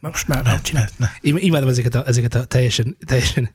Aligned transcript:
már. 0.00 0.12
Most 0.12 0.28
már 0.28 0.42
ne, 0.44 0.60
csinálj. 0.60 0.86
Ne. 0.96 1.08
Én 1.20 1.36
imádom 1.36 1.68
ezeket 1.68 1.94
a, 1.94 2.06
ezeket 2.06 2.34
a 2.34 2.44
teljesen, 2.44 2.96
teljesen 3.06 3.50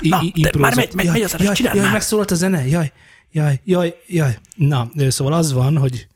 Na, 0.00 0.20
i- 0.34 0.40
de 0.42 0.50
már 0.58 0.74
megy- 0.74 0.94
megy- 0.94 1.04
jaj, 1.06 1.14
megy 1.14 1.22
az 1.22 1.34
jaj, 1.40 1.54
jaj, 1.58 1.78
már. 1.84 1.92
megszólalt 1.92 2.30
a 2.30 2.34
zene, 2.34 2.66
jaj, 2.66 2.92
jaj, 3.30 3.60
jaj, 3.64 3.94
jaj. 4.06 4.38
Na, 4.56 4.90
szóval 5.08 5.32
az 5.32 5.52
van, 5.52 5.76
hogy 5.76 6.06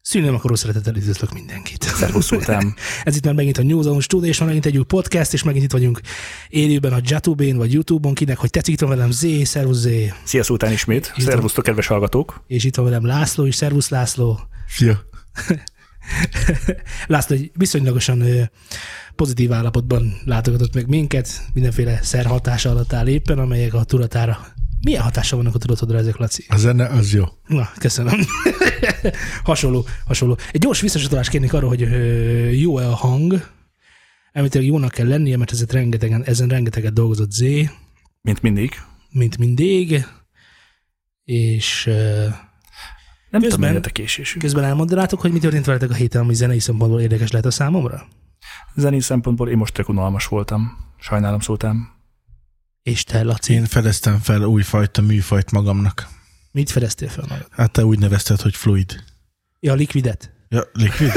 szűnőm 0.00 0.34
akaró 0.34 0.54
szeretettel 0.54 0.96
üdvözlök 0.96 1.32
mindenkit. 1.32 1.82
Szervusz, 1.82 2.26
Sultán. 2.26 2.74
Ez 3.04 3.16
itt 3.16 3.24
már 3.24 3.34
megint 3.34 3.58
a 3.58 3.62
New 3.62 3.82
Zone 3.82 4.00
Studio, 4.00 4.28
és 4.28 4.38
van 4.38 4.46
megint 4.46 4.66
egy 4.66 4.76
új 4.76 4.84
podcast, 4.84 5.32
és 5.32 5.42
megint 5.42 5.64
itt 5.64 5.72
vagyunk 5.72 6.00
élőben 6.48 6.92
a 6.92 6.98
Jatubén, 7.02 7.56
vagy 7.56 7.72
Youtube-on, 7.72 8.14
kinek, 8.14 8.36
hogy 8.38 8.50
tetszik, 8.50 8.74
itt 8.74 8.80
van 8.80 8.88
velem 8.88 9.10
Zé, 9.10 9.44
szervusz 9.44 9.78
Zé, 9.78 10.12
Szia, 10.24 10.42
Sultán 10.42 10.72
ismét. 10.72 11.12
Szervusztok, 11.18 11.64
kedves 11.64 11.86
hallgatók. 11.86 12.44
és 12.46 12.64
itt 12.64 12.76
van 12.76 12.84
velem 12.84 13.06
László 13.06 13.44
is, 13.46 13.54
szervusz 13.54 13.88
László. 13.88 14.40
Szia. 14.68 15.04
László 17.06 17.36
egy 17.36 17.50
viszonylagosan 17.54 18.50
pozitív 19.16 19.52
állapotban 19.52 20.20
látogatott 20.24 20.74
meg 20.74 20.88
minket, 20.88 21.28
mindenféle 21.52 21.98
szerhatása 22.02 22.70
alatt 22.70 22.92
áll 22.92 23.06
éppen, 23.06 23.38
amelyek 23.38 23.74
a 23.74 23.84
tudatára. 23.84 24.46
Milyen 24.80 25.02
hatással 25.02 25.38
vannak 25.38 25.54
a 25.54 25.58
tudatodra 25.58 25.98
ezek, 25.98 26.16
Laci? 26.16 26.44
A 26.48 26.56
zene 26.56 26.86
az 26.86 27.12
jó. 27.12 27.24
Na, 27.46 27.70
köszönöm. 27.78 28.20
hasonló, 29.44 29.86
hasonló. 30.06 30.36
Egy 30.52 30.60
gyors 30.60 30.80
visszasatolást 30.80 31.30
kérnék 31.30 31.52
arra, 31.52 31.68
hogy 31.68 31.80
jó-e 32.60 32.88
a 32.88 32.94
hang. 32.94 33.50
Elméletileg 34.32 34.66
jónak 34.66 34.90
kell 34.90 35.06
lennie, 35.06 35.36
mert 35.36 35.52
ezen 35.52 35.66
rengetegen, 35.70 36.24
ezen 36.24 36.48
rengeteget 36.48 36.92
dolgozott 36.92 37.30
Zé, 37.30 37.70
Mint 38.20 38.42
mindig. 38.42 38.70
mint 39.10 39.38
mindig. 39.38 40.06
És 41.24 41.90
Nem 43.34 43.42
Közben- 43.42 43.58
tudom, 43.60 43.72
mennyire 43.74 43.90
késésünk. 43.92 44.42
közben 44.42 44.64
elmondanátok, 44.64 45.20
hogy 45.20 45.32
mi 45.32 45.38
történt 45.38 45.64
veletek 45.64 45.90
a 45.90 45.94
héten, 45.94 46.20
ami 46.22 46.34
zenei 46.34 46.58
szempontból 46.58 47.00
érdekes 47.00 47.30
lehet 47.30 47.46
a 47.46 47.50
számomra? 47.50 48.06
Zenei 48.76 49.00
szempontból 49.00 49.48
én 49.48 49.56
most 49.56 49.74
tök 49.74 49.88
unalmas 49.88 50.26
voltam. 50.26 50.76
Sajnálom, 51.00 51.40
Sultán. 51.40 51.88
És 52.82 53.04
te, 53.04 53.22
Laci, 53.22 53.52
Én 53.52 53.64
fedeztem 53.64 54.18
fel 54.18 54.42
újfajta 54.42 55.02
műfajt 55.02 55.50
magamnak. 55.50 56.08
mit 56.52 56.70
fedeztél 56.70 57.08
fel 57.08 57.24
magad? 57.28 57.46
Hát 57.50 57.70
te 57.70 57.84
úgy 57.84 57.98
nevezted, 57.98 58.40
hogy 58.40 58.54
fluid. 58.56 59.04
Ja, 59.60 59.72
a 59.72 59.74
likvidet. 59.74 60.30
Ja, 60.48 60.62
liquid? 60.72 61.12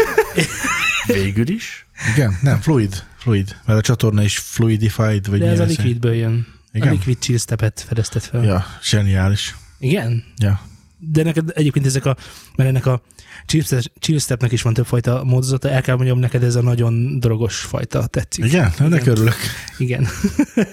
Végül 1.08 1.50
is. 1.50 1.86
Igen, 2.16 2.38
nem, 2.42 2.60
fluid. 2.60 3.04
Fluid. 3.18 3.56
Mert 3.66 3.80
a 3.80 3.82
csatorna 3.82 4.24
is 4.24 4.38
fluidified, 4.38 5.28
vagy 5.30 5.40
De 5.40 5.48
ez 5.50 5.60
a 5.60 5.64
liquidből 5.64 6.14
jön. 6.14 6.48
Igen? 6.72 6.88
A 6.88 6.92
liquid 6.92 7.20
chill 7.20 7.38
stepet 7.38 7.86
fedezted 7.88 8.22
fel. 8.22 8.44
Ja, 8.44 8.66
zseniális. 8.82 9.56
Igen? 9.80 10.24
Ja. 10.38 10.62
De 10.98 11.24
neked 11.24 11.52
egyébként 11.56 11.86
ezek 11.86 12.06
a, 12.06 12.16
mert 12.56 12.70
ennek 12.70 12.86
a 12.86 13.02
chill 13.46 13.64
step- 13.64 13.92
chill 14.00 14.20
stepnek 14.20 14.52
is 14.52 14.62
van 14.62 14.74
többfajta 14.74 15.24
módozata, 15.24 15.70
el 15.70 15.82
kell 15.82 15.96
mondjam, 15.96 16.20
neked 16.20 16.44
ez 16.44 16.56
a 16.56 16.62
nagyon 16.62 17.20
drogos 17.20 17.60
fajta 17.60 18.06
tetszik. 18.06 18.46
Igen? 18.46 18.72
Igen? 18.76 18.86
Ennek 18.86 19.06
örülök. 19.06 19.36
Igen. 19.78 20.08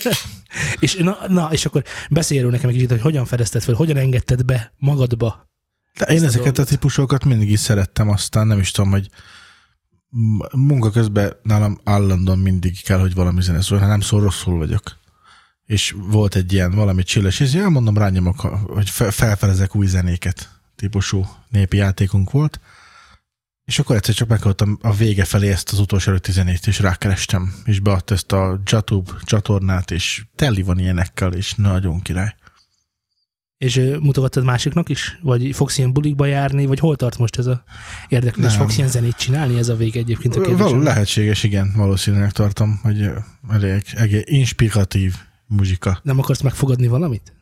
és, 0.81 0.95
na, 0.95 1.19
na, 1.29 1.49
és 1.53 1.67
akkor 1.67 1.85
beszélj 2.11 2.51
nekem 2.51 2.69
egy 2.69 2.75
kicsit, 2.75 2.91
hogy 2.91 3.01
hogyan 3.01 3.25
fedezted 3.25 3.63
fel, 3.63 3.75
hogyan 3.75 3.97
engedted 3.97 4.45
be 4.45 4.73
magadba. 4.79 5.49
De 5.99 6.05
én 6.05 6.23
a 6.23 6.25
ezeket 6.25 6.47
a 6.47 6.51
dolgot. 6.51 6.69
típusokat 6.69 7.25
mindig 7.25 7.51
is 7.51 7.61
szerettem, 7.61 8.09
aztán 8.09 8.47
nem 8.47 8.59
is 8.59 8.71
tudom, 8.71 8.91
hogy 8.91 9.09
munka 10.53 10.91
közben 10.91 11.33
nálam 11.43 11.81
állandóan 11.85 12.39
mindig 12.39 12.83
kell, 12.83 12.99
hogy 12.99 13.15
valami 13.15 13.43
zene 13.43 13.61
szól, 13.61 13.79
ha 13.79 13.87
nem 13.87 14.01
szól, 14.01 14.21
rosszul 14.21 14.59
vagyok. 14.59 15.03
És 15.67 15.95
volt 15.97 16.35
egy 16.35 16.53
ilyen 16.53 16.71
valami 16.71 17.03
csilles, 17.03 17.41
és 17.41 17.55
elmondom, 17.55 17.99
rányomok, 17.99 18.41
hogy 18.67 18.91
fe- 18.91 19.15
felfedezek 19.15 19.75
új 19.77 19.87
zenéket 19.87 20.61
típusú 20.77 21.27
népi 21.49 21.77
játékunk 21.77 22.31
volt, 22.31 22.61
és 23.65 23.79
akkor 23.79 23.97
egyszer 23.97 24.15
csak 24.15 24.29
meghallottam 24.29 24.79
a 24.83 24.95
vége 24.95 25.25
felé 25.25 25.51
ezt 25.51 25.73
az 25.73 25.79
utolsó 25.79 26.11
előtti 26.11 26.33
zenét, 26.33 26.67
és 26.67 26.79
rákerestem, 26.79 27.55
és 27.65 27.81
beadta 27.81 28.15
ezt 28.15 28.33
a 28.33 28.61
Jatube 28.65 29.11
csatornát, 29.23 29.91
és 29.91 30.25
teli 30.37 30.63
van 30.63 30.79
ilyenekkel, 30.79 31.33
és 31.33 31.55
nagyon 31.55 32.01
király. 32.03 32.35
És 33.59 33.81
mutogattad 34.01 34.45
másiknak 34.45 34.89
is? 34.89 35.19
Vagy 35.23 35.55
fogsz 35.55 35.79
ilyen 35.79 35.93
bulikba 35.93 36.27
járni? 36.27 36.67
Vagy 36.67 36.79
hol 36.79 36.97
tart 36.97 37.19
most 37.19 37.39
ez 37.39 37.47
a 37.47 37.65
érdeklődés? 38.09 38.51
Nem. 38.51 38.61
Fogsz 38.61 38.77
ilyen 38.77 38.89
zenét 38.89 39.17
csinálni? 39.17 39.59
Ez 39.59 39.69
a 39.69 39.77
vége 39.77 39.99
egyébként 39.99 40.37
a 40.37 40.41
Való, 40.41 40.55
kérdésem. 40.57 40.83
lehetséges, 40.83 41.43
igen, 41.43 41.73
valószínűleg 41.77 42.33
tartom, 42.33 42.81
hogy 42.83 43.11
elég, 43.51 43.83
elég 43.95 44.23
inspiratív 44.25 45.15
muzsika. 45.55 46.01
Nem 46.03 46.19
akarsz 46.19 46.41
megfogadni 46.41 46.87
valamit? 46.87 47.33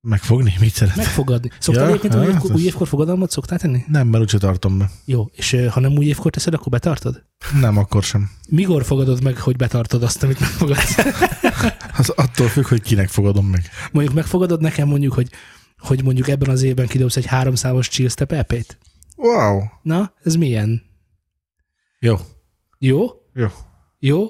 Megfogni? 0.00 0.54
Mit 0.60 0.72
szeret? 0.74 0.96
Megfogadni. 0.96 1.50
Szoktál 1.58 1.84
Ja, 1.84 1.88
egyébként 1.90 2.12
hát 2.14 2.22
új, 2.22 2.28
évkor, 2.32 2.50
az- 2.50 2.56
új 2.56 2.62
évkor 2.62 2.88
fogadalmat 2.88 3.30
szoktál 3.30 3.58
tenni? 3.58 3.84
Nem, 3.88 4.08
mert 4.08 4.22
úgyse 4.22 4.38
tartom 4.38 4.78
be. 4.78 4.90
Jó, 5.04 5.26
és 5.32 5.56
ha 5.70 5.80
nem 5.80 5.92
új 5.96 6.04
évkor 6.04 6.30
teszed, 6.30 6.54
akkor 6.54 6.68
betartod? 6.68 7.24
Nem, 7.60 7.76
akkor 7.78 8.02
sem. 8.02 8.30
Mikor 8.48 8.84
fogadod 8.84 9.22
meg, 9.22 9.38
hogy 9.38 9.56
betartod 9.56 10.02
azt, 10.02 10.22
amit 10.22 10.40
megfogadsz? 10.40 10.96
Az 11.98 12.08
attól 12.08 12.48
függ, 12.48 12.66
hogy 12.66 12.80
kinek 12.82 13.08
fogadom 13.08 13.46
meg. 13.46 13.68
mondjuk 13.92 14.14
megfogadod 14.14 14.60
nekem 14.60 14.88
mondjuk, 14.88 15.12
hogy, 15.12 15.30
hogy 15.78 16.02
mondjuk 16.04 16.28
ebben 16.28 16.50
az 16.50 16.62
évben 16.62 16.86
kidobsz 16.86 17.16
egy 17.16 17.26
háromszámos 17.26 17.88
chill 17.88 18.08
step 18.08 18.32
EP-t? 18.32 18.78
Wow. 19.16 19.60
Na, 19.82 20.12
ez 20.22 20.34
milyen? 20.34 20.82
Jó. 21.98 22.16
Jó? 22.78 23.06
Jó. 23.34 23.46
Jó? 23.98 24.26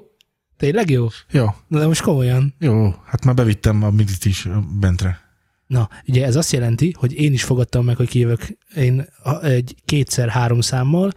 Tényleg 0.63 0.91
jó? 0.91 1.07
Jó. 1.31 1.47
Na 1.69 1.79
de 1.79 1.87
most 1.87 2.03
komolyan. 2.03 2.55
Jó. 2.59 2.95
Hát 3.05 3.25
már 3.25 3.35
bevittem 3.35 3.83
a 3.83 3.91
midit 3.91 4.25
is 4.25 4.49
bentre. 4.81 5.21
Na, 5.67 5.89
ugye 6.07 6.25
ez 6.25 6.37
azt 6.37 6.53
jelenti, 6.53 6.95
hogy 6.99 7.13
én 7.13 7.33
is 7.33 7.45
fogadtam 7.45 7.85
meg, 7.85 7.97
hogy 7.97 8.09
kijövök 8.09 8.47
én 8.77 9.07
egy 9.43 9.75
kétszer-három 9.85 10.61
számmal, 10.61 11.13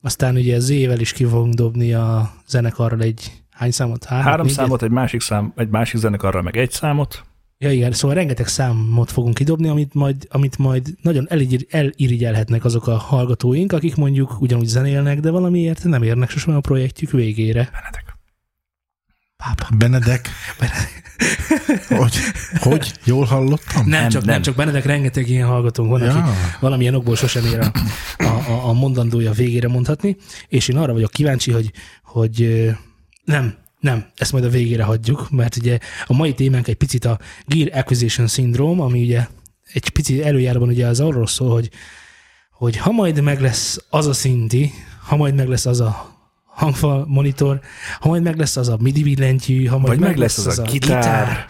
aztán 0.00 0.34
ugye 0.34 0.56
az 0.56 0.68
ével 0.68 1.00
is 1.00 1.12
ki 1.12 1.24
fogunk 1.24 1.54
dobni 1.54 1.92
a 1.92 2.34
zenekarral 2.48 3.00
egy 3.00 3.42
hány 3.50 3.70
számot? 3.70 4.04
Három, 4.04 4.24
Három 4.24 4.46
négyet? 4.46 4.60
számot, 4.60 4.82
egy 4.82 4.90
másik 4.90 5.20
szám, 5.20 5.52
egy 5.56 5.68
másik 5.68 6.00
zenekarral 6.00 6.42
meg 6.42 6.56
egy 6.56 6.70
számot. 6.70 7.24
Ja 7.58 7.70
igen, 7.70 7.92
szóval 7.92 8.16
rengeteg 8.16 8.46
számot 8.46 9.10
fogunk 9.10 9.34
kidobni, 9.34 9.68
amit 9.68 9.94
majd, 9.94 10.26
amit 10.30 10.58
majd 10.58 10.94
nagyon 11.02 11.26
elirigy, 11.28 11.66
elirigyelhetnek 11.70 12.64
azok 12.64 12.86
a 12.86 12.96
hallgatóink, 12.96 13.72
akik 13.72 13.96
mondjuk 13.96 14.40
ugyanúgy 14.40 14.66
zenélnek, 14.66 15.20
de 15.20 15.30
valamiért 15.30 15.84
nem 15.84 16.02
érnek 16.02 16.30
sosem 16.30 16.54
a 16.54 16.60
projektjük 16.60 17.10
végére. 17.10 17.68
Benedek. 17.72 18.09
Pápa. 19.40 19.68
Benedek. 19.76 20.28
hogy? 21.88 22.14
Hogy? 22.54 22.92
Jól 23.04 23.24
hallottam? 23.24 23.88
Nem, 23.88 24.00
Nem, 24.00 24.08
csak, 24.10 24.24
nem. 24.24 24.30
nem. 24.34 24.42
csak 24.42 24.54
Benedek 24.54 24.84
rengeteg 24.84 25.28
ilyen 25.28 25.46
hallgatónk 25.46 25.90
van, 25.90 26.00
Ja. 26.02 26.14
aki 26.14 26.30
valamilyen 26.60 26.94
okból 26.94 27.16
sosem 27.16 27.44
ér 27.44 27.58
a, 27.58 27.72
a, 28.24 28.68
a, 28.68 28.72
mondandója 28.72 29.32
végére 29.32 29.68
mondhatni, 29.68 30.16
és 30.48 30.68
én 30.68 30.76
arra 30.76 30.92
vagyok 30.92 31.10
kíváncsi, 31.10 31.50
hogy, 31.52 31.70
hogy 32.02 32.68
nem, 33.24 33.54
nem, 33.80 34.06
ezt 34.16 34.32
majd 34.32 34.44
a 34.44 34.48
végére 34.48 34.82
hagyjuk, 34.82 35.30
mert 35.30 35.56
ugye 35.56 35.78
a 36.06 36.12
mai 36.12 36.34
témánk 36.34 36.68
egy 36.68 36.74
picit 36.76 37.04
a 37.04 37.18
Gear 37.46 37.78
Acquisition 37.78 38.26
Syndrome, 38.26 38.82
ami 38.82 39.02
ugye 39.02 39.26
egy 39.72 39.88
pici 39.88 40.22
előjáróban 40.22 40.68
ugye 40.68 40.86
az 40.86 41.00
arról 41.00 41.26
szól, 41.26 41.52
hogy, 41.52 41.70
hogy 42.52 42.76
ha 42.76 42.90
majd 42.92 43.22
meg 43.22 43.40
lesz 43.40 43.78
az 43.90 44.06
a 44.06 44.12
szinti, 44.12 44.72
ha 45.06 45.16
majd 45.16 45.34
meg 45.34 45.48
lesz 45.48 45.66
az 45.66 45.80
a 45.80 46.18
hangfal 46.60 47.04
monitor, 47.08 47.60
ha 48.00 48.08
majd 48.08 48.22
meg 48.22 48.38
lesz 48.38 48.56
az 48.56 48.68
a 48.68 48.76
MIDI 48.80 49.02
billentyű, 49.02 49.64
ha 49.64 49.78
majd 49.78 49.88
Vagy 49.88 50.08
meg 50.08 50.16
lesz 50.16 50.46
az 50.46 50.58
a 50.58 50.62
gitár. 50.62 51.46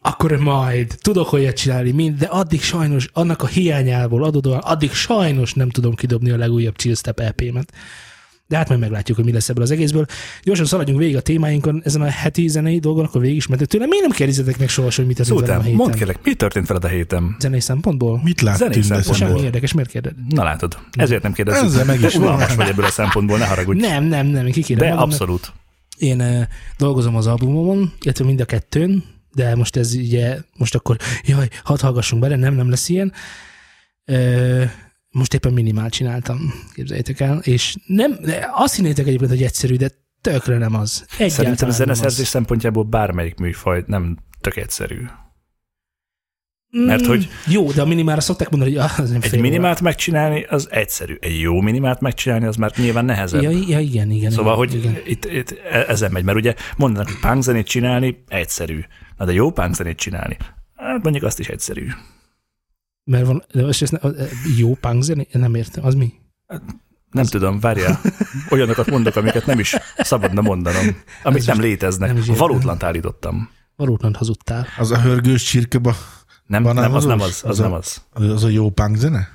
akkor 0.00 0.36
majd 0.36 0.94
tudok 1.00 1.32
olyat 1.32 1.56
csinálni, 1.56 1.90
mind, 1.90 2.18
de 2.18 2.26
addig 2.26 2.62
sajnos, 2.62 3.08
annak 3.12 3.42
a 3.42 3.46
hiányából 3.46 4.24
adódóan, 4.24 4.58
addig 4.58 4.92
sajnos 4.92 5.54
nem 5.54 5.70
tudom 5.70 5.94
kidobni 5.94 6.30
a 6.30 6.36
legújabb 6.36 6.76
Chill 6.76 6.94
Step 6.94 7.20
EP-met. 7.20 7.72
De 8.48 8.56
hát 8.56 8.68
majd 8.68 8.80
meglátjuk, 8.80 9.16
hogy 9.16 9.26
mi 9.26 9.32
lesz 9.32 9.48
ebből 9.48 9.62
az 9.62 9.70
egészből. 9.70 10.06
Gyorsan 10.42 10.66
szaladjunk 10.66 11.00
végig 11.00 11.16
a 11.16 11.20
témáinkon, 11.20 11.80
ezen 11.84 12.02
a 12.02 12.10
heti 12.10 12.48
zenei 12.48 12.78
dolgon, 12.78 13.04
akkor 13.04 13.20
végig 13.20 13.36
is, 13.36 13.46
mert 13.46 13.68
tőlem 13.68 13.88
miért 13.88 14.06
nem 14.06 14.16
kérdezitek 14.16 14.58
meg 14.58 14.68
soha, 14.68 14.88
hogy 14.96 15.06
mit 15.06 15.16
történt 15.16 15.40
velem 15.40 15.58
a 15.58 15.62
héten? 15.62 15.76
mondd 15.76 15.94
kérlek, 15.94 16.18
mi 16.22 16.34
történt 16.34 16.66
veled 16.66 16.84
a 16.84 16.88
héten? 16.88 17.36
Zenei 17.40 17.60
szempontból? 17.60 18.20
Mit 18.24 18.40
láttunk? 18.40 18.72
Zenei 18.72 18.82
szempontból. 18.82 19.28
Semmi 19.28 19.40
érdekes, 19.40 19.72
miért 19.72 19.90
kérded? 19.90 20.14
Na 20.28 20.42
látod, 20.42 20.78
ezért 20.92 21.22
nem 21.22 21.32
kérdezzük. 21.32 21.64
Ezzel 21.64 21.84
meg 21.84 22.00
is 22.00 22.14
unalmas 22.14 22.54
vagy 22.54 22.68
ebből 22.68 22.84
a 22.84 22.90
szempontból, 22.90 23.38
ne 23.38 23.46
haragudj. 23.46 23.80
Nem, 23.80 24.04
nem, 24.04 24.26
nem, 24.26 24.46
én 24.46 24.52
kikérem 24.52 24.84
De 24.84 24.90
magam, 24.90 25.08
abszolút. 25.08 25.52
Én 25.98 26.20
uh, 26.20 26.42
dolgozom 26.78 27.16
az 27.16 27.26
albumomon, 27.26 27.92
illetve 28.00 28.24
mind 28.24 28.40
a 28.40 28.44
kettőn, 28.44 29.04
de 29.34 29.56
most 29.56 29.76
ez 29.76 29.94
ugye, 29.94 30.38
most 30.56 30.74
akkor, 30.74 30.96
jaj, 31.24 31.48
hadd 31.64 31.80
hallgassunk 31.80 32.22
bele, 32.22 32.36
nem, 32.36 32.54
nem 32.54 32.70
lesz 32.70 32.88
ilyen. 32.88 33.12
Uh, 34.06 34.70
most 35.10 35.34
éppen 35.34 35.52
minimál 35.52 35.90
csináltam, 35.90 36.38
képzeljétek 36.74 37.20
el, 37.20 37.38
és 37.38 37.76
nem, 37.86 38.18
azt 38.54 38.74
hinnétek 38.74 39.06
egyébként, 39.06 39.30
hogy 39.30 39.42
egyszerű, 39.42 39.76
de 39.76 39.90
tökre 40.20 40.58
nem 40.58 40.74
az. 40.74 41.00
Egyáltalán 41.02 41.30
Szerintem 41.30 41.70
zeneszerzés 41.70 42.24
az. 42.24 42.30
szempontjából 42.30 42.82
bármelyik 42.84 43.34
műfaj 43.38 43.84
nem 43.86 44.16
tök 44.40 44.56
egyszerű. 44.56 45.00
mert 46.70 47.02
Mm, 47.02 47.06
hogy- 47.06 47.28
Jó, 47.46 47.72
de 47.72 47.82
a 47.82 47.86
minimára 47.86 48.20
szokták 48.20 48.50
mondani, 48.50 48.74
hogy 48.76 48.90
az 48.98 49.10
nem 49.10 49.20
Egy 49.22 49.28
fél 49.28 49.38
óra. 49.38 49.48
minimát 49.48 49.80
megcsinálni, 49.80 50.42
az 50.42 50.68
egyszerű. 50.70 51.16
Egy 51.20 51.40
jó 51.40 51.60
minimát 51.60 52.00
megcsinálni, 52.00 52.46
az 52.46 52.56
már 52.56 52.72
nyilván 52.76 53.04
nehezebb. 53.04 53.42
Ja, 53.42 53.50
ja, 53.50 53.78
igen, 53.80 54.10
igen. 54.10 54.30
Szóval, 54.30 54.64
igen, 54.64 54.80
hogy 54.82 54.90
igen. 54.90 55.02
itt, 55.06 55.24
itt 55.24 55.50
e- 55.70 55.84
ezen 55.88 56.12
megy, 56.12 56.24
mert 56.24 56.38
ugye 56.38 56.54
mondanak, 56.76 57.08
hogy 57.08 57.18
punkzenét 57.20 57.66
csinálni 57.66 58.24
egyszerű. 58.28 58.80
Na 59.16 59.24
de 59.24 59.32
jó 59.32 59.50
punkzenét 59.50 59.96
csinálni, 59.96 60.36
Hát 60.76 61.02
mondjuk 61.02 61.24
azt 61.24 61.38
is 61.38 61.48
egyszerű. 61.48 61.86
Mert 63.08 63.26
van, 63.26 63.44
de 63.52 63.64
most 63.64 63.82
ezt 63.82 63.92
ne, 63.92 63.98
jó 64.56 64.74
punk 64.74 65.02
zené? 65.02 65.26
Nem 65.32 65.54
értem, 65.54 65.84
az 65.84 65.94
mi? 65.94 66.12
Nem 67.10 67.22
az... 67.24 67.28
tudom, 67.28 67.60
várjál. 67.60 68.00
Olyanokat 68.50 68.90
mondok, 68.90 69.16
amiket 69.16 69.46
nem 69.46 69.58
is 69.58 69.76
szabadna 69.98 70.40
mondanom, 70.40 70.96
amik 71.22 71.44
nem 71.46 71.60
léteznek. 71.60 72.14
nem. 72.14 72.36
Valótlant 72.36 72.82
állítottam. 72.82 73.50
Valótlan 73.76 74.14
hazudtál. 74.14 74.66
Az 74.78 74.90
a 74.90 75.00
hörgős 75.00 75.42
csirkeba, 75.42 75.94
Nem, 76.46 76.62
nem, 76.62 76.94
az 76.94 77.04
nem 77.04 77.20
az, 77.20 77.28
az 77.28 77.44
Az 77.50 77.60
a- 77.60 77.62
nem 77.62 77.72
az. 77.72 78.02
az 78.12 78.44
a 78.44 78.48
jó 78.48 78.70
punk 78.70 78.96
zene? 78.96 79.28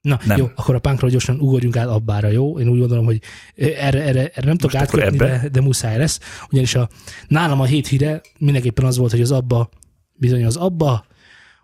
Na, 0.00 0.18
Nem. 0.24 0.38
jó, 0.38 0.48
akkor 0.54 0.74
a 0.74 0.78
punkról 0.78 1.10
gyorsan 1.10 1.40
ugorjunk 1.40 1.76
át 1.76 1.86
abbára, 1.88 2.28
jó? 2.28 2.58
Én 2.58 2.68
úgy 2.68 2.78
gondolom, 2.78 3.04
hogy 3.04 3.22
erre, 3.56 4.02
erre, 4.02 4.28
erre 4.28 4.46
nem 4.46 4.56
tudok 4.56 4.74
átkötni, 4.76 5.16
de, 5.16 5.48
de 5.52 5.60
muszáj 5.60 5.98
lesz. 5.98 6.20
Ugyanis 6.50 6.74
a, 6.74 6.88
nálam 7.28 7.60
a 7.60 7.64
hét 7.64 7.86
híre 7.86 8.20
mindenképpen 8.38 8.84
az 8.84 8.96
volt, 8.96 9.10
hogy 9.10 9.20
az 9.20 9.30
abba, 9.30 9.68
bizony 10.12 10.44
az 10.44 10.56
abba 10.56 11.04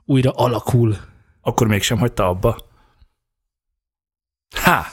újra 0.04 0.30
alakul. 0.30 0.96
Akkor 1.46 1.66
mégsem 1.66 1.98
hagyta 1.98 2.28
abba. 2.28 2.68
Há! 4.56 4.86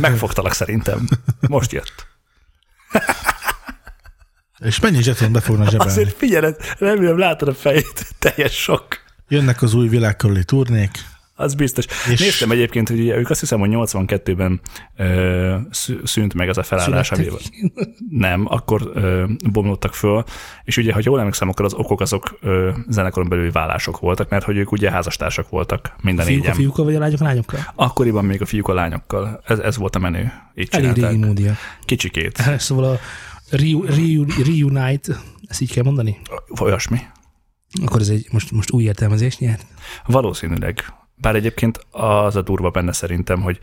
Megfogtalak 0.00 0.52
szerintem. 0.52 1.08
Most 1.40 1.72
jött. 1.72 2.06
És 4.58 4.80
mennyi 4.80 5.02
zseton 5.02 5.32
be 5.32 5.40
fognak 5.40 5.68
zsebelni? 5.68 5.92
Azért 5.92 6.16
figyeled, 6.16 6.56
remélem 6.78 7.18
látod 7.18 7.48
a 7.48 7.54
fejét, 7.54 8.14
teljes 8.18 8.62
sok. 8.62 8.86
Jönnek 9.28 9.62
az 9.62 9.74
új 9.74 9.88
világkörüli 9.88 10.44
turnék. 10.44 10.90
Az 11.40 11.54
biztos. 11.54 11.84
És- 12.10 12.20
Néztem 12.20 12.50
egyébként, 12.50 12.88
hogy 12.88 13.00
ugye 13.00 13.16
ők 13.16 13.30
azt 13.30 13.40
hiszem, 13.40 13.58
hogy 13.58 13.68
82-ben 13.72 14.60
ö, 14.96 15.56
szű- 15.70 16.06
szűnt 16.06 16.34
meg 16.34 16.48
az 16.48 16.58
a 16.58 16.62
felállás, 16.62 17.10
ami 17.12 17.24
Születtek. 17.24 17.52
nem, 18.10 18.46
akkor 18.48 18.90
ö, 18.94 19.24
bomlottak 19.52 19.94
föl, 19.94 20.24
és 20.64 20.76
ugye, 20.76 20.92
ha 20.92 21.00
jól 21.02 21.18
emlékszem, 21.18 21.48
akkor 21.48 21.64
az 21.64 21.74
okok 21.74 22.00
azok 22.00 22.38
ö, 22.40 22.70
zenekoron 22.88 23.28
belüli 23.28 23.50
vállások 23.50 23.98
voltak, 24.00 24.28
mert 24.28 24.44
hogy 24.44 24.56
ők 24.56 24.72
ugye 24.72 24.90
házastársak 24.90 25.48
voltak 25.48 25.94
minden 26.02 26.24
Fiúk 26.26 26.38
a 26.38 26.40
négyen. 26.42 26.56
fiúkkal, 26.56 26.84
vagy 26.84 26.94
a 26.94 26.98
lányok 26.98 27.20
a 27.20 27.24
lányokkal? 27.24 27.60
Akkoriban 27.74 28.24
még 28.24 28.42
a 28.42 28.46
fiúk 28.46 28.68
a 28.68 28.74
lányokkal. 28.74 29.40
Ez, 29.46 29.58
ez 29.58 29.76
volt 29.76 29.96
a 29.96 29.98
menő. 29.98 30.32
Így 30.54 30.68
Elég 30.70 30.92
régi 30.92 31.16
módia. 31.16 31.54
Kicsikét. 31.84 32.42
Szóval 32.58 32.84
a 32.84 32.98
Reu- 33.50 33.86
Reu- 33.96 34.46
Reunite, 34.46 35.16
ezt 35.46 35.60
így 35.60 35.72
kell 35.72 35.84
mondani? 35.84 36.18
Olyasmi. 36.60 36.98
Akkor 37.84 38.00
ez 38.00 38.08
egy 38.08 38.26
most, 38.32 38.50
most 38.52 38.70
új 38.70 38.82
értelmezés 38.82 39.38
nyert. 39.38 39.66
Valószínűleg. 40.06 40.84
Bár 41.20 41.34
egyébként 41.34 41.86
az 41.90 42.36
a 42.36 42.42
durva 42.42 42.70
benne 42.70 42.92
szerintem, 42.92 43.40
hogy 43.40 43.58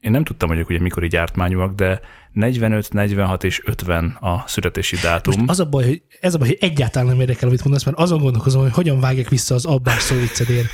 én 0.00 0.10
nem 0.10 0.24
tudtam, 0.24 0.48
hogy 0.48 0.58
ők 0.58 0.68
ugye 0.68 0.80
mikori 0.80 1.08
gyártmányúak, 1.08 1.74
de 1.74 2.00
45, 2.32 2.92
46 2.92 3.44
és 3.44 3.60
50 3.64 4.16
a 4.20 4.44
születési 4.46 4.96
dátum. 4.96 5.34
Most 5.38 5.50
az 5.50 5.60
a 5.60 5.64
baj, 5.68 5.84
hogy 5.84 6.02
ez 6.20 6.34
a 6.34 6.38
baj, 6.38 6.48
hogy 6.48 6.58
egyáltalán 6.60 7.08
nem 7.08 7.20
érdekel, 7.20 7.48
amit 7.48 7.64
mondasz, 7.64 7.84
mert 7.84 7.98
azon 7.98 8.18
gondolkozom, 8.18 8.62
hogy 8.62 8.72
hogyan 8.72 9.00
vágják 9.00 9.28
vissza 9.28 9.54
az 9.54 9.64
abbás 9.64 10.02
szóviccedért. 10.02 10.68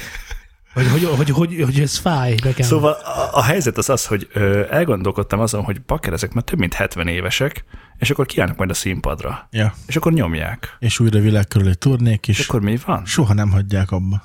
Hogy, 0.75 0.89
hogy, 0.91 1.05
hogy, 1.05 1.31
hogy, 1.31 1.63
hogy, 1.65 1.81
ez 1.81 1.97
fáj 1.97 2.35
nekem. 2.45 2.67
Szóval 2.67 2.93
a, 2.93 3.29
a 3.33 3.43
helyzet 3.43 3.79
az 3.79 3.89
az, 3.89 4.07
hogy 4.07 4.29
ö, 4.33 4.63
elgondolkodtam 4.71 5.41
azon, 5.41 5.63
hogy 5.63 5.83
bakker, 5.83 6.13
ezek 6.13 6.33
már 6.33 6.45
több 6.45 6.59
mint 6.59 6.75
70 6.75 7.07
évesek, 7.09 7.65
és 7.99 8.11
akkor 8.11 8.27
kiállnak 8.27 8.57
majd 8.57 8.71
a 8.71 8.75
színpadra, 8.75 9.49
Ja. 9.51 9.75
és 9.87 9.97
akkor 9.97 10.13
nyomják. 10.13 10.77
És 10.79 11.01
újra 11.01 11.21
világkörüli 11.21 11.75
turnék, 11.77 12.29
És 12.29 12.39
és 12.39 12.49
akkor 12.49 12.61
mi 12.61 12.79
van? 12.87 13.05
soha 13.05 13.35
nem 13.35 13.51
hagyják 13.51 13.91
abba. 13.91 14.23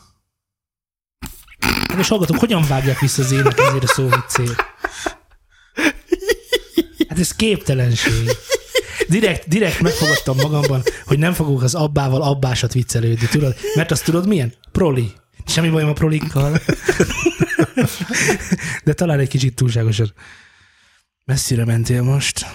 És 1.98 2.08
hallgatom, 2.08 2.38
hogyan 2.38 2.64
vágják 2.68 3.00
vissza 3.00 3.24
az 3.24 3.32
ének 3.32 3.60
ezért 3.60 3.84
a 3.84 3.88
szóviccért. 3.88 4.64
Hát 7.10 7.20
ez 7.20 7.36
képtelenség. 7.36 8.30
Direkt, 9.08 9.48
direkt 9.48 9.80
megfogadtam 9.80 10.36
magamban, 10.36 10.84
hogy 11.06 11.20
nem 11.20 11.34
fogok 11.34 11.62
az 11.64 11.76
abbával 11.76 12.22
abbásat 12.22 12.74
viccelődni, 12.74 13.28
tudod? 13.28 13.56
Mert 13.76 13.92
azt 13.92 14.04
tudod 14.04 14.28
milyen? 14.28 14.54
Proli. 14.72 15.12
Semmi 15.46 15.70
bajom 15.70 15.90
a 15.90 15.94
prolikkal. 15.94 16.60
De 18.84 18.94
talán 18.94 19.20
egy 19.20 19.28
kicsit 19.28 19.56
túlságosan. 19.56 20.14
Messzire 21.26 21.66
mentél 21.66 22.02
most. 22.02 22.46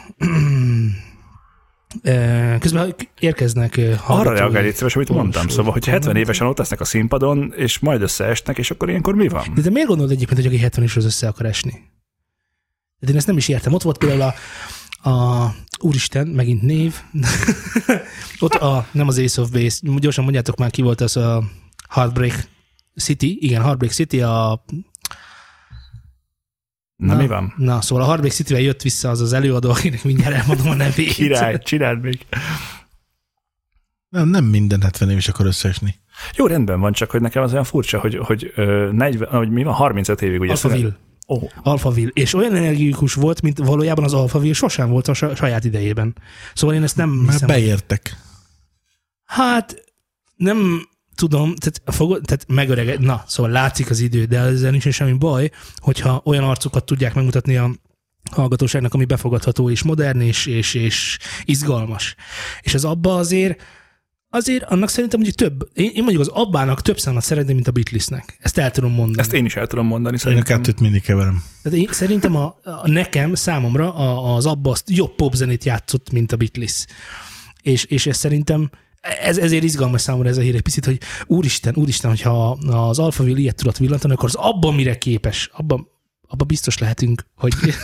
Közben 2.58 2.94
érkeznek 3.20 3.80
Arra 4.06 4.32
reagálj, 4.32 4.64
légy 4.64 4.74
szíves, 4.74 4.96
amit 4.96 5.08
mondtam. 5.08 5.40
Olvasó 5.40 5.56
Szóval, 5.56 5.72
hogy 5.72 5.84
70 5.84 6.00
kommentek. 6.00 6.22
évesen 6.22 6.46
ott 6.46 6.58
lesznek 6.58 6.80
a 6.80 6.84
színpadon, 6.84 7.52
és 7.56 7.78
majd 7.78 8.02
összeesnek, 8.02 8.58
és 8.58 8.70
akkor 8.70 8.88
ilyenkor 8.88 9.14
mi 9.14 9.28
van? 9.28 9.52
De 9.54 9.62
te 9.62 9.70
miért 9.70 9.88
gondolod 9.88 10.12
egyébként, 10.12 10.40
hogy 10.40 10.48
aki 10.48 10.58
70 10.58 10.84
is 10.84 10.96
az 10.96 11.04
össze 11.04 11.28
akar 11.28 11.46
esni? 11.46 11.72
De 12.98 13.10
én 13.10 13.16
ezt 13.16 13.26
nem 13.26 13.36
is 13.36 13.48
értem. 13.48 13.72
Ott 13.72 13.82
volt 13.82 13.98
például 13.98 14.34
a, 15.02 15.08
a 15.10 15.54
Úristen, 15.80 16.26
megint 16.26 16.62
név. 16.62 16.94
Ott 18.40 18.54
a, 18.54 18.86
nem 18.92 19.08
az 19.08 19.18
Ace 19.18 19.40
of 19.40 19.50
Base, 19.50 19.78
gyorsan 19.98 20.24
mondjátok 20.24 20.56
már, 20.56 20.70
ki 20.70 20.82
volt 20.82 21.00
az 21.00 21.16
a 21.16 21.44
Heartbreak 21.88 22.48
City, 22.96 23.38
igen, 23.40 23.62
Heartbreak 23.62 23.92
City, 23.92 24.20
a, 24.20 24.64
Na, 26.98 27.16
mi 27.16 27.26
van? 27.26 27.54
Na, 27.56 27.80
szóval 27.80 28.02
a 28.02 28.06
Heartbreak 28.06 28.34
City-vel 28.34 28.62
jött 28.62 28.82
vissza 28.82 29.10
az 29.10 29.20
az 29.20 29.32
előadó, 29.32 29.70
akinek 29.70 30.04
mindjárt 30.04 30.34
elmondom 30.34 30.68
a 30.68 30.74
nevét. 30.74 31.12
Király, 31.12 31.58
csináld 31.58 32.00
még. 32.00 32.26
Nem, 34.08 34.28
nem 34.28 34.44
minden 34.44 34.82
70 34.82 35.10
éves 35.10 35.28
akar 35.28 35.46
összeesni. 35.46 35.94
Jó, 36.36 36.46
rendben 36.46 36.80
van, 36.80 36.92
csak 36.92 37.10
hogy 37.10 37.20
nekem 37.20 37.42
az 37.42 37.52
olyan 37.52 37.64
furcsa, 37.64 37.98
hogy, 38.00 38.16
hogy, 38.16 38.52
ö, 38.56 38.88
40, 38.92 39.28
hogy 39.28 39.50
mi 39.50 39.62
van, 39.62 39.74
35 39.74 40.22
évig 40.22 40.40
ugye. 40.40 40.50
Alphaville. 40.50 40.96
Ó, 41.28 41.38
Alphaville. 41.62 42.10
És 42.14 42.34
olyan 42.34 42.54
energikus 42.54 43.14
volt, 43.14 43.42
mint 43.42 43.58
valójában 43.58 44.04
az 44.04 44.14
Alphaville 44.14 44.54
sosem 44.54 44.88
volt 44.88 45.08
a 45.08 45.14
sa- 45.14 45.36
saját 45.36 45.64
idejében. 45.64 46.16
Szóval 46.54 46.76
én 46.76 46.82
ezt 46.82 46.96
nem 46.96 47.08
Mert 47.10 47.32
hiszem. 47.32 47.46
beértek. 47.48 48.16
Hát 49.24 49.84
nem 50.36 50.88
tudom, 51.18 51.54
tehát, 51.54 51.82
fogod, 51.96 52.22
tehát 52.24 52.44
megöreged, 52.48 53.00
na, 53.00 53.24
szóval 53.26 53.52
látszik 53.52 53.90
az 53.90 54.00
idő, 54.00 54.24
de 54.24 54.38
ezzel 54.38 54.70
nincs 54.70 54.88
semmi 54.88 55.12
baj, 55.12 55.50
hogyha 55.76 56.22
olyan 56.24 56.44
arcokat 56.44 56.84
tudják 56.84 57.14
megmutatni 57.14 57.56
a 57.56 57.70
hallgatóságnak, 58.30 58.94
ami 58.94 59.04
befogadható 59.04 59.70
és 59.70 59.82
modern 59.82 60.20
és, 60.20 60.46
és, 60.46 60.74
és 60.74 61.18
izgalmas. 61.44 62.14
És 62.60 62.74
az 62.74 62.84
abba 62.84 63.16
azért, 63.16 63.62
azért 64.30 64.62
annak 64.62 64.88
szerintem 64.88 65.20
mondjuk 65.20 65.50
több, 65.50 65.68
én, 65.74 65.90
én 65.94 66.02
mondjuk 66.02 66.20
az 66.20 66.28
abbának 66.28 66.82
több 66.82 66.98
számot 66.98 67.22
szeretném, 67.22 67.54
mint 67.54 67.68
a 67.68 67.70
Beatlesnek. 67.70 68.38
Ezt 68.40 68.58
el 68.58 68.70
tudom 68.70 68.92
mondani. 68.92 69.20
ezt 69.20 69.32
én 69.32 69.44
is 69.44 69.56
el 69.56 69.66
tudom 69.66 69.86
mondani, 69.86 70.14
Én 70.14 70.20
a 70.20 70.22
szerintem. 70.22 70.56
kettőt 70.56 70.80
mindig 70.80 71.02
keverem. 71.02 71.42
Tehát 71.62 71.78
én, 71.78 71.88
szerintem 71.90 72.36
a, 72.36 72.56
a 72.62 72.88
nekem, 72.88 73.34
számomra 73.34 73.94
a, 73.94 74.34
az 74.34 74.46
abba 74.46 74.70
azt 74.70 74.90
jobb 74.90 75.14
popzenét 75.14 75.64
játszott, 75.64 76.10
mint 76.10 76.32
a 76.32 76.36
Beatles. 76.36 76.86
És, 77.62 77.84
és 77.84 78.06
ez 78.06 78.16
szerintem 78.16 78.70
ez, 79.22 79.38
ezért 79.38 79.62
izgalmas 79.62 80.00
számomra 80.00 80.28
ez 80.28 80.36
a 80.36 80.40
hír 80.40 80.54
egy 80.54 80.60
picit, 80.60 80.84
hogy 80.84 81.00
úristen, 81.26 81.74
úristen, 81.76 82.10
hogyha 82.10 82.50
az 82.66 82.98
Alphaville 82.98 83.38
ilyet 83.38 83.56
tudott 83.56 83.76
villantani, 83.76 84.12
akkor 84.12 84.28
az 84.28 84.34
abban 84.34 84.74
mire 84.74 84.98
képes, 84.98 85.50
abban, 85.52 85.88
abban 86.28 86.46
biztos 86.46 86.78
lehetünk, 86.78 87.24
hogy, 87.36 87.54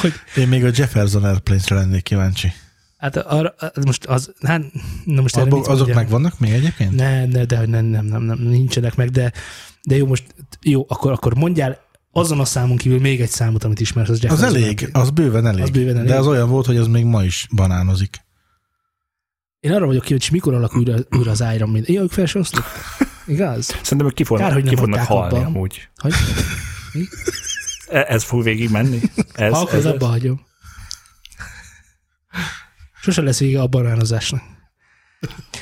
hogy 0.00 0.12
Én 0.36 0.48
még 0.48 0.64
a 0.64 0.70
Jefferson 0.74 1.24
Airplanes-re 1.24 1.76
lennék 1.76 2.02
kíváncsi. 2.02 2.52
hát 2.96 3.16
arra, 3.16 3.54
most 3.84 4.04
az, 4.04 4.32
hát, 4.40 4.62
na 5.04 5.20
most 5.20 5.36
Abba, 5.36 5.56
azok 5.56 5.66
mondjam? 5.68 5.96
meg 5.96 6.08
vannak 6.08 6.38
még 6.38 6.52
egyébként? 6.52 6.94
Ne, 6.94 7.26
ne, 7.26 7.44
de 7.44 7.66
nem, 7.66 7.84
nem, 7.84 8.04
nem, 8.04 8.22
nem, 8.22 8.38
nincsenek 8.38 8.94
meg, 8.94 9.10
de, 9.10 9.32
de 9.82 9.96
jó, 9.96 10.06
most 10.06 10.24
jó, 10.60 10.84
akkor, 10.88 11.12
akkor 11.12 11.34
mondjál 11.34 11.86
azon 12.12 12.40
a 12.40 12.44
számon 12.44 12.76
kívül 12.76 13.00
még 13.00 13.20
egy 13.20 13.30
számot, 13.30 13.64
amit 13.64 13.80
ismersz, 13.80 14.08
az 14.08 14.14
Az 14.16 14.22
Jefferson 14.22 14.56
elég, 14.56 14.88
az 14.92 15.10
bőven 15.10 15.46
elég. 15.46 15.62
Az 15.62 15.70
bőven 15.70 15.96
elég. 15.96 16.08
De 16.08 16.16
az 16.16 16.26
olyan 16.26 16.48
volt, 16.48 16.66
hogy 16.66 16.76
az 16.76 16.86
még 16.86 17.04
ma 17.04 17.24
is 17.24 17.46
banánozik. 17.54 18.26
Én 19.60 19.72
arra 19.72 19.86
vagyok 19.86 20.02
kíváncsi, 20.02 20.32
mikor 20.32 20.54
alakul 20.54 20.78
újra, 20.80 20.96
újra 21.16 21.30
az 21.30 21.44
Iron 21.54 21.70
Man. 21.70 21.82
Én 21.84 22.00
ők 22.00 22.10
fel 22.10 22.26
sem. 22.26 22.42
Igaz? 23.26 23.64
Szerintem 23.82 24.06
ők 24.06 24.14
ki 24.14 24.24
fognak, 24.24 24.46
Kár, 24.46 24.54
hogy 24.54 24.64
nem 24.64 24.74
ki 24.74 24.78
fognak 24.80 24.98
hagyták 24.98 25.16
halni 25.16 25.36
abba. 25.36 25.46
amúgy. 25.46 25.88
Hogy? 25.96 26.12
E- 27.88 28.04
Ez 28.08 28.22
fog 28.24 28.42
végig 28.42 28.70
menni? 28.70 29.00
Ez, 29.34 29.52
Ha 29.52 29.58
akkor 29.60 29.74
ez, 29.74 29.86
abba 29.86 30.06
hagyom. 30.06 30.40
Sose 33.00 33.22
lesz 33.22 33.38
vége 33.38 33.60
a 33.60 33.66
banánozásnak. 33.66 34.40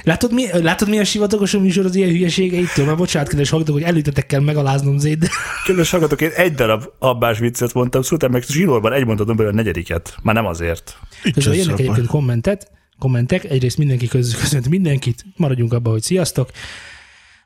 Látod, 0.03 0.33
mi, 0.33 0.63
látod 0.63 0.89
milyen 0.89 1.05
sivatagos 1.05 1.55
a 1.55 1.61
műsor 1.61 1.85
az 1.85 1.95
ilyen 1.95 2.09
hülyeségeitől? 2.11 2.87
Már 2.87 2.97
bocsánat, 2.97 3.29
kedves 3.29 3.51
hallgatók, 3.51 3.75
hogy 3.75 3.85
előttetek 3.85 4.27
kell 4.27 4.41
megaláznom 4.41 4.99
Zéd, 4.99 5.29
Kedves 5.67 5.91
hallgatók, 5.91 6.21
én 6.21 6.31
egy 6.35 6.55
darab 6.55 6.85
abbás 6.99 7.39
viccet 7.39 7.75
mondtam, 7.75 8.03
szóval 8.03 8.29
meg 8.29 8.43
zsinórban 8.43 8.93
egy 8.93 9.05
mondatom 9.07 9.37
belőle 9.37 9.55
a 9.55 9.57
negyediket. 9.57 10.17
Már 10.23 10.35
nem 10.35 10.47
azért. 10.47 10.99
közben 11.33 11.55
jönnek 11.55 11.79
egyébként 11.79 12.07
kommentet, 12.07 12.71
kommentek, 12.99 13.45
egyrészt 13.45 13.79
mindenki 13.79 14.07
köz, 14.07 14.37
köszönt 14.37 14.69
mindenkit, 14.69 15.25
maradjunk 15.37 15.73
abban, 15.73 15.93
hogy 15.93 16.03
sziasztok. 16.03 16.51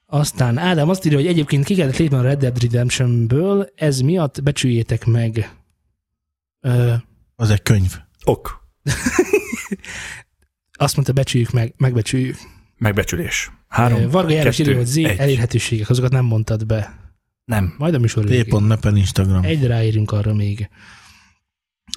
Aztán 0.06 0.58
Ádám 0.58 0.88
azt 0.88 1.04
írja, 1.04 1.18
hogy 1.18 1.26
egyébként 1.26 1.64
ki 1.64 1.74
kellett 1.74 1.96
lépni 1.96 2.16
a 2.16 2.20
Red 2.22 2.38
Dead 2.40 2.62
Redemptionből, 2.62 3.68
ez 3.74 4.00
miatt 4.00 4.42
becsüljétek 4.42 5.04
meg. 5.06 5.54
Ö, 6.60 6.94
Az 7.36 7.50
egy 7.50 7.62
könyv. 7.62 7.96
Ok. 8.24 8.68
azt 10.72 10.94
mondta, 10.94 11.12
becsüljük 11.12 11.50
meg, 11.50 11.74
megbecsüljük. 11.76 12.36
Megbecsülés. 12.76 13.50
Három, 13.68 14.08
Varga 14.08 14.32
János 14.32 14.58
írja, 14.58 14.76
hogy 14.76 14.86
Z, 14.86 14.96
egy. 14.96 15.18
elérhetőségek, 15.18 15.90
azokat 15.90 16.10
nem 16.12 16.24
mondtad 16.24 16.66
be. 16.66 16.98
Nem. 17.44 17.74
Majd 17.78 17.94
a 17.94 17.98
műsor. 17.98 18.24
T.Mepen 18.24 18.96
Instagram. 18.96 19.42
Egyre 19.42 19.66
ráérünk 19.66 20.12
arra 20.12 20.34
még. 20.34 20.68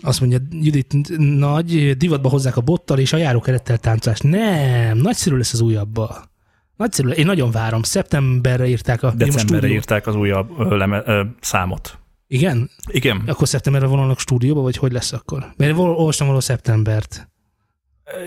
Azt 0.01 0.19
mondja, 0.19 0.39
Judit 0.51 1.17
nagy, 1.17 1.97
divatba 1.97 2.29
hozzák 2.29 2.57
a 2.57 2.62
bottal 2.62 3.00
és 3.00 3.13
a 3.13 3.17
járókerettel 3.17 3.77
táncást. 3.77 4.23
Nem, 4.23 4.97
nagyszerű 4.97 5.35
lesz 5.35 5.53
az 5.53 5.62
újabba. 5.62 6.31
Nagyszerű, 6.75 7.09
én 7.09 7.25
nagyon 7.25 7.51
várom. 7.51 7.83
Szeptemberre 7.83 8.67
írták 8.67 9.03
a... 9.03 9.12
Decemberre 9.12 9.67
írták 9.67 10.07
az 10.07 10.15
újabb 10.15 10.59
ö, 10.59 10.77
leme, 10.77 11.03
ö, 11.05 11.23
számot. 11.39 11.97
Igen? 12.27 12.69
Igen. 12.88 13.23
Akkor 13.27 13.47
szeptemberre 13.47 13.85
vonulnak 13.85 14.19
stúdióba, 14.19 14.62
vagy 14.62 14.77
hogy 14.77 14.91
lesz 14.91 15.12
akkor? 15.12 15.53
Mert 15.57 15.77
olvastam 15.77 16.27
valahol 16.27 16.41
szeptembert. 16.41 17.29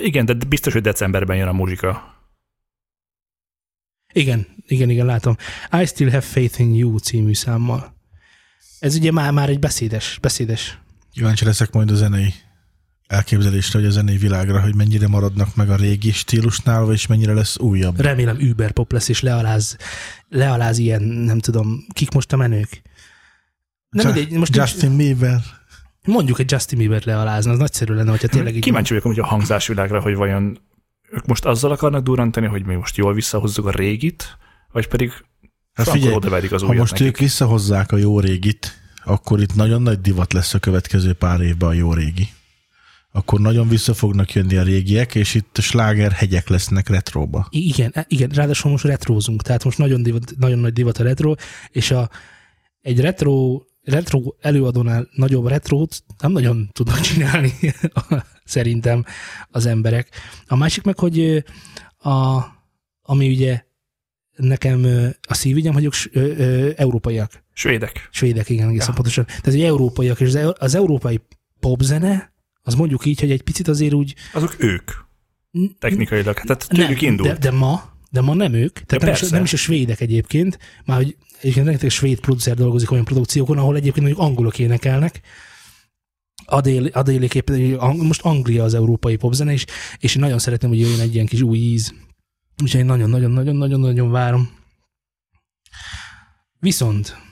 Igen, 0.02 0.24
de 0.24 0.34
biztos, 0.34 0.72
hogy 0.72 0.82
decemberben 0.82 1.36
jön 1.36 1.48
a 1.48 1.52
muzsika. 1.52 2.14
Igen, 4.12 4.46
igen, 4.66 4.90
igen, 4.90 5.06
látom. 5.06 5.36
I 5.80 5.86
Still 5.86 6.10
Have 6.10 6.20
Faith 6.20 6.60
in 6.60 6.74
You 6.74 6.98
című 6.98 7.34
számmal. 7.34 7.94
Ez 8.78 8.94
ugye 8.96 9.12
már, 9.12 9.32
már 9.32 9.48
egy 9.48 9.58
beszédes, 9.58 10.18
beszédes. 10.22 10.78
Kíváncsi 11.16 11.44
leszek 11.44 11.72
majd 11.72 11.90
a 11.90 11.94
zenei 11.94 12.34
elképzelésre, 13.06 13.78
hogy 13.78 13.88
a 13.88 13.90
zenei 13.90 14.16
világra, 14.16 14.60
hogy 14.60 14.74
mennyire 14.74 15.08
maradnak 15.08 15.54
meg 15.54 15.70
a 15.70 15.76
régi 15.76 16.12
stílusnál, 16.12 16.92
és 16.92 17.06
mennyire 17.06 17.32
lesz 17.32 17.58
újabb. 17.58 18.00
Remélem 18.00 18.36
Uber 18.40 18.72
pop 18.72 18.92
lesz, 18.92 19.08
és 19.08 19.20
lealáz, 19.20 19.76
lealáz 20.28 20.78
ilyen, 20.78 21.02
nem 21.02 21.38
tudom, 21.38 21.86
kik 21.92 22.10
most 22.10 22.32
a 22.32 22.36
menők. 22.36 22.82
Nem 23.88 24.06
mindegy, 24.06 24.30
most 24.30 24.56
Justin 24.56 24.96
Bieber. 24.96 25.40
mondjuk 26.04 26.38
egy 26.38 26.50
Justin 26.50 26.78
Bieber 26.78 27.04
lealázna, 27.04 27.52
az 27.52 27.58
nagyszerű 27.58 27.94
lenne, 27.94 28.10
hogyha 28.10 28.28
tényleg 28.28 28.54
így 28.54 28.62
Kíváncsi 28.62 28.88
vagyok 28.88 29.08
hogy 29.08 29.18
a 29.18 29.26
hangzásvilágra, 29.26 30.00
hogy 30.00 30.14
vajon 30.14 30.58
ők 31.10 31.26
most 31.26 31.44
azzal 31.44 31.70
akarnak 31.70 32.02
durrantani, 32.02 32.46
hogy 32.46 32.64
mi 32.64 32.74
most 32.74 32.96
jól 32.96 33.14
visszahozzuk 33.14 33.66
a 33.66 33.70
régit, 33.70 34.38
vagy 34.72 34.88
pedig 34.88 35.12
Hát 35.72 35.88
figyelj, 35.88 36.14
odaverik 36.14 36.52
az 36.52 36.62
ha 36.62 36.72
most 36.72 36.92
nekik. 36.92 37.06
ők 37.06 37.18
visszahozzák 37.18 37.92
a 37.92 37.96
jó 37.96 38.20
régit, 38.20 38.85
akkor 39.06 39.40
itt 39.40 39.54
nagyon 39.54 39.82
nagy 39.82 40.00
divat 40.00 40.32
lesz 40.32 40.54
a 40.54 40.58
következő 40.58 41.12
pár 41.12 41.40
évben 41.40 41.68
a 41.68 41.72
jó 41.72 41.92
régi. 41.92 42.28
Akkor 43.12 43.40
nagyon 43.40 43.68
vissza 43.68 43.94
fognak 43.94 44.32
jönni 44.32 44.56
a 44.56 44.62
régiek, 44.62 45.14
és 45.14 45.34
itt 45.34 45.56
sláger 45.60 46.12
hegyek 46.12 46.48
lesznek 46.48 46.88
retróba. 46.88 47.46
Igen, 47.50 47.90
e- 47.94 48.06
igen, 48.08 48.28
ráadásul 48.28 48.70
most 48.70 48.84
retrózunk, 48.84 49.42
tehát 49.42 49.64
most 49.64 49.78
nagyon, 49.78 50.02
divat, 50.02 50.32
nagyon 50.38 50.58
nagy 50.58 50.72
divat 50.72 50.98
a 50.98 51.02
retro, 51.02 51.34
és 51.70 51.90
a, 51.90 52.10
egy 52.80 53.00
retro, 53.00 53.62
retro 53.82 54.20
előadónál 54.40 55.08
nagyobb 55.12 55.46
retrót 55.46 56.02
nem 56.18 56.32
nagyon 56.32 56.68
tudnak 56.72 57.00
csinálni 57.00 57.52
szerintem 58.44 59.04
az 59.50 59.66
emberek. 59.66 60.08
A 60.46 60.56
másik 60.56 60.82
meg, 60.82 60.98
hogy 60.98 61.44
a, 61.98 62.44
ami 63.02 63.28
ugye 63.28 63.62
nekem 64.36 64.86
a 65.28 65.34
szívügyem, 65.34 65.90
ö, 66.12 66.70
európaiak. 66.76 67.44
Svédek. 67.58 68.08
Svédek, 68.10 68.48
igen, 68.48 68.68
egészen 68.68 68.88
Ja. 68.88 68.94
pontosan. 68.94 69.24
Tehát, 69.26 69.44
hogy 69.44 69.62
európaiak, 69.62 70.20
és 70.20 70.26
az, 70.26 70.34
eu- 70.34 70.58
az 70.58 70.74
európai 70.74 71.20
popzene, 71.60 72.32
az 72.62 72.74
mondjuk 72.74 73.04
így, 73.04 73.20
hogy 73.20 73.30
egy 73.30 73.42
picit 73.42 73.68
azért 73.68 73.92
úgy 73.92 74.14
Azok 74.32 74.54
ők. 74.58 74.90
Technikailag. 75.78 76.40
Tehát 76.40 76.68
tőlük 76.68 77.00
indult. 77.00 77.28
de, 77.28 77.50
de 77.50 77.56
ma, 77.56 77.92
de 78.10 78.20
ma 78.20 78.34
nem 78.34 78.52
ők, 78.52 78.78
tehát 78.80 79.04
nem 79.04 79.12
is, 79.12 79.30
nem 79.30 79.42
is 79.42 79.52
a 79.52 79.56
svédek 79.56 80.00
egyébként, 80.00 80.58
már 80.84 80.96
hogy 80.96 81.16
egyébként 81.38 81.64
rengeteg 81.66 81.90
svéd 81.90 82.20
producer 82.20 82.56
dolgozik 82.56 82.90
olyan 82.90 83.04
produkciókon, 83.04 83.58
ahol 83.58 83.76
egyébként 83.76 84.06
mondjuk 84.06 84.26
angolok 84.26 84.58
énekelnek, 84.58 85.20
Adél, 86.44 86.86
Adélék 86.86 87.34
éppen, 87.34 87.60
most 87.96 88.22
Anglia 88.22 88.64
az 88.64 88.74
európai 88.74 89.16
popzene, 89.16 89.52
és, 89.52 89.64
és 89.98 90.14
én 90.14 90.22
nagyon 90.22 90.38
szeretném, 90.38 90.70
hogy 90.70 90.80
jöjjön 90.80 91.00
egy 91.00 91.14
ilyen 91.14 91.26
kis 91.26 91.40
új 91.40 91.58
íz. 91.58 91.94
Úgyhogy 92.62 92.80
én 92.80 92.86
nagyon-nagyon-nagyon-nagyon 92.86 94.10
várom. 94.10 94.50
Viszont 96.58 97.24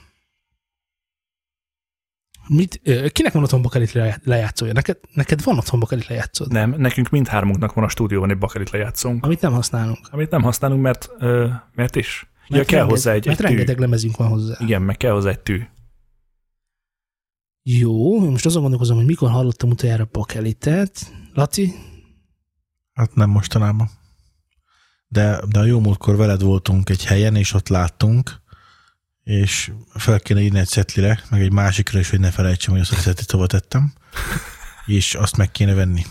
mit, 2.47 2.81
kinek 3.11 3.33
van 3.33 3.43
otthon 3.43 3.61
bakalit 3.61 3.91
lejá- 3.91 4.21
lejátszója? 4.23 4.73
Neked, 4.73 4.97
neked 5.13 5.43
van 5.43 5.57
otthon 5.57 5.79
bakalit 5.79 6.07
lejátszód? 6.07 6.51
Nem, 6.51 6.75
nekünk 6.77 7.09
mindhármunknak 7.09 7.73
van 7.73 7.83
a 7.83 7.87
stúdióban 7.89 8.29
egy 8.29 8.37
bakalit 8.37 8.69
lejátszónk, 8.69 9.25
Amit 9.25 9.41
nem 9.41 9.53
használunk. 9.53 10.07
amit 10.11 10.29
nem 10.29 10.41
használunk, 10.41 10.81
mert, 10.81 11.09
ö, 11.17 11.47
mert 11.73 11.95
is. 11.95 12.29
Ja, 12.47 12.63
kell 12.63 12.79
renge- 12.79 12.91
hozzá 12.95 13.11
egy, 13.11 13.25
mert 13.25 13.39
egy 13.39 13.45
tű. 13.45 13.51
rengeteg 13.51 13.79
lemezünk 13.79 14.17
van 14.17 14.27
hozzá. 14.27 14.55
Igen, 14.59 14.81
meg 14.81 14.97
kell 14.97 15.11
hozzá 15.11 15.29
egy 15.29 15.39
tű. 15.39 15.61
Jó, 17.63 18.23
én 18.23 18.29
most 18.29 18.45
azon 18.45 18.61
gondolkozom, 18.61 18.97
hogy 18.97 19.05
mikor 19.05 19.29
hallottam 19.29 19.69
utoljára 19.69 20.07
bakelitet. 20.11 21.11
Laci? 21.33 21.73
Hát 22.93 23.15
nem 23.15 23.29
mostanában. 23.29 23.89
De, 25.07 25.39
de 25.49 25.59
a 25.59 25.63
jó 25.65 25.79
múltkor 25.79 26.15
veled 26.15 26.41
voltunk 26.41 26.89
egy 26.89 27.05
helyen, 27.05 27.35
és 27.35 27.53
ott 27.53 27.67
láttunk, 27.67 28.41
és 29.25 29.71
fel 29.93 30.19
kéne 30.19 30.41
írni 30.41 30.59
egy 30.59 30.67
szetlire, 30.67 31.19
meg 31.29 31.41
egy 31.41 31.51
másikra 31.51 31.99
is, 31.99 32.09
hogy 32.09 32.19
ne 32.19 32.31
felejtsem, 32.31 32.71
hogy 32.73 32.81
azt 32.81 32.91
a 32.91 32.95
szetlit 32.95 33.31
hova 33.31 33.47
tettem, 33.47 33.93
és 34.85 35.15
azt 35.15 35.37
meg 35.37 35.51
kéne 35.51 35.73
venni. 35.73 36.05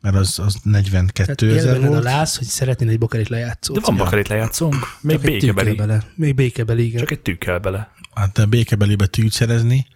Mert 0.00 0.16
az, 0.16 0.38
az 0.38 0.56
42 0.62 1.34
Tehát 1.34 1.56
ezer 1.58 1.66
jelölned 1.66 1.88
a 1.88 1.92
volt. 1.92 2.04
láz, 2.04 2.36
hogy 2.36 2.46
szeretnél 2.46 2.88
egy 2.88 2.98
bakalit 2.98 3.28
lejátszót. 3.28 3.76
De 3.76 3.82
van 3.86 3.96
bakalit 3.96 4.28
lejátszónk, 4.28 4.74
még 5.00 5.16
Csak 5.16 5.24
békebeli. 5.24 5.74
bele. 5.74 6.04
Még 6.14 6.34
békebeli, 6.34 6.84
igen. 6.86 6.98
Csak 7.00 7.10
egy 7.10 7.20
tű 7.20 7.36
kell 7.36 7.58
bele. 7.58 7.92
Hát 8.14 8.32
de 8.32 8.44
békebelibe 8.46 9.06
tűt 9.06 9.32
szerezni, 9.32 9.86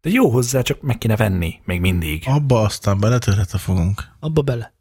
De 0.00 0.10
jó 0.10 0.30
hozzá, 0.30 0.60
csak 0.62 0.80
meg 0.82 0.98
kéne 0.98 1.16
venni, 1.16 1.54
még 1.64 1.80
mindig. 1.80 2.22
abba 2.26 2.60
aztán 2.62 3.00
beletörhet 3.00 3.52
a 3.52 3.58
fogunk. 3.58 4.08
Abba 4.20 4.42
bele. 4.42 4.72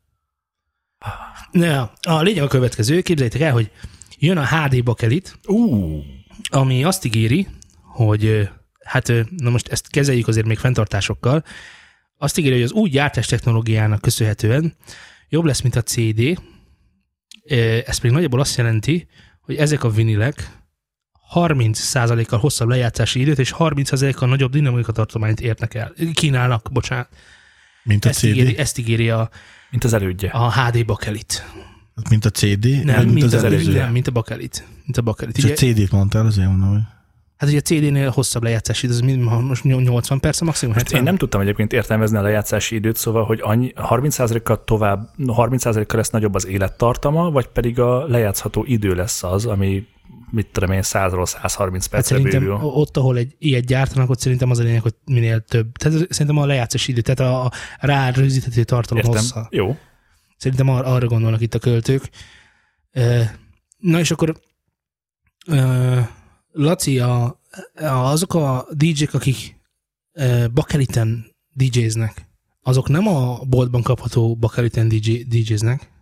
Na, 1.51 1.91
a 2.01 2.21
lényeg 2.21 2.43
a 2.43 2.47
következő. 2.47 3.01
Képzeljétek 3.01 3.41
el, 3.41 3.51
hogy 3.51 3.71
jön 4.17 4.37
a 4.37 4.45
HD 4.47 4.83
bakelit, 4.83 5.39
Ú, 5.45 6.01
ami 6.49 6.83
azt 6.83 7.05
ígéri, 7.05 7.47
hogy 7.81 8.49
hát 8.83 9.13
na 9.37 9.49
most 9.49 9.67
ezt 9.67 9.89
kezeljük 9.89 10.27
azért 10.27 10.45
még 10.45 10.57
fenntartásokkal, 10.57 11.43
azt 12.17 12.37
ígéri, 12.37 12.53
hogy 12.53 12.63
az 12.63 12.71
új 12.71 12.89
gyártás 12.89 13.25
technológiának 13.25 14.01
köszönhetően 14.01 14.75
jobb 15.29 15.45
lesz, 15.45 15.61
mint 15.61 15.75
a 15.75 15.81
CD. 15.81 16.39
Ez 17.85 17.97
pedig 17.97 18.11
nagyjából 18.11 18.39
azt 18.39 18.57
jelenti, 18.57 19.07
hogy 19.41 19.55
ezek 19.55 19.83
a 19.83 19.89
vinilek 19.89 20.51
30%-kal 21.33 22.39
hosszabb 22.39 22.67
lejátszási 22.67 23.19
időt 23.19 23.39
és 23.39 23.53
30%-kal 23.57 24.27
nagyobb 24.27 24.51
dinamika 24.51 24.91
tartományt 24.91 25.41
érnek 25.41 25.73
el. 25.73 25.93
Kínálnak, 26.13 26.69
bocsánat. 26.71 27.09
Mint 27.83 28.05
a 28.05 28.09
Ezt 28.09 28.19
CD? 28.19 28.27
ígéri, 28.27 28.57
ezt 28.57 28.77
ígéri 28.77 29.09
a, 29.09 29.29
mint 29.71 29.83
az 29.83 29.93
elődje. 29.93 30.29
a 30.29 30.51
HD 30.51 30.85
bakelit. 30.85 31.45
Hát 31.97 32.09
Mint 32.09 32.25
a 32.25 32.29
CD? 32.29 32.83
Nem, 32.83 32.95
vagy 32.95 33.13
mint, 33.13 33.25
az 33.25 33.33
az 33.33 33.43
előző? 33.43 33.73
Nem, 33.73 33.91
mint 33.91 34.07
a 34.07 34.11
bakelit. 34.11 34.67
Mint 34.83 34.97
a 34.97 35.01
bakelit. 35.01 35.37
És 35.37 35.43
Ugye, 35.43 35.53
a 35.53 35.55
CD-t 35.55 35.91
mondtál, 35.91 36.25
azért 36.25 36.47
mondom, 36.47 36.69
hogy... 36.69 36.81
hát 37.37 37.49
ugye 37.49 37.57
a 37.57 37.61
CD-nél 37.61 38.09
hosszabb 38.09 38.43
lejátszási 38.43 38.85
idő, 38.87 38.95
az 39.27 39.41
most 39.41 39.63
80 39.63 40.19
perc 40.19 40.41
a 40.41 40.45
maximum. 40.45 40.73
Most 40.73 40.85
70. 40.85 40.99
én 41.01 41.07
nem 41.11 41.17
tudtam 41.17 41.41
egyébként 41.41 41.73
értelmezni 41.73 42.17
a 42.17 42.21
lejátszási 42.21 42.75
időt, 42.75 42.95
szóval, 42.95 43.25
hogy 43.25 43.39
annyi, 43.43 43.73
30%-kal 43.75 44.63
tovább, 44.63 45.09
30%-kal 45.17 45.97
lesz 45.97 46.09
nagyobb 46.09 46.33
az 46.35 46.47
élettartama, 46.47 47.31
vagy 47.31 47.47
pedig 47.47 47.79
a 47.79 48.05
lejátszható 48.07 48.63
idő 48.67 48.93
lesz 48.93 49.23
az, 49.23 49.45
ami 49.45 49.85
mit 50.31 50.47
tudom 50.51 50.71
én, 50.71 50.81
100-ról 50.83 51.25
130 51.25 51.83
Hát 51.83 51.91
percre 51.91 52.15
szerintem 52.15 52.41
bővül. 52.41 52.55
ott, 52.55 52.97
ahol 52.97 53.17
egy 53.17 53.35
ilyet 53.39 53.65
gyártanak, 53.65 54.09
ott 54.09 54.19
szerintem 54.19 54.49
az 54.49 54.59
a 54.59 54.63
lényeg, 54.63 54.81
hogy 54.81 54.93
minél 55.05 55.39
több. 55.39 55.71
Tehát 55.71 55.97
szerintem 56.09 56.37
a 56.37 56.45
lejátszási 56.45 56.91
idő, 56.91 57.01
tehát 57.01 57.33
a, 57.33 57.45
a 57.45 57.51
rá 57.79 58.09
rögzíthető 58.09 58.63
tartalom 58.63 59.03
Értem. 59.03 59.21
hossza. 59.21 59.47
Jó. 59.51 59.77
Szerintem 60.37 60.69
ar- 60.69 60.85
arra 60.85 61.07
gondolnak 61.07 61.41
itt 61.41 61.53
a 61.53 61.59
költők. 61.59 62.09
Na 63.77 63.99
és 63.99 64.11
akkor 64.11 64.41
Laci, 66.51 66.99
a, 66.99 67.39
azok 67.85 68.33
a 68.33 68.67
DJ-k, 68.71 69.13
akik 69.13 69.55
bakeliten 70.53 71.25
DJ-znek, 71.53 72.25
azok 72.61 72.89
nem 72.89 73.07
a 73.07 73.39
boltban 73.45 73.81
kapható 73.81 74.35
bakeliten 74.35 74.87
DJ, 74.87 75.23
DJ-znek, 75.23 75.95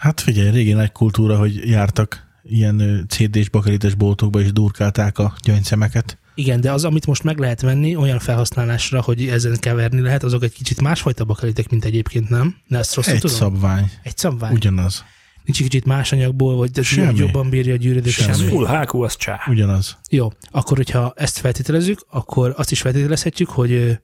Hát 0.00 0.20
figyelj, 0.20 0.50
régi 0.50 0.72
nagy 0.72 0.92
kultúra, 0.92 1.38
hogy 1.38 1.68
jártak 1.68 2.28
ilyen 2.42 3.06
CD-s 3.08 3.48
bakelites 3.48 3.94
boltokba 3.94 4.40
és 4.40 4.52
durkálták 4.52 5.18
a 5.18 5.34
gyöngyszemeket. 5.42 6.18
Igen, 6.40 6.60
de 6.60 6.72
az, 6.72 6.84
amit 6.84 7.06
most 7.06 7.22
meg 7.22 7.38
lehet 7.38 7.60
venni 7.60 7.96
olyan 7.96 8.18
felhasználásra, 8.18 9.02
hogy 9.02 9.28
ezen 9.28 9.56
keverni 9.58 10.00
lehet, 10.00 10.22
azok 10.22 10.42
egy 10.42 10.52
kicsit 10.52 10.80
másfajta 10.80 11.24
bakelitek, 11.24 11.68
mint 11.70 11.84
egyébként 11.84 12.28
nem. 12.28 12.56
De 12.68 12.78
ezt 12.78 12.94
rosszul 12.94 13.12
Egy 13.14 13.20
tudom? 13.20 13.36
szabvány, 13.36 13.90
Egy 14.02 14.16
szabvány. 14.16 14.52
ugyanaz. 14.52 15.04
Nincs 15.44 15.58
egy 15.60 15.68
kicsit 15.68 15.84
más 15.84 16.12
anyagból, 16.12 16.56
vagy 16.56 16.70
de 16.70 16.82
Semmi. 16.82 17.18
jobban 17.18 17.50
bírja 17.50 17.74
a 17.74 17.76
gyűrűdést. 17.76 18.20
Semmi. 18.20 18.34
Semmi. 18.36 18.48
Full 18.50 18.66
hákú, 18.66 19.02
az 19.02 19.16
csá. 19.16 19.40
Ugyanaz. 19.48 19.98
Jó, 20.10 20.28
akkor 20.50 20.76
hogyha 20.76 21.12
ezt 21.16 21.38
feltételezzük, 21.38 22.06
akkor 22.10 22.54
azt 22.56 22.70
is 22.70 22.80
feltételezhetjük, 22.80 23.48
hogy 23.48 23.98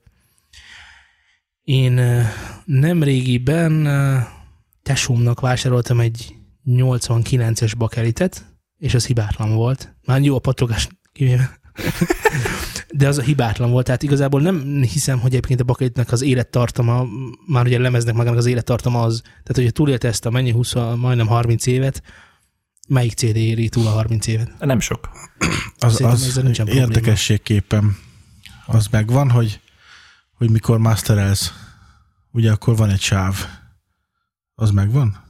én 1.63 2.01
nem 2.65 3.03
régiben 3.03 3.87
tesómnak 4.83 5.39
vásároltam 5.39 5.99
egy 5.99 6.35
89-es 6.67 7.71
bakelitet, 7.77 8.45
és 8.77 8.93
az 8.93 9.05
hibátlan 9.05 9.55
volt. 9.55 9.95
Már 10.05 10.21
jó 10.21 10.35
a 10.35 10.39
patrogás 10.39 10.87
kivéve. 11.13 11.59
De 12.93 13.07
az 13.07 13.17
a 13.17 13.21
hibátlan 13.21 13.71
volt, 13.71 13.85
tehát 13.85 14.03
igazából 14.03 14.41
nem 14.41 14.81
hiszem, 14.81 15.19
hogy 15.19 15.31
egyébként 15.31 15.59
a 15.59 15.63
bakelitnek 15.63 16.11
az 16.11 16.21
élettartama, 16.21 17.05
már 17.47 17.65
ugye 17.65 17.79
lemeznek 17.79 18.15
magának 18.15 18.37
az 18.37 18.45
élettartama 18.45 19.01
az, 19.01 19.21
tehát 19.21 19.55
hogyha 19.55 19.71
túlélte 19.71 20.07
ezt 20.07 20.25
a 20.25 20.29
mennyi 20.29 20.51
20, 20.51 20.73
majdnem 20.73 21.27
30 21.27 21.65
évet, 21.65 22.01
melyik 22.87 23.13
CD 23.13 23.35
éri 23.35 23.69
túl 23.69 23.87
a 23.87 23.89
30 23.89 24.27
évet? 24.27 24.51
Nem 24.59 24.79
sok. 24.79 25.09
Az, 25.77 25.93
Szerintem 25.93 26.11
az 26.11 26.35
nincsen 26.35 26.67
érdekességképpen 26.67 27.97
az 28.65 28.87
megvan, 28.87 29.29
hogy, 29.29 29.59
hogy 30.33 30.49
mikor 30.49 30.77
masterelsz, 30.77 31.53
ugye 32.31 32.51
akkor 32.51 32.75
van 32.75 32.89
egy 32.89 33.01
sáv. 33.01 33.45
Az 34.55 34.71
megvan? 34.71 35.26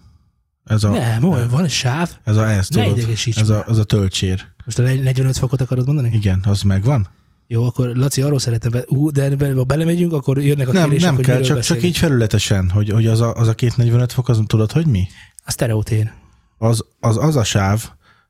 Ez 0.67 0.83
a, 0.83 0.89
Nem, 0.89 1.23
olyan, 1.23 1.49
van 1.49 1.63
egy 1.63 1.69
sáv. 1.69 2.09
ez 2.23 2.37
a, 2.37 2.45
Ne 2.45 2.61
tudod, 2.61 2.99
ez 3.35 3.49
a, 3.49 3.65
ez 3.67 3.77
a 3.77 3.83
töltsér. 3.83 4.45
Most 4.65 4.79
a 4.79 4.81
45 4.81 5.37
fokot 5.37 5.61
akarod 5.61 5.85
mondani? 5.85 6.09
Igen, 6.13 6.43
az 6.47 6.61
megvan? 6.61 7.07
Jó, 7.47 7.65
akkor 7.65 7.87
Laci, 7.95 8.21
arról 8.21 8.39
szeretem, 8.39 8.71
be, 8.71 8.83
ú, 8.87 9.09
de 9.09 9.53
ha 9.55 9.63
belemegyünk, 9.63 10.13
akkor 10.13 10.41
jönnek 10.41 10.67
a 10.67 10.71
Nem, 10.71 10.89
kérések, 10.89 11.11
nem 11.11 11.21
kell, 11.21 11.41
csak, 11.41 11.59
csak 11.59 11.83
így 11.83 11.97
felületesen, 11.97 12.69
hogy, 12.69 12.89
hogy 12.89 13.07
az, 13.07 13.21
a, 13.21 13.33
az 13.33 13.47
a 13.47 13.53
két 13.53 13.77
45 13.77 14.11
fok, 14.11 14.29
az 14.29 14.39
tudod, 14.47 14.71
hogy 14.71 14.85
mi? 14.85 15.07
A 15.45 15.51
sztereotér. 15.51 16.11
Az, 16.57 16.85
az, 16.99 17.17
az 17.17 17.35
a 17.35 17.43
sáv, 17.43 17.89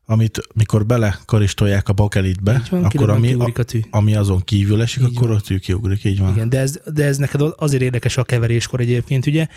amit 0.10 0.40
mikor 0.54 0.86
belekaristolják 0.86 1.90
a 1.90 1.94
bakelitbe, 1.94 2.64
van, 2.70 2.84
akkor 2.84 3.10
ami, 3.10 3.34
a 3.34 3.64
tű. 3.64 3.80
ami 3.90 4.16
azon 4.16 4.42
kívül 4.44 4.82
esik, 4.82 5.04
Így 5.04 5.16
akkor 5.16 5.32
ott 5.32 5.50
ő 5.50 5.58
kiugrik, 5.58 6.04
így 6.04 6.20
van. 6.20 6.32
Igen, 6.34 6.50
de 6.50 6.60
ez, 6.60 6.80
de 6.94 7.06
ez 7.06 7.18
neked 7.18 7.42
azért 7.56 7.84
érdekes 7.84 8.18
a 8.18 8.24
keveréskor 8.24 8.80
egyébként, 8.80 9.26
ugye, 9.26 9.48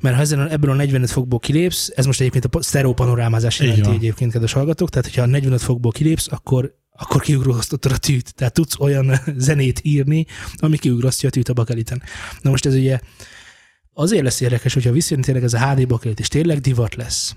mert 0.00 0.14
ha 0.14 0.20
ezen, 0.20 0.48
ebből 0.48 0.70
a 0.70 0.74
45 0.74 1.10
fokból 1.10 1.38
kilépsz, 1.38 1.92
ez 1.94 2.06
most 2.06 2.20
egyébként 2.20 2.44
a 2.44 2.62
sztereopanorámázás 2.62 3.60
jelenti 3.60 3.82
van. 3.82 3.94
egyébként, 3.94 4.32
kedves 4.32 4.52
hallgatók, 4.52 4.90
tehát 4.90 5.06
hogyha 5.06 5.22
a 5.22 5.26
45 5.26 5.62
fokból 5.62 5.92
kilépsz, 5.92 6.32
akkor 6.32 6.78
akkor 6.92 7.20
kiugrasztottad 7.20 7.92
a 7.92 7.96
tűt. 7.96 8.34
Tehát 8.34 8.52
tudsz 8.52 8.78
olyan 8.78 9.12
zenét 9.36 9.80
írni, 9.82 10.26
ami 10.56 10.78
kiugrasztja 10.78 11.28
a 11.28 11.32
tűt 11.32 11.48
a 11.48 11.52
bakeliten. 11.52 12.02
Na 12.40 12.50
most 12.50 12.66
ez 12.66 12.74
ugye 12.74 13.00
azért 13.92 14.22
lesz 14.22 14.40
érdekes, 14.40 14.74
hogyha 14.74 14.92
visszajön 14.92 15.22
tényleg 15.22 15.44
ez 15.44 15.54
a 15.54 15.70
HD 15.70 15.86
bakelit, 15.86 16.20
és 16.20 16.28
tényleg 16.28 16.58
divat 16.58 16.94
lesz, 16.94 17.34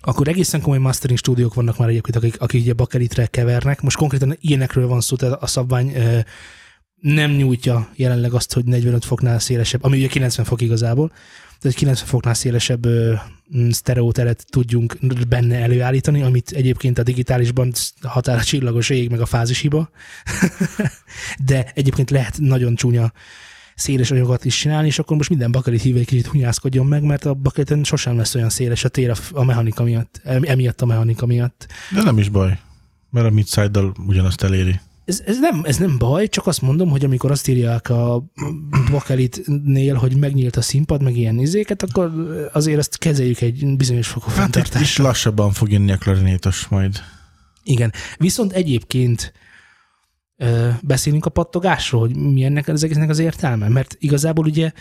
akkor 0.00 0.28
egészen 0.28 0.60
komoly 0.60 0.78
mastering 0.78 1.18
stúdiók 1.18 1.54
vannak 1.54 1.78
már 1.78 1.88
egyébként, 1.88 2.16
akik, 2.16 2.40
akik 2.40 2.60
ugye 2.60 2.72
bakelitre 2.72 3.26
kevernek. 3.26 3.80
Most 3.80 3.96
konkrétan 3.96 4.36
ilyenekről 4.40 4.86
van 4.86 5.00
szó, 5.00 5.16
tehát 5.16 5.42
a 5.42 5.46
szabvány 5.46 5.92
nem 7.00 7.30
nyújtja 7.30 7.88
jelenleg 7.94 8.32
azt, 8.32 8.52
hogy 8.52 8.64
45 8.64 9.04
foknál 9.04 9.38
szélesebb, 9.38 9.84
ami 9.84 9.96
ugye 9.96 10.06
90 10.06 10.44
fok 10.44 10.60
igazából, 10.60 11.12
tehát 11.60 11.76
90 11.76 12.08
foknál 12.08 12.34
szélesebb 12.34 12.86
sztereóteret 13.70 14.44
tudjunk 14.50 14.96
benne 15.28 15.58
előállítani, 15.58 16.22
amit 16.22 16.50
egyébként 16.50 16.98
a 16.98 17.02
digitálisban 17.02 17.72
határ 18.02 18.38
a 18.38 18.42
csillagos 18.42 18.90
ég, 18.90 19.10
meg 19.10 19.20
a 19.20 19.26
fázishiba. 19.26 19.90
De 21.46 21.70
egyébként 21.74 22.10
lehet 22.10 22.38
nagyon 22.38 22.74
csúnya 22.74 23.12
széles 23.80 24.10
anyagot 24.10 24.44
is 24.44 24.58
csinálni, 24.58 24.86
és 24.86 24.98
akkor 24.98 25.16
most 25.16 25.28
minden 25.28 25.52
bakelit 25.52 25.82
hívő 25.82 25.98
egy 25.98 26.06
kicsit 26.06 26.26
hunyászkodjon 26.26 26.86
meg, 26.86 27.02
mert 27.02 27.24
a 27.24 27.34
bakeliten 27.34 27.84
sosem 27.84 28.16
lesz 28.16 28.34
olyan 28.34 28.48
széles 28.50 28.84
a 28.84 28.88
tér 28.88 29.12
a, 29.32 29.44
mechanika 29.44 29.82
miatt, 29.82 30.20
em- 30.24 30.44
emiatt 30.48 30.80
a 30.80 30.86
mechanika 30.86 31.26
miatt. 31.26 31.66
De 31.94 32.02
nem 32.02 32.18
is 32.18 32.28
baj, 32.28 32.58
mert 33.10 33.26
a 33.26 33.30
midside-dal 33.30 33.94
ugyanazt 34.06 34.42
eléri. 34.42 34.80
Ez, 35.04 35.22
ez, 35.26 35.38
nem, 35.40 35.60
ez 35.64 35.76
nem 35.76 35.98
baj, 35.98 36.28
csak 36.28 36.46
azt 36.46 36.62
mondom, 36.62 36.88
hogy 36.90 37.04
amikor 37.04 37.30
azt 37.30 37.48
írják 37.48 37.88
a 37.90 38.24
bakelitnél, 38.90 39.94
hogy 39.94 40.16
megnyílt 40.16 40.56
a 40.56 40.62
színpad, 40.62 41.02
meg 41.02 41.16
ilyen 41.16 41.38
izéket, 41.38 41.82
akkor 41.82 42.12
azért 42.52 42.78
ezt 42.78 42.98
kezeljük 42.98 43.40
egy 43.40 43.76
bizonyos 43.76 44.08
fokú 44.08 44.26
Hát 44.30 44.36
itt 44.36 44.44
is 44.46 44.52
fenntartással. 44.52 45.06
lassabban 45.06 45.52
fog 45.52 45.70
jönni 45.72 45.92
a 45.92 45.96
klarinétos 45.96 46.66
majd. 46.68 47.00
Igen. 47.62 47.92
Viszont 48.16 48.52
egyébként 48.52 49.32
beszélünk 50.82 51.26
a 51.26 51.30
pattogásról, 51.30 52.00
hogy 52.00 52.16
mi 52.16 52.44
ennek 52.44 52.68
az 52.68 52.84
egésznek 52.84 53.08
az 53.08 53.18
értelme, 53.18 53.68
mert 53.68 53.96
igazából 53.98 54.44
ugye 54.44 54.72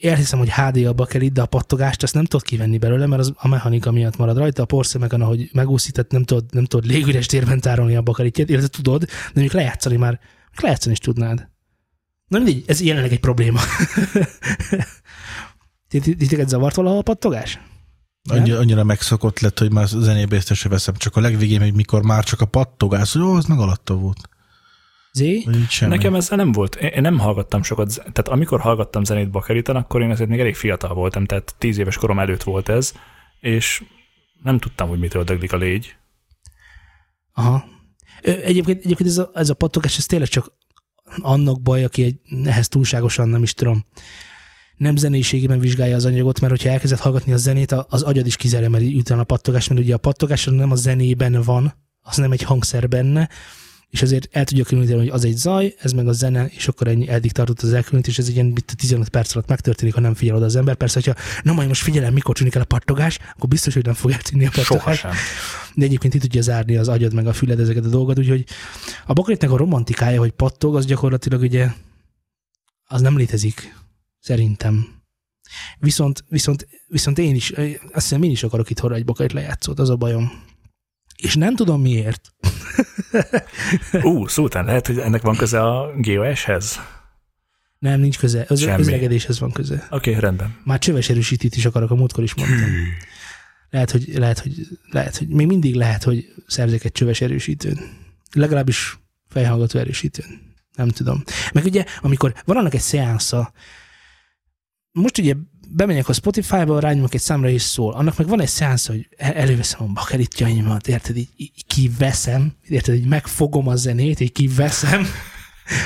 elhiszem, 0.00 0.38
hogy 0.38 0.52
HD 0.52 0.86
a 0.86 0.92
bakelit, 0.92 1.32
de 1.32 1.42
a 1.42 1.46
pattogást 1.46 2.02
azt 2.02 2.14
nem 2.14 2.24
tudod 2.24 2.46
kivenni 2.46 2.78
belőle, 2.78 3.06
mert 3.06 3.20
az 3.20 3.32
a 3.36 3.48
mechanika 3.48 3.90
miatt 3.90 4.16
marad 4.16 4.36
rajta, 4.36 4.62
a 4.62 4.66
porszemeken, 4.66 5.20
ahogy 5.20 5.50
megúszített, 5.52 6.10
nem 6.10 6.24
tudod, 6.24 6.44
nem 6.50 6.64
tudod 6.64 6.90
légüres 6.90 7.26
térben 7.26 7.60
tárolni 7.60 7.96
a 7.96 8.02
bakelitjét, 8.02 8.48
illetve 8.48 8.68
tudod, 8.68 9.00
de 9.00 9.06
mondjuk 9.34 9.54
lejátszani 9.54 9.96
már, 9.96 10.20
lejátszani 10.56 10.92
is 10.92 10.98
tudnád. 10.98 11.48
Na 12.26 12.38
mindegy, 12.38 12.64
ez 12.66 12.80
jelenleg 12.80 13.12
egy 13.12 13.20
probléma. 13.20 13.60
Titeket 15.88 16.48
zavart 16.48 16.74
valaha 16.74 16.98
a 16.98 17.02
pattogás? 17.02 17.60
Annyira, 18.28 18.58
annyira 18.58 18.84
megszokott 18.84 19.40
lett, 19.40 19.58
hogy 19.58 19.72
már 19.72 19.86
zenébe 19.86 20.36
észre 20.36 20.68
veszem. 20.68 20.94
Csak 20.94 21.16
a 21.16 21.20
legvégén, 21.20 21.60
hogy 21.60 21.74
mikor 21.74 22.02
már 22.02 22.24
csak 22.24 22.40
a 22.40 22.46
pattogás, 22.46 23.12
hogy 23.12 23.22
jó, 23.22 23.32
az 23.32 23.44
meg 23.44 23.58
alatta 23.58 23.94
volt. 23.94 24.28
Zé? 25.12 25.44
Nekem 25.80 26.14
ezzel 26.14 26.36
nem 26.36 26.52
volt. 26.52 26.74
Én 26.74 27.00
nem 27.02 27.18
hallgattam 27.18 27.62
sokat, 27.62 27.94
tehát 27.94 28.28
amikor 28.28 28.60
hallgattam 28.60 29.04
zenét 29.04 29.30
bakeriten, 29.30 29.76
akkor 29.76 30.02
én 30.02 30.10
azért 30.10 30.28
még 30.28 30.40
elég 30.40 30.54
fiatal 30.54 30.94
voltam, 30.94 31.24
tehát 31.24 31.54
tíz 31.58 31.78
éves 31.78 31.96
korom 31.96 32.18
előtt 32.18 32.42
volt 32.42 32.68
ez, 32.68 32.92
és 33.40 33.82
nem 34.42 34.58
tudtam, 34.58 34.88
hogy 34.88 34.98
mitől 34.98 35.24
döglik 35.24 35.52
a 35.52 35.56
légy. 35.56 35.96
Aha. 37.32 37.64
Egyébként, 38.22 38.84
egyébként 38.84 39.08
ez, 39.08 39.18
a, 39.18 39.30
ez 39.34 39.50
a 39.50 39.54
pattogás, 39.54 39.98
ez 39.98 40.06
tényleg 40.06 40.28
csak 40.28 40.52
annak 41.18 41.62
baj, 41.62 41.84
aki 41.84 42.02
egy, 42.02 42.20
ehhez 42.44 42.68
túlságosan 42.68 43.28
nem 43.28 43.42
is 43.42 43.54
tudom, 43.54 43.84
nem 44.76 44.96
zenéségében 44.96 45.58
vizsgálja 45.58 45.96
az 45.96 46.04
anyagot, 46.04 46.40
mert 46.40 46.52
hogyha 46.52 46.68
elkezded 46.68 46.98
hallgatni 46.98 47.32
a 47.32 47.36
zenét, 47.36 47.72
az 47.72 48.02
agyad 48.02 48.26
is 48.26 48.36
kizeremeli 48.36 48.94
utána 48.94 49.20
a 49.20 49.24
pattogás, 49.24 49.68
mert 49.68 49.80
ugye 49.80 49.94
a 49.94 49.98
pattogás 49.98 50.44
nem 50.44 50.70
a 50.70 50.74
zenében 50.74 51.42
van, 51.42 51.74
az 52.00 52.16
nem 52.16 52.32
egy 52.32 52.42
hangszer 52.42 52.88
benne, 52.88 53.28
és 53.90 54.02
azért 54.02 54.28
el 54.30 54.44
tudja 54.44 54.64
különíteni, 54.64 54.98
hogy 54.98 55.08
az 55.08 55.24
egy 55.24 55.36
zaj, 55.36 55.74
ez 55.80 55.92
meg 55.92 56.08
a 56.08 56.12
zene, 56.12 56.46
és 56.46 56.68
akkor 56.68 56.88
ennyi, 56.88 57.08
eddig 57.08 57.32
tartott 57.32 57.60
az 57.60 57.72
elkülönítés, 57.72 58.18
ez 58.18 58.26
egy 58.26 58.34
ilyen 58.34 58.46
mit, 58.46 58.74
15 58.76 59.08
perc 59.08 59.34
alatt 59.34 59.48
megtörténik, 59.48 59.94
ha 59.94 60.00
nem 60.00 60.14
figyel 60.14 60.36
oda 60.36 60.44
az 60.44 60.56
ember. 60.56 60.74
Persze, 60.74 61.00
hogyha 61.04 61.20
na 61.42 61.52
majd 61.52 61.68
most 61.68 61.82
figyelem, 61.82 62.12
mikor 62.12 62.36
tűnik 62.36 62.54
el 62.54 62.62
a 62.62 62.64
pattogás, 62.64 63.18
akkor 63.34 63.48
biztos, 63.48 63.74
hogy 63.74 63.84
nem 63.84 63.94
fog 63.94 64.10
eltűnni 64.10 64.46
a 64.46 64.50
pattogás. 64.54 64.98
Sohasem. 64.98 65.12
De 65.74 65.84
egyébként 65.84 66.14
itt 66.14 66.20
tudja 66.20 66.42
zárni 66.42 66.76
az 66.76 66.88
agyad 66.88 67.14
meg 67.14 67.26
a 67.26 67.32
füled 67.32 67.60
ezeket 67.60 67.84
a 67.84 67.88
dolgokat, 67.88 68.18
úgyhogy 68.18 68.44
a 69.06 69.12
bakelitnek 69.12 69.50
a 69.50 69.56
romantikája, 69.56 70.18
hogy 70.18 70.30
pattog, 70.30 70.76
az 70.76 70.86
gyakorlatilag 70.86 71.40
ugye 71.40 71.68
az 72.84 73.00
nem 73.00 73.16
létezik, 73.16 73.76
szerintem. 74.18 74.98
Viszont, 75.78 76.24
viszont, 76.28 76.68
viszont 76.86 77.18
én 77.18 77.34
is, 77.34 77.50
azt 77.50 77.74
hiszem 77.92 78.22
én 78.22 78.30
is 78.30 78.42
akarok 78.42 78.70
itt 78.70 78.80
egy 78.80 79.04
bakelit 79.04 79.32
lejátszót, 79.32 79.78
az 79.78 79.90
a 79.90 79.96
bajom. 79.96 80.48
És 81.20 81.34
nem 81.34 81.56
tudom 81.56 81.80
miért. 81.80 82.32
Ú, 84.02 84.26
Szultán, 84.26 84.64
lehet, 84.64 84.86
hogy 84.86 84.98
ennek 84.98 85.22
van 85.22 85.36
köze 85.36 85.62
a 85.62 85.92
GOS-hez? 85.96 86.80
Nem, 87.78 88.00
nincs 88.00 88.18
köze. 88.18 88.44
Az 88.48 88.60
Semmi. 88.60 88.80
özlegedéshez 88.80 89.38
van 89.38 89.52
köze. 89.52 89.86
Oké, 89.90 90.10
okay, 90.10 90.22
rendben. 90.22 90.56
Már 90.64 90.78
csöves 90.78 91.08
erősítőt 91.08 91.56
is 91.56 91.64
akarok, 91.64 91.90
a 91.90 91.94
múltkor 91.94 92.24
is 92.24 92.34
mondtam. 92.34 92.68
Lehet, 93.70 93.90
hogy, 93.90 94.18
lehet, 94.18 94.38
hogy, 94.38 94.68
lehet, 94.90 95.16
hogy 95.16 95.28
még 95.28 95.46
mindig 95.46 95.74
lehet, 95.74 96.02
hogy 96.02 96.34
szerzek 96.46 96.84
egy 96.84 96.92
csöves 96.92 97.20
erősítőn. 97.20 97.78
Legalábbis 98.32 98.98
fejhallgató 99.28 99.78
erősítőn. 99.78 100.54
Nem 100.76 100.88
tudom. 100.88 101.22
Meg 101.52 101.64
ugye, 101.64 101.84
amikor 102.00 102.34
van 102.44 102.56
annak 102.56 102.74
egy 102.74 102.80
szeánsza, 102.80 103.52
most 104.92 105.18
ugye 105.18 105.34
bemegyek 105.72 106.08
a 106.08 106.12
Spotify-ba, 106.12 106.80
rányomok 106.80 107.14
egy 107.14 107.20
számra 107.20 107.48
és 107.48 107.62
szól. 107.62 107.92
Annak 107.92 108.16
meg 108.18 108.28
van 108.28 108.40
egy 108.40 108.48
szeánsz, 108.48 108.86
hogy 108.86 109.08
el- 109.16 109.34
előveszem 109.34 109.82
a 109.82 109.92
bakelitjaimat, 109.92 110.88
érted, 110.88 111.16
így, 111.16 111.28
így 111.36 111.64
kiveszem, 111.66 112.52
érted, 112.68 112.94
így 112.94 113.06
megfogom 113.06 113.68
a 113.68 113.76
zenét, 113.76 114.20
így 114.20 114.32
kiveszem 114.32 115.06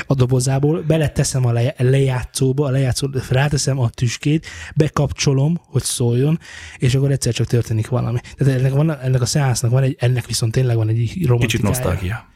a 0.07 0.15
dobozából, 0.15 0.83
beleteszem 0.83 1.47
a 1.47 1.53
le- 1.53 1.75
lejátszóba, 1.79 2.67
a 2.67 2.71
lejátszó, 2.71 3.09
ráteszem 3.31 3.79
a 3.79 3.89
tüskét, 3.89 4.47
bekapcsolom, 4.77 5.61
hogy 5.63 5.83
szóljon, 5.83 6.39
és 6.79 6.95
akkor 6.95 7.11
egyszer 7.11 7.33
csak 7.33 7.47
történik 7.47 7.89
valami. 7.89 8.19
Tehát 8.37 8.59
ennek, 8.59 8.73
van, 8.73 8.99
ennek 8.99 9.21
a 9.21 9.27
szeánsznak 9.27 9.71
van 9.71 9.83
egy, 9.83 9.97
ennek 9.99 10.27
viszont 10.27 10.53
tényleg 10.53 10.77
van 10.77 10.89
egy 10.89 10.97
romantikája. 10.97 11.39
Kicsit 11.39 11.63
nosztalgia. 11.63 12.33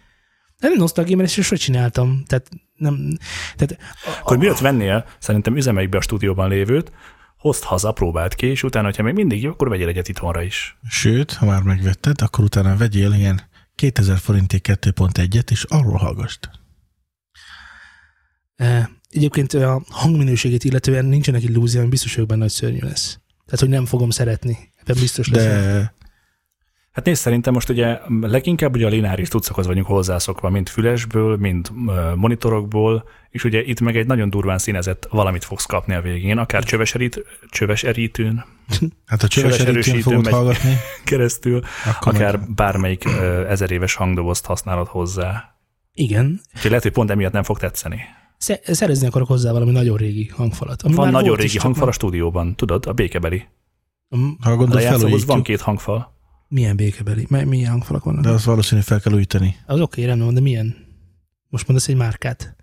Nem 0.58 0.72
nosztalgia, 0.76 1.16
mert 1.16 1.28
ezt 1.28 1.36
sosem 1.36 1.58
csináltam. 1.58 2.22
Tehát 2.26 2.48
nem, 2.76 3.16
tehát 3.56 3.78
Akkor 4.20 4.36
miért 4.36 4.60
vennél, 4.60 5.04
szerintem 5.18 5.56
üzemeik 5.56 5.88
be 5.88 5.98
a 5.98 6.00
stúdióban 6.00 6.48
lévőt, 6.48 6.92
hozd 7.38 7.62
haza, 7.62 7.92
próbáld 7.92 8.34
ki, 8.34 8.46
és 8.46 8.62
utána, 8.62 8.86
hogyha 8.86 9.02
még 9.02 9.14
mindig 9.14 9.42
jó, 9.42 9.50
akkor 9.50 9.68
vegyél 9.68 9.88
egyet 9.88 10.08
itthonra 10.08 10.42
is. 10.42 10.78
Sőt, 10.88 11.32
ha 11.32 11.46
már 11.46 11.62
megvetted, 11.62 12.20
akkor 12.22 12.44
utána 12.44 12.76
vegyél 12.76 13.12
ilyen 13.12 13.40
2000 13.74 14.18
forinté 14.18 14.60
2.1-et, 14.62 15.50
és 15.50 15.64
arról 15.64 15.96
hallgast. 15.96 16.50
E, 18.56 18.90
Egyébként 19.10 19.52
a 19.52 19.82
hangminőségét 19.88 20.64
illetően 20.64 21.04
nincsenek 21.04 21.42
illúzióim, 21.42 21.88
biztos 21.88 22.14
vagyok 22.14 22.28
benne, 22.28 22.42
hogy 22.42 22.50
szörnyű 22.50 22.78
lesz. 22.80 23.18
Tehát, 23.44 23.60
hogy 23.60 23.68
nem 23.68 23.86
fogom 23.86 24.10
szeretni. 24.10 24.72
Ebben 24.76 24.96
biztos 25.00 25.28
lesz. 25.28 25.44
De 25.44 25.94
Hát 26.98 27.06
nézd, 27.06 27.20
szerintem 27.20 27.52
most 27.52 27.68
ugye 27.68 27.98
leginkább 28.20 28.74
ugye 28.74 28.86
a 28.86 28.88
lineáris 28.88 29.28
tucakhoz 29.28 29.66
vagyunk 29.66 29.86
hozzászokva, 29.86 30.50
mint 30.50 30.68
fülesből, 30.68 31.36
mint 31.36 31.72
monitorokból, 32.14 33.04
és 33.30 33.44
ugye 33.44 33.64
itt 33.64 33.80
meg 33.80 33.96
egy 33.96 34.06
nagyon 34.06 34.30
durván 34.30 34.58
színezett 34.58 35.06
valamit 35.10 35.44
fogsz 35.44 35.64
kapni 35.64 35.94
a 35.94 36.00
végén, 36.00 36.38
akár 36.38 36.64
csöves, 36.64 36.94
erít, 36.94 37.24
csöves 37.50 37.82
erítőn 37.82 38.44
hát 39.06 39.22
a 39.22 39.28
csöves 39.28 39.56
Csöves 39.56 39.72
erősítő 39.72 40.00
fogod 40.00 40.24
megy. 40.24 40.32
hallgatni, 40.32 40.76
keresztül, 41.04 41.62
akkor 41.84 42.14
akár 42.14 42.36
meg, 42.36 42.54
bármelyik 42.54 43.04
ezer 43.48 43.70
éves 43.70 43.94
hangdobozt 43.94 44.46
használod 44.46 44.86
hozzá. 44.86 45.58
Igen. 45.92 46.40
Úgyhogy 46.54 46.70
lehet, 46.70 46.84
hogy 46.84 46.92
pont 46.92 47.10
emiatt 47.10 47.32
nem 47.32 47.42
fog 47.42 47.58
tetszeni. 47.58 48.00
Sze- 48.38 48.74
szerezni 48.74 49.06
akarok 49.06 49.28
hozzá 49.28 49.52
valami 49.52 49.70
nagyon 49.70 49.96
régi 49.96 50.30
hangfalat. 50.34 50.82
Ami 50.82 50.94
Van 50.94 51.10
nagyon 51.10 51.36
régi 51.36 51.58
hangfal 51.58 51.88
a 51.88 51.92
stúdióban, 51.92 52.56
tudod, 52.56 52.86
a 52.86 52.92
békebeli. 52.92 53.44
Mm, 54.16 54.30
ha 54.40 54.50
A 54.50 54.56
gondolod, 54.56 55.26
van 55.26 55.42
két 55.42 55.60
hangfal. 55.60 56.16
Milyen 56.48 56.76
békebeli? 56.76 57.26
Milyen 57.28 57.70
hangfalak 57.70 58.04
vannak? 58.04 58.22
de 58.24 58.30
azt 58.30 58.44
valószínűleg 58.44 58.86
fel 58.86 59.00
kell 59.00 59.12
újítani. 59.12 59.56
Az 59.66 59.80
oké, 59.80 60.04
rendben 60.04 60.26
van, 60.26 60.34
de 60.34 60.40
milyen? 60.40 60.76
Most 61.48 61.66
mondasz 61.66 61.88
egy 61.88 61.96
márkát? 61.96 62.56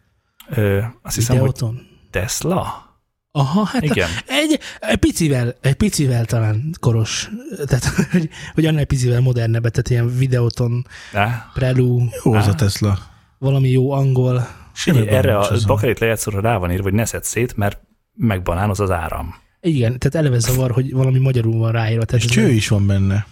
Ö, 0.49 0.81
azt 1.01 1.15
hiszem, 1.15 1.37
hogy 1.37 1.45
Videoton? 1.45 1.81
Tesla? 2.11 2.83
Aha, 3.31 3.63
hát 3.63 3.83
Igen. 3.83 4.09
egy, 4.27 4.59
egy, 4.79 4.97
picivel, 4.97 5.55
egy 5.61 5.73
picivel 5.73 6.25
talán 6.25 6.75
koros, 6.79 7.29
tehát 7.65 7.85
hogy, 8.11 8.29
hogy 8.53 8.65
annál 8.65 8.79
egy 8.79 8.85
picivel 8.85 9.21
modernebbet, 9.21 9.71
tehát 9.71 9.89
ilyen 9.89 10.17
videóton, 10.17 10.85
De, 11.13 11.49
prelu, 11.53 12.01
Jó 12.23 12.33
az 12.33 12.47
a 12.47 12.53
Tesla. 12.55 12.99
valami 13.37 13.69
jó 13.69 13.91
angol. 13.91 14.47
Figyelj, 14.73 15.07
erre 15.07 15.37
a 15.37 15.57
bakelit 15.65 15.99
lejátszóra 15.99 16.39
rá 16.39 16.57
van 16.57 16.71
írva, 16.71 16.83
hogy 16.83 16.93
ne 16.93 17.05
szét, 17.05 17.57
mert 17.57 17.81
megbanánoz 18.13 18.79
az 18.79 18.91
áram. 18.91 19.35
Igen, 19.61 19.99
tehát 19.99 20.15
eleve 20.15 20.39
zavar, 20.39 20.71
hogy 20.71 20.91
valami 20.91 21.19
magyarul 21.19 21.57
van 21.57 21.71
ráírva. 21.71 22.05
Tehát 22.05 22.23
És 22.23 22.31
cső 22.31 22.49
is 22.49 22.67
van 22.67 22.87
benne. 22.87 23.25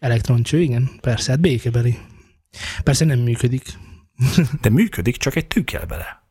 Elektroncső, 0.00 0.60
igen, 0.60 0.90
persze, 1.00 1.30
hát 1.30 1.40
békebeli. 1.40 1.98
Persze 2.82 3.04
nem 3.04 3.18
működik. 3.18 3.62
De 4.60 4.70
működik, 4.70 5.16
csak 5.16 5.36
egy 5.36 5.46
tű 5.46 5.64
kell 5.64 5.84
bele. 5.84 6.22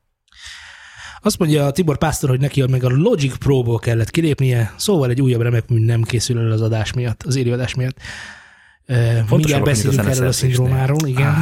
Azt 1.22 1.40
mondja 1.40 1.66
a 1.66 1.72
Tibor 1.72 1.98
Pásztor, 1.98 2.30
hogy 2.30 2.40
neki 2.40 2.64
meg 2.68 2.84
a 2.84 2.90
Logic 2.90 3.38
Pro-ból 3.38 3.80
kellett 3.80 4.10
kilépnie, 4.10 4.74
szóval 4.78 5.10
egy 5.10 5.22
újabb 5.22 5.42
remek 5.42 5.70
mű 5.70 5.86
nem 5.86 6.02
készül 6.02 6.40
el 6.40 6.52
az 6.52 6.62
adás 6.62 6.94
miatt, 6.94 7.24
az 7.24 7.36
élőadás 7.36 7.76
miatt. 7.76 7.98
Uh, 8.88 9.30
mindjárt 9.30 9.64
beszélünk 9.64 10.06
erről 10.06 10.28
a 10.28 10.32
szindrómáról, 10.32 11.08
igen. 11.08 11.36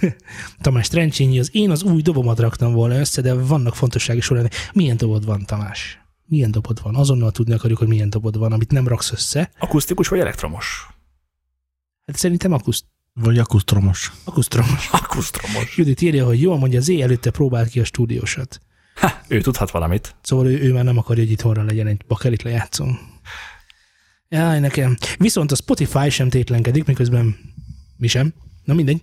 Tamás 0.60 0.88
Trencsényi, 0.88 1.38
az 1.38 1.48
én 1.52 1.70
az 1.70 1.82
új 1.82 2.02
dobomat 2.02 2.38
raktam 2.38 2.72
volna 2.72 2.98
össze, 2.98 3.20
de 3.20 3.34
vannak 3.34 3.74
fontossági 3.74 4.20
sorrendek. 4.20 4.54
Milyen 4.72 4.96
dobod 4.96 5.24
van, 5.24 5.44
Tamás? 5.46 6.00
Milyen 6.24 6.50
dobod 6.50 6.82
van? 6.82 6.94
Azonnal 6.94 7.30
tudni 7.30 7.54
akarjuk, 7.54 7.78
hogy 7.78 7.88
milyen 7.88 8.10
dobod 8.10 8.38
van, 8.38 8.52
amit 8.52 8.70
nem 8.70 8.88
raksz 8.88 9.12
össze. 9.12 9.50
Akusztikus 9.58 10.08
vagy 10.08 10.18
elektromos? 10.18 10.91
Hát 12.06 12.16
szerintem 12.16 12.52
akuszt, 12.52 12.84
Vagy 13.12 13.38
akusztromos. 13.38 14.12
akusztromos. 14.24 14.88
Akusztromos. 15.02 15.76
Judit 15.76 16.00
írja, 16.00 16.24
hogy 16.24 16.40
jól 16.40 16.58
mondja, 16.58 16.80
Zé 16.80 17.00
előtte 17.00 17.30
próbált 17.30 17.68
ki 17.68 17.80
a 17.80 17.84
stúdiósat. 17.84 18.60
Ha, 18.94 19.12
ő 19.28 19.40
tudhat 19.40 19.70
valamit. 19.70 20.14
Szóval 20.22 20.46
ő, 20.46 20.58
ő 20.60 20.72
már 20.72 20.84
nem 20.84 20.98
akarja, 20.98 21.22
hogy 21.22 21.32
itthonra 21.32 21.62
legyen 21.62 21.86
egy 21.86 22.00
bakelit 22.08 22.42
lejátszom. 22.42 22.98
Jaj, 24.28 24.60
nekem. 24.60 24.96
Viszont 25.18 25.52
a 25.52 25.54
Spotify 25.54 26.10
sem 26.10 26.28
tétlenkedik, 26.28 26.84
miközben 26.84 27.36
mi 27.96 28.06
sem. 28.06 28.34
Na 28.64 28.74
mindegy. 28.74 29.00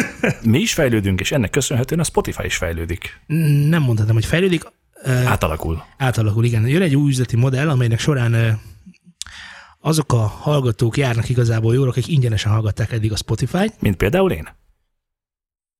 Mi 0.42 0.58
is 0.58 0.72
fejlődünk, 0.72 1.20
és 1.20 1.32
ennek 1.32 1.50
köszönhetően 1.50 2.00
a 2.00 2.04
Spotify 2.04 2.44
is 2.44 2.56
fejlődik. 2.56 3.20
Nem 3.68 3.82
mondhatom, 3.82 4.14
hogy 4.14 4.24
fejlődik. 4.24 4.64
Átalakul. 5.04 5.84
Átalakul, 5.96 6.44
igen. 6.44 6.66
Jön 6.68 6.82
egy 6.82 6.96
új 6.96 7.10
üzleti 7.10 7.36
modell, 7.36 7.68
amelynek 7.68 7.98
során 7.98 8.60
azok 9.86 10.12
a 10.12 10.16
hallgatók 10.26 10.96
járnak 10.96 11.28
igazából 11.28 11.74
jól, 11.74 11.88
akik 11.88 12.08
ingyenesen 12.08 12.52
hallgatták 12.52 12.92
eddig 12.92 13.12
a 13.12 13.16
Spotify-t, 13.16 13.80
Mint 13.80 13.96
például 13.96 14.32
én. 14.32 14.48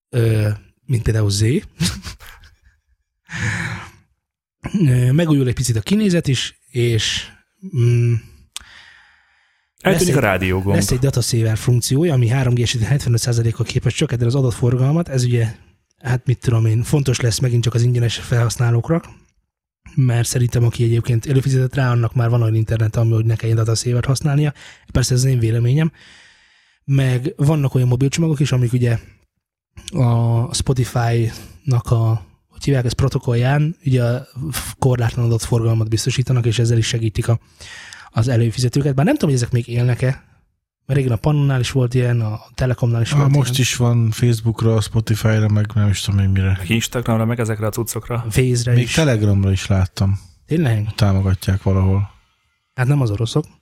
ö, 0.09 0.49
mint 0.85 1.03
például 1.03 1.31
Z. 1.31 1.43
Ö, 4.89 5.13
Megújul 5.13 5.49
egy 5.49 5.55
picit 5.55 5.77
a 5.77 5.81
kinézet 5.81 6.29
is, 6.29 6.61
és 6.71 7.29
mm, 7.77 8.15
Eltűnik 9.81 10.07
Lesz 10.15 10.15
a 10.15 10.19
egy- 10.19 10.25
rádiógomb. 10.25 10.77
Lesz 10.77 10.91
egy 10.91 10.99
datasaver 10.99 11.57
funkciója, 11.57 12.13
ami 12.15 12.29
3G-esítő 12.31 12.85
75%-kal 12.91 13.67
képes 13.67 13.95
csökkenteni 13.95 14.31
az 14.31 14.37
adatforgalmat. 14.37 15.09
Ez 15.09 15.25
ugye, 15.25 15.55
hát 16.03 16.27
mit 16.27 16.39
tudom 16.41 16.67
én, 16.67 16.83
fontos 16.83 17.21
lesz 17.21 17.39
megint 17.39 17.63
csak 17.63 17.75
az 17.75 17.83
ingyenes 17.83 18.17
felhasználókra, 18.19 19.03
mert 19.97 20.29
szerintem 20.29 20.65
aki 20.65 20.85
egyébként 20.85 21.27
előfizetett 21.27 21.75
rá, 21.75 21.91
annak 21.91 22.15
már 22.15 22.29
van 22.29 22.43
olyan 22.43 22.55
internet, 22.55 22.97
ami 22.97 23.13
hogy 23.13 23.25
ne 23.25 23.37
kelljen 23.37 23.57
datasavert 23.57 24.05
használnia. 24.05 24.53
Persze 24.93 25.15
ez 25.15 25.21
az 25.21 25.31
én 25.31 25.39
véleményem. 25.39 25.93
Meg 26.85 27.33
vannak 27.37 27.75
olyan 27.75 27.89
mobilcsomagok 27.89 28.41
is, 28.41 28.53
amik 28.53 28.73
ugye 28.73 28.99
a 29.93 30.55
Spotify-nak 30.55 31.91
a 31.91 32.25
hogy 32.49 32.65
hívják 32.65 32.85
ezt 32.85 32.95
protokollján, 32.95 33.77
ugye 33.85 34.03
a 34.05 34.27
korlátlan 34.79 35.25
adatforgalmat 35.25 35.89
biztosítanak, 35.89 36.47
és 36.47 36.59
ezzel 36.59 36.79
is 36.79 36.87
segítik 36.87 37.29
a, 37.29 37.39
az 38.11 38.29
előfizetőket. 38.29 38.95
Bár 38.95 39.05
nem 39.05 39.15
tudom, 39.15 39.31
hogy 39.31 39.39
ezek 39.39 39.53
még 39.53 39.69
élnek-e, 39.69 40.25
régen 40.87 41.13
a 41.13 41.17
Pannonnál 41.17 41.61
is 41.61 41.71
volt 41.71 41.95
ilyen, 41.95 42.21
a 42.21 42.41
Telekomnál 42.55 43.01
is 43.01 43.13
Ah, 43.13 43.19
volt 43.19 43.31
most 43.31 43.51
ilyen. 43.51 43.61
is 43.63 43.77
van 43.77 44.11
Facebookra, 44.11 44.81
Spotify-ra, 44.81 45.49
meg 45.49 45.67
nem 45.75 45.89
is 45.89 46.01
tudom 46.01 46.21
még 46.21 46.29
mire. 46.29 46.59
Instagramra, 46.67 47.25
meg 47.25 47.41
ezekre 47.41 47.67
a 47.67 47.71
cuccokra. 47.71 48.25
Face-re 48.31 48.73
Még 48.73 48.83
is. 48.83 48.95
Telegramra 48.95 49.51
is 49.51 49.67
láttam. 49.67 50.19
Tényleg? 50.47 50.95
Támogatják 50.95 51.63
valahol. 51.63 52.11
Hát 52.75 52.87
nem 52.87 53.01
az 53.01 53.11
oroszok. 53.11 53.45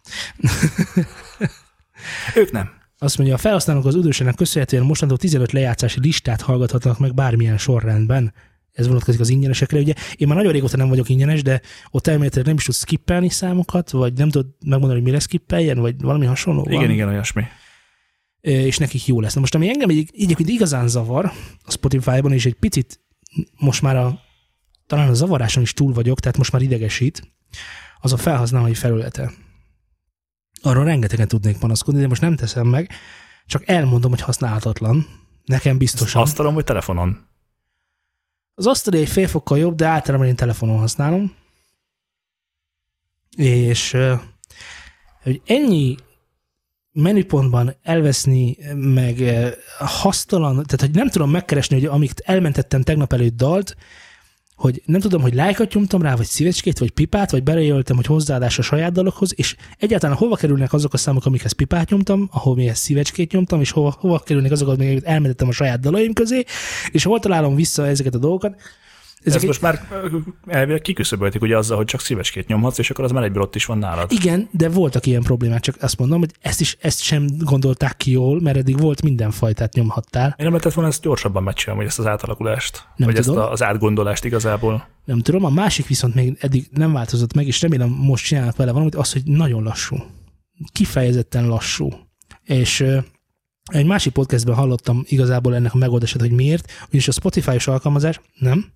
Ők 2.34 2.50
nem. 2.50 2.70
Azt 2.98 3.16
mondja, 3.18 3.34
a 3.34 3.38
felhasználók 3.38 3.84
az 3.84 3.94
üdvösségnek 3.94 4.34
köszönhetően 4.34 4.82
mostantól 4.84 5.16
15 5.18 5.52
lejátszási 5.52 6.00
listát 6.00 6.40
hallgathatnak 6.40 6.98
meg 6.98 7.14
bármilyen 7.14 7.58
sorrendben. 7.58 8.32
Ez 8.74 8.86
vonatkozik 8.86 9.20
az 9.20 9.28
ingyenesekre. 9.28 9.78
Ugye 9.78 9.94
én 10.16 10.26
már 10.28 10.36
nagyon 10.36 10.52
régóta 10.52 10.76
nem 10.76 10.88
vagyok 10.88 11.08
ingyenes, 11.08 11.42
de 11.42 11.60
ott 11.90 12.06
elméletileg 12.06 12.46
nem 12.46 12.56
is 12.56 12.64
tudsz 12.64 12.78
skippelni 12.78 13.28
számokat, 13.28 13.90
vagy 13.90 14.12
nem 14.12 14.30
tudod 14.30 14.46
megmondani, 14.60 14.94
hogy 14.94 15.02
mire 15.02 15.18
skippeljen, 15.18 15.78
vagy 15.78 16.00
valami 16.00 16.26
hasonló 16.26 16.64
Igen, 16.66 16.80
van. 16.80 16.90
igen, 16.90 17.08
olyasmi. 17.08 17.42
És 18.40 18.78
nekik 18.78 19.06
jó 19.06 19.20
lesz. 19.20 19.34
Na 19.34 19.40
most, 19.40 19.54
ami 19.54 19.68
engem 19.68 19.88
egy, 19.88 20.10
egyébként 20.12 20.48
igazán 20.48 20.88
zavar 20.88 21.32
a 21.64 21.70
Spotify-ban, 21.70 22.32
és 22.32 22.46
egy 22.46 22.54
picit 22.54 23.00
most 23.58 23.82
már 23.82 23.96
a, 23.96 24.20
talán 24.86 25.08
a 25.08 25.14
zavaráson 25.14 25.62
is 25.62 25.72
túl 25.72 25.92
vagyok, 25.92 26.20
tehát 26.20 26.36
most 26.36 26.52
már 26.52 26.62
idegesít, 26.62 27.32
az 28.00 28.12
a 28.12 28.16
felhasználói 28.16 28.74
felülete. 28.74 29.32
Arról 30.62 30.84
rengetegen 30.84 31.28
tudnék 31.28 31.58
panaszkodni, 31.58 32.00
de 32.00 32.08
most 32.08 32.20
nem 32.20 32.36
teszem 32.36 32.66
meg, 32.66 32.90
csak 33.46 33.68
elmondom, 33.68 34.10
hogy 34.10 34.20
használhatatlan. 34.20 35.06
Nekem 35.44 35.78
biztosan. 35.78 36.20
Azt... 36.22 36.30
Asztalon 36.30 36.54
vagy 36.54 36.64
telefonon? 36.64 37.32
Az 38.54 38.66
asztali 38.66 38.98
egy 38.98 39.08
fél 39.08 39.28
fokkal 39.28 39.58
jobb, 39.58 39.74
de 39.74 39.86
általában 39.86 40.26
én 40.26 40.36
telefonon 40.36 40.78
használom. 40.78 41.34
És 43.36 43.96
hogy 45.22 45.42
ennyi 45.46 45.96
menüpontban 46.92 47.76
elveszni, 47.82 48.56
meg 48.74 49.22
hasztalan, 49.78 50.52
tehát 50.52 50.80
hogy 50.80 50.94
nem 50.94 51.08
tudom 51.08 51.30
megkeresni, 51.30 51.76
hogy 51.76 51.86
amit 51.86 52.20
elmentettem 52.24 52.82
tegnap 52.82 53.12
előtt 53.12 53.36
dalt, 53.36 53.76
hogy 54.56 54.82
nem 54.84 55.00
tudom, 55.00 55.22
hogy 55.22 55.34
lájkat 55.34 55.74
nyomtam 55.74 56.02
rá, 56.02 56.14
vagy 56.14 56.26
szívecskét, 56.26 56.78
vagy 56.78 56.90
pipát, 56.90 57.30
vagy 57.30 57.42
belejelöltem, 57.42 57.96
hogy 57.96 58.06
hozzáadás 58.06 58.58
a 58.58 58.62
saját 58.62 58.92
dalokhoz, 58.92 59.32
és 59.36 59.56
egyáltalán 59.78 60.16
hova 60.16 60.36
kerülnek 60.36 60.72
azok 60.72 60.92
a 60.92 60.96
számok, 60.96 61.26
amikhez 61.26 61.52
pipát 61.52 61.90
nyomtam, 61.90 62.28
ahol 62.32 62.54
mihez 62.54 62.78
szívecskét 62.78 63.32
nyomtam, 63.32 63.60
és 63.60 63.70
hova, 63.70 63.96
hova 63.98 64.18
kerülnek 64.18 64.52
azok, 64.52 64.68
amiket 64.68 65.04
elmentettem 65.04 65.48
a 65.48 65.52
saját 65.52 65.80
dalaim 65.80 66.12
közé, 66.12 66.44
és 66.90 67.04
hol 67.04 67.20
találom 67.20 67.54
vissza 67.54 67.86
ezeket 67.86 68.14
a 68.14 68.18
dolgokat. 68.18 68.60
Ez 69.24 69.34
Ezek 69.34 69.46
most 69.46 69.60
már 69.60 69.88
elvileg 70.46 70.80
kiküszöbölték 70.80 71.42
ugye 71.42 71.56
azzal, 71.56 71.76
hogy 71.76 71.86
csak 71.86 72.00
szíveskét 72.00 72.46
nyomhatsz, 72.46 72.78
és 72.78 72.90
akkor 72.90 73.04
az 73.04 73.10
már 73.10 73.22
egyből 73.22 73.42
ott 73.42 73.54
is 73.54 73.64
van 73.64 73.78
nálad. 73.78 74.12
Igen, 74.12 74.48
de 74.50 74.68
voltak 74.68 75.06
ilyen 75.06 75.22
problémák, 75.22 75.60
csak 75.60 75.76
azt 75.80 75.98
mondom, 75.98 76.18
hogy 76.18 76.30
ezt 76.40 76.60
is 76.60 76.76
ezt 76.80 77.02
sem 77.02 77.26
gondolták 77.38 77.96
ki 77.96 78.10
jól, 78.10 78.40
mert 78.40 78.56
eddig 78.56 78.78
volt 78.80 79.02
mindenfajtát 79.02 79.74
nyomhattál. 79.74 80.26
Én 80.26 80.34
nem 80.36 80.48
lehetett 80.48 80.72
volna 80.72 80.90
ezt 80.90 81.02
gyorsabban 81.02 81.42
megcsinálni, 81.42 81.80
hogy 81.80 81.90
ezt 81.90 81.98
az 81.98 82.06
átalakulást, 82.06 82.88
Nem 82.96 83.08
vagy 83.08 83.24
tudom. 83.24 83.40
ezt 83.40 83.50
az 83.50 83.62
átgondolást 83.62 84.24
igazából. 84.24 84.88
Nem 85.04 85.20
tudom, 85.20 85.44
a 85.44 85.50
másik 85.50 85.86
viszont 85.86 86.14
még 86.14 86.36
eddig 86.40 86.66
nem 86.70 86.92
változott 86.92 87.34
meg, 87.34 87.46
és 87.46 87.62
remélem 87.62 87.88
most 87.88 88.24
csinálnak 88.24 88.56
vele 88.56 88.72
valamit, 88.72 88.94
az, 88.94 89.12
hogy 89.12 89.22
nagyon 89.24 89.62
lassú. 89.62 89.96
Kifejezetten 90.72 91.46
lassú. 91.48 91.88
És 92.42 92.84
egy 93.72 93.86
másik 93.86 94.12
podcastben 94.12 94.54
hallottam 94.54 95.04
igazából 95.06 95.54
ennek 95.54 95.74
a 95.74 95.78
megoldását, 95.78 96.20
hogy 96.20 96.30
miért, 96.30 96.72
ugyanis 96.86 97.08
a 97.08 97.12
Spotify-os 97.12 97.66
alkalmazás, 97.66 98.20
nem, 98.38 98.72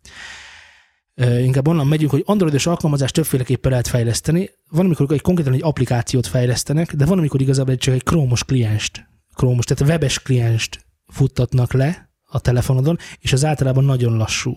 inkább 1.40 1.68
onnan 1.68 1.86
megyünk, 1.86 2.10
hogy 2.10 2.22
androidos 2.26 2.66
alkalmazást 2.66 3.14
többféleképpen 3.14 3.70
lehet 3.70 3.88
fejleszteni. 3.88 4.50
Van, 4.70 4.84
amikor 4.84 5.12
egy 5.12 5.20
konkrétan 5.20 5.52
egy 5.52 5.62
applikációt 5.62 6.26
fejlesztenek, 6.26 6.94
de 6.94 7.04
van, 7.04 7.18
amikor 7.18 7.40
igazából 7.40 7.76
csak 7.76 7.94
egy 7.94 8.02
Chrome-os 8.02 8.44
klienst, 8.44 9.06
Chrome-os, 9.34 9.64
tehát 9.64 9.92
webes 9.92 10.22
klienst 10.22 10.84
futtatnak 11.06 11.72
le 11.72 12.10
a 12.24 12.40
telefonodon, 12.40 12.98
és 13.18 13.32
az 13.32 13.44
általában 13.44 13.84
nagyon 13.84 14.16
lassú 14.16 14.56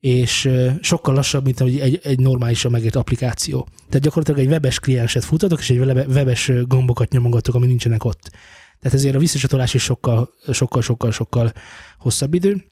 és 0.00 0.50
sokkal 0.80 1.14
lassabb, 1.14 1.44
mint 1.44 1.60
egy, 1.60 1.78
egy, 1.78 2.00
egy 2.02 2.20
normálisan 2.20 2.70
megért 2.70 2.96
applikáció. 2.96 3.68
Tehát 3.88 4.04
gyakorlatilag 4.04 4.40
egy 4.40 4.50
webes 4.52 4.80
klienset 4.80 5.24
futtatok, 5.24 5.58
és 5.58 5.70
egy 5.70 5.78
webe- 5.78 6.06
webes 6.06 6.52
gombokat 6.66 7.12
nyomogatok, 7.12 7.54
ami 7.54 7.66
nincsenek 7.66 8.04
ott. 8.04 8.30
Tehát 8.80 8.98
ezért 8.98 9.14
a 9.14 9.18
visszacsatolás 9.18 9.74
is 9.74 9.82
sokkal, 9.82 10.34
sokkal, 10.52 10.82
sokkal, 10.82 11.10
sokkal 11.10 11.52
hosszabb 11.98 12.34
idő, 12.34 12.64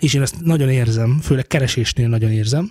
és 0.00 0.14
én 0.14 0.22
ezt 0.22 0.40
nagyon 0.40 0.70
érzem, 0.70 1.20
főleg 1.22 1.46
keresésnél 1.46 2.08
nagyon 2.08 2.30
érzem, 2.30 2.70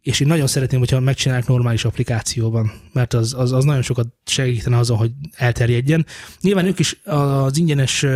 és 0.00 0.20
én 0.20 0.26
nagyon 0.26 0.46
szeretném, 0.46 0.78
hogyha 0.78 1.00
megcsinálják 1.00 1.46
normális 1.46 1.84
applikációban, 1.84 2.72
mert 2.92 3.14
az, 3.14 3.34
az, 3.34 3.52
az 3.52 3.64
nagyon 3.64 3.82
sokat 3.82 4.06
segítene 4.24 4.78
azon, 4.78 4.96
hogy 4.96 5.10
elterjedjen. 5.36 6.06
Nyilván 6.40 6.66
ők 6.66 6.78
is 6.78 7.00
az 7.04 7.58
ingyenes 7.58 8.06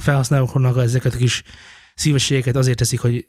felhasználóknak 0.00 0.78
ezeket 0.78 1.14
a 1.14 1.16
kis 1.16 1.42
szívességeket 1.94 2.56
azért 2.56 2.78
teszik, 2.78 3.00
hogy 3.00 3.28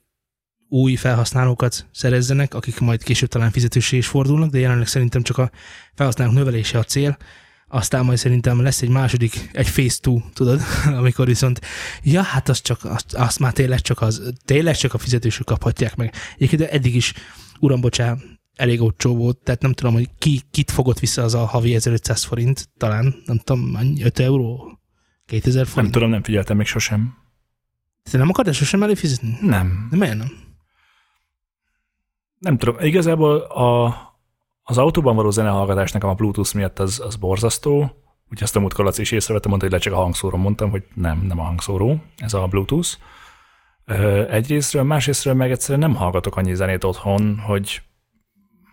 új 0.70 0.96
felhasználókat 0.96 1.88
szerezzenek, 1.92 2.54
akik 2.54 2.80
majd 2.80 3.04
később 3.04 3.30
talán 3.30 3.52
fizetősé 3.52 3.98
is 3.98 4.08
fordulnak, 4.08 4.52
de 4.52 4.60
jelenleg 4.60 4.88
szerintem 4.88 5.22
csak 5.22 5.38
a 5.38 5.52
felhasználók 5.94 6.34
növelése 6.34 6.78
a 6.78 6.84
cél. 6.84 7.18
Aztán 7.74 8.06
majd 8.06 8.18
szerintem 8.18 8.62
lesz 8.62 8.82
egy 8.82 8.90
második, 8.90 9.50
egy 9.52 9.72
phase 9.72 9.98
two, 10.02 10.22
tudod, 10.34 10.62
amikor 11.00 11.26
viszont, 11.26 11.62
ja, 12.04 12.22
hát 12.22 12.50
az 12.50 12.62
csak, 12.62 12.84
azt, 12.84 13.14
azt 13.14 13.40
már 13.40 13.54
tényleg 13.54 13.82
csak 13.82 14.02
az, 14.02 14.34
tényleg 14.46 14.76
csak 14.76 14.94
a 14.94 14.98
fizetősök 14.98 15.46
kaphatják 15.46 15.96
meg. 15.96 16.14
Egyébként 16.36 16.62
eddig 16.62 16.96
is, 16.96 17.14
uram, 17.60 17.82
bocsá, 17.82 18.16
elég 18.56 18.82
olcsó 18.82 19.16
volt, 19.16 19.38
tehát 19.38 19.62
nem 19.62 19.74
tudom, 19.74 19.94
hogy 19.94 20.10
ki, 20.18 20.42
kit 20.52 20.72
fogott 20.72 21.00
vissza 21.00 21.24
az 21.24 21.34
a 21.34 21.46
havi 21.46 21.76
1500 21.76 22.24
forint, 22.24 22.70
talán, 22.78 23.16
nem 23.26 23.38
tudom, 23.38 23.62
mennyi, 23.62 24.04
5 24.04 24.20
euró? 24.20 24.80
2000 25.26 25.64
Nem 25.64 25.72
forint? 25.74 25.94
tudom, 25.94 26.10
nem 26.10 26.24
figyeltem 26.24 26.58
még 26.58 26.66
sosem. 26.66 27.18
Te 28.12 28.18
nem 28.18 28.30
akartál 28.30 28.54
sosem 28.54 28.84
előfizetni? 28.84 29.38
Nem. 29.42 29.88
De 29.92 29.98
miért 29.98 30.18
nem? 30.18 30.32
Nem 32.40 32.58
tudom. 32.58 32.76
Igazából 32.80 33.38
a, 33.38 33.96
az 34.64 34.78
autóban 34.78 35.16
való 35.16 35.30
zenehallgatás 35.30 35.92
nekem 35.92 36.10
a 36.10 36.14
Bluetooth 36.14 36.56
miatt 36.56 36.80
az, 36.80 37.00
az 37.00 37.16
borzasztó. 37.16 37.80
Úgyhogy 38.24 38.44
azt 38.44 38.56
a 38.56 38.60
múltkor 38.60 38.86
Laci 38.86 39.02
is 39.02 39.12
észrevette, 39.12 39.48
mondta, 39.48 39.66
hogy 39.66 39.76
le 39.76 39.82
csak 39.82 39.94
a 39.94 40.02
hangszóró. 40.02 40.38
Mondtam, 40.38 40.70
hogy 40.70 40.84
nem, 40.94 41.22
nem 41.28 41.40
a 41.40 41.44
hangszóró, 41.44 42.04
ez 42.18 42.34
a 42.34 42.48
Bluetooth. 42.48 42.90
Egyrésztről, 44.30 44.84
másrésztről 44.84 45.34
meg 45.34 45.52
egyszerűen 45.52 45.90
nem 45.90 45.96
hallgatok 45.98 46.36
annyi 46.36 46.56
zenét 46.56 46.84
otthon, 46.84 47.40
hogy, 47.40 47.82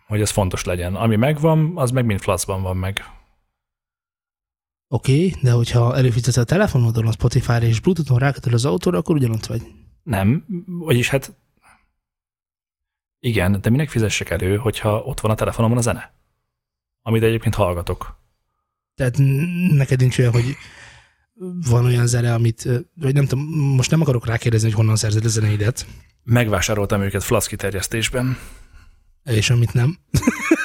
hogy 0.07 0.21
ez 0.21 0.31
fontos 0.31 0.65
legyen. 0.65 0.95
Ami 0.95 1.17
megvan, 1.17 1.73
az 1.75 1.91
meg 1.91 2.05
mind 2.05 2.21
flaszban 2.21 2.63
van 2.63 2.77
meg. 2.77 3.05
Oké, 4.89 5.13
okay, 5.13 5.35
de 5.43 5.51
hogyha 5.51 5.97
előfizetsz 5.97 6.37
a 6.37 6.45
telefonodon 6.45 7.07
a 7.07 7.13
Spotify-ra 7.13 7.67
és 7.67 7.81
Bluetooth-on 7.81 8.19
rákötöl 8.19 8.55
az 8.55 8.65
autóra, 8.65 8.99
akkor 8.99 9.15
ugyanott 9.15 9.47
vagy. 9.47 9.63
Nem, 10.03 10.45
vagyis 10.67 11.09
hát 11.09 11.35
igen, 13.21 13.61
de 13.61 13.71
minek 13.71 13.89
fizessek 13.89 14.31
elő, 14.31 14.57
hogyha 14.57 14.99
ott 14.99 15.21
van 15.21 15.31
a 15.31 15.35
telefonomon 15.35 15.77
a 15.77 15.81
zene? 15.81 16.15
Amit 17.03 17.23
egyébként 17.23 17.55
hallgatok. 17.55 18.19
Tehát 18.95 19.15
neked 19.73 20.01
nincs 20.01 20.19
olyan, 20.19 20.33
hogy 20.33 20.57
van 21.69 21.85
olyan 21.85 22.07
zene, 22.07 22.35
amit, 22.35 22.69
vagy 22.95 23.15
nem 23.15 23.27
tudom, 23.27 23.45
most 23.75 23.91
nem 23.91 24.01
akarok 24.01 24.27
rákérdezni, 24.27 24.67
hogy 24.69 24.77
honnan 24.77 24.97
szerzed 24.97 25.25
a 25.25 25.29
zeneidet, 25.29 25.87
Megvásároltam 26.25 27.03
őket 27.03 27.23
flaszki 27.23 27.57
terjesztésben. 27.57 28.39
és 29.25 29.51
amit 29.51 29.73
nem, 29.73 29.99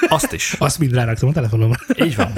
Azt 0.08 0.32
is. 0.32 0.52
azt 0.58 0.78
mind 0.78 0.92
ráraktam 0.92 1.28
a 1.28 1.32
telefonomra. 1.32 1.78
Így 2.04 2.16
van. 2.16 2.32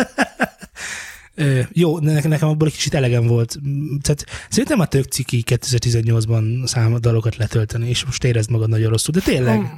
Jó, 1.73 1.99
de 1.99 2.29
nekem, 2.29 2.49
abból 2.49 2.67
egy 2.69 2.75
kicsit 2.75 2.95
elegem 2.95 3.27
volt. 3.27 3.59
Tehát 4.03 4.27
szerintem 4.49 4.81
a 4.81 4.87
tök 4.87 5.05
ciki 5.05 5.45
2018-ban 5.47 6.67
szám 6.67 7.01
dalokat 7.01 7.37
letölteni, 7.37 7.89
és 7.89 8.05
most 8.05 8.25
érezd 8.25 8.51
magad 8.51 8.69
nagyon 8.69 8.91
rosszul, 8.91 9.15
de 9.15 9.21
tényleg. 9.21 9.77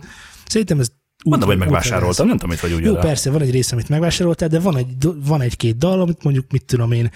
Szerintem 0.51 0.81
ez 0.81 0.89
úgy- 0.91 1.31
Mondom, 1.31 1.49
hogy 1.49 1.59
megvásároltam, 1.59 2.27
nem 2.27 2.37
tudom, 2.37 2.57
vagy 2.61 2.73
úgy 2.73 2.85
Jó, 2.85 2.95
persze, 2.95 3.31
van 3.31 3.43
egy 3.43 3.51
része, 3.51 3.73
amit 3.75 3.89
megvásároltál, 3.89 4.49
de 4.49 4.61
van, 4.61 4.77
egy, 4.77 4.87
van 5.25 5.41
egy-két 5.41 5.77
dal, 5.77 6.01
amit 6.01 6.23
mondjuk, 6.23 6.51
mit 6.51 6.65
tudom 6.65 6.93
én, 6.93 7.11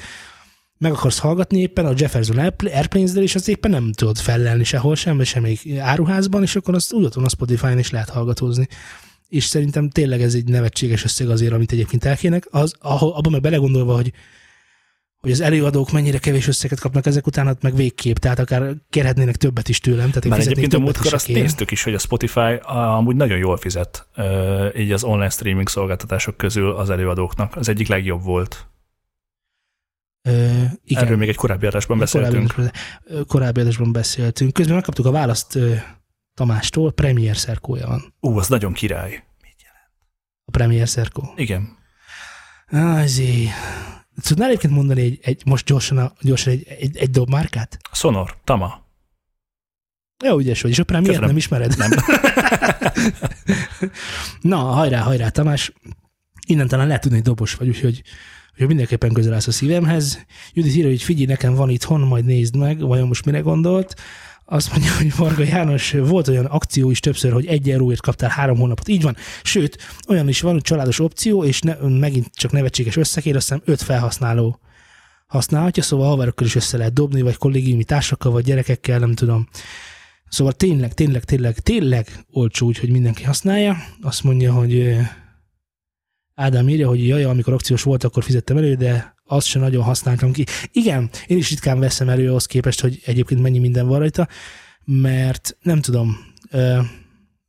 meg 0.78 0.92
akarsz 0.92 1.18
hallgatni 1.18 1.58
éppen 1.60 1.86
a 1.86 1.92
Jefferson 1.96 2.38
Airpl- 2.38 2.74
Airplanes-del, 2.74 3.22
és 3.22 3.34
azt 3.34 3.48
éppen 3.48 3.70
nem 3.70 3.92
tudod 3.92 4.18
fellelni 4.18 4.64
sehol 4.64 4.94
sem, 4.96 5.16
vagy 5.16 5.26
semmelyik 5.26 5.78
áruházban, 5.78 6.42
és 6.42 6.56
akkor 6.56 6.74
azt 6.74 6.92
úgy 6.92 7.04
otthon 7.04 7.24
a 7.24 7.28
Spotify-n 7.28 7.78
is 7.78 7.90
lehet 7.90 8.08
hallgatózni. 8.08 8.68
És 9.28 9.44
szerintem 9.44 9.90
tényleg 9.90 10.22
ez 10.22 10.34
egy 10.34 10.48
nevetséges 10.48 11.04
összeg 11.04 11.30
azért, 11.30 11.52
amit 11.52 11.72
egyébként 11.72 12.04
elkének. 12.04 12.46
Az, 12.50 12.74
ahol, 12.78 13.12
abban 13.12 13.32
meg 13.32 13.40
belegondolva, 13.40 13.94
hogy 13.94 14.12
hogy 15.24 15.32
az 15.32 15.40
előadók 15.40 15.92
mennyire 15.92 16.18
kevés 16.18 16.48
összeget 16.48 16.80
kapnak 16.80 17.06
ezek 17.06 17.26
után, 17.26 17.46
hát 17.46 17.62
meg 17.62 17.74
végképp, 17.74 18.16
tehát 18.16 18.38
akár 18.38 18.74
kérhetnének 18.90 19.36
többet 19.36 19.68
is 19.68 19.80
tőlem. 19.80 20.10
Tehát 20.10 20.22
fizetnék 20.22 20.46
egyébként 20.46 20.72
a 20.74 20.78
múltkor 20.78 21.14
azt 21.14 21.26
kér. 21.26 21.36
néztük 21.36 21.70
is, 21.70 21.82
hogy 21.82 21.94
a 21.94 21.98
Spotify 21.98 22.58
amúgy 22.62 23.16
nagyon 23.16 23.38
jól 23.38 23.56
fizet, 23.56 24.08
így 24.76 24.92
az 24.92 25.04
online 25.04 25.30
streaming 25.30 25.68
szolgáltatások 25.68 26.36
közül 26.36 26.70
az 26.70 26.90
előadóknak. 26.90 27.56
Az 27.56 27.68
egyik 27.68 27.88
legjobb 27.88 28.22
volt. 28.22 28.68
Ö, 30.22 30.62
igen. 30.84 31.04
Erről 31.04 31.16
még 31.16 31.28
egy 31.28 31.36
korábbi 31.36 31.66
adásban 31.66 31.98
beszéltünk. 31.98 32.52
Korábbi, 32.54 33.26
korábbi 33.26 33.60
adásban 33.60 33.92
beszéltünk. 33.92 34.52
Közben 34.52 34.74
megkaptuk 34.74 35.06
a 35.06 35.10
választ 35.10 35.58
Tamástól, 36.34 36.92
Premier 36.92 37.36
szerkója 37.36 37.86
van. 37.86 38.14
Ú, 38.20 38.38
az 38.38 38.48
nagyon 38.48 38.72
király. 38.72 39.24
A 40.44 40.50
Premier 40.50 40.88
szerkó. 40.88 41.32
Igen. 41.36 41.76
Azért. 42.70 43.48
Tudnál 44.22 44.48
egyébként 44.48 44.72
mondani 44.72 45.00
egy, 45.00 45.18
egy 45.22 45.42
most 45.44 45.66
gyorsan, 45.66 45.98
a, 45.98 46.12
gyorsan 46.20 46.52
egy, 46.52 46.66
egy, 46.78 46.96
egy 46.96 47.10
dobmárkát? 47.10 47.78
Sonor, 47.92 48.36
Tama. 48.44 48.82
Jó, 50.24 50.38
ügyes 50.38 50.62
vagy, 50.62 50.70
és 50.70 50.82
Premier 50.82 51.06
Köszönöm. 51.06 51.28
nem 51.28 51.36
ismered? 51.36 51.76
Nem. 51.76 51.90
Na, 54.40 54.56
hajrá, 54.56 55.00
hajrá, 55.00 55.28
Tamás. 55.28 55.72
Innen 56.46 56.68
talán 56.68 56.86
lehet 56.86 57.02
tudni, 57.02 57.16
hogy 57.16 57.26
dobos 57.26 57.54
vagy, 57.54 57.68
úgyhogy, 57.68 58.02
úgyhogy 58.52 58.66
mindenképpen 58.66 59.12
közel 59.12 59.32
állsz 59.32 59.46
a 59.46 59.52
szívemhez. 59.52 60.24
Judit 60.52 60.74
írja, 60.74 60.88
hogy 60.88 61.02
figyelj, 61.02 61.26
nekem 61.26 61.54
van 61.54 61.70
itthon, 61.70 62.00
majd 62.00 62.24
nézd 62.24 62.56
meg, 62.56 62.80
vajon 62.80 63.08
most 63.08 63.24
mire 63.24 63.40
gondolt. 63.40 63.94
Azt 64.44 64.70
mondja, 64.70 64.96
hogy 64.96 65.16
Varga 65.16 65.42
János, 65.44 65.90
volt 65.90 66.28
olyan 66.28 66.44
akció 66.44 66.90
is 66.90 67.00
többször, 67.00 67.32
hogy 67.32 67.46
egy 67.46 67.70
euróért 67.70 68.00
kaptál 68.00 68.30
három 68.30 68.58
hónapot. 68.58 68.88
Így 68.88 69.02
van. 69.02 69.16
Sőt, 69.42 69.78
olyan 70.08 70.28
is 70.28 70.40
van, 70.40 70.52
hogy 70.52 70.62
családos 70.62 70.98
opció, 70.98 71.44
és 71.44 71.60
ne, 71.60 71.74
megint 71.74 72.30
csak 72.34 72.52
nevetséges 72.52 72.96
összekér, 72.96 73.36
azt 73.36 73.48
hiszem 73.48 73.62
öt 73.64 73.82
felhasználó 73.82 74.60
használhatja, 75.26 75.82
szóval 75.82 76.08
haverokkal 76.08 76.46
is 76.46 76.54
össze 76.54 76.76
lehet 76.76 76.92
dobni, 76.92 77.22
vagy 77.22 77.36
kollégiumi 77.36 77.84
társakkal, 77.84 78.32
vagy 78.32 78.44
gyerekekkel, 78.44 78.98
nem 78.98 79.14
tudom. 79.14 79.48
Szóval 80.28 80.52
tényleg, 80.52 80.94
tényleg, 80.94 81.24
tényleg, 81.24 81.58
tényleg 81.58 82.24
olcsó, 82.30 82.66
úgy, 82.66 82.78
hogy 82.78 82.90
mindenki 82.90 83.22
használja. 83.22 83.76
Azt 84.00 84.22
mondja, 84.22 84.52
hogy 84.52 84.74
ö, 84.74 85.00
Ádám 86.34 86.68
írja, 86.68 86.88
hogy 86.88 87.06
jaj, 87.06 87.24
amikor 87.24 87.52
akciós 87.52 87.82
volt, 87.82 88.04
akkor 88.04 88.22
fizettem 88.22 88.56
elő, 88.56 88.74
de 88.74 89.13
azt 89.34 89.46
sem 89.46 89.62
nagyon 89.62 89.82
használtam 89.82 90.32
ki. 90.32 90.44
Igen, 90.72 91.10
én 91.26 91.36
is 91.36 91.50
ritkán 91.50 91.78
veszem 91.78 92.08
elő 92.08 92.28
ahhoz 92.28 92.46
képest, 92.46 92.80
hogy 92.80 93.02
egyébként 93.04 93.42
mennyi 93.42 93.58
minden 93.58 93.86
van 93.86 93.98
rajta, 93.98 94.28
mert 94.84 95.56
nem 95.62 95.80
tudom, 95.80 96.16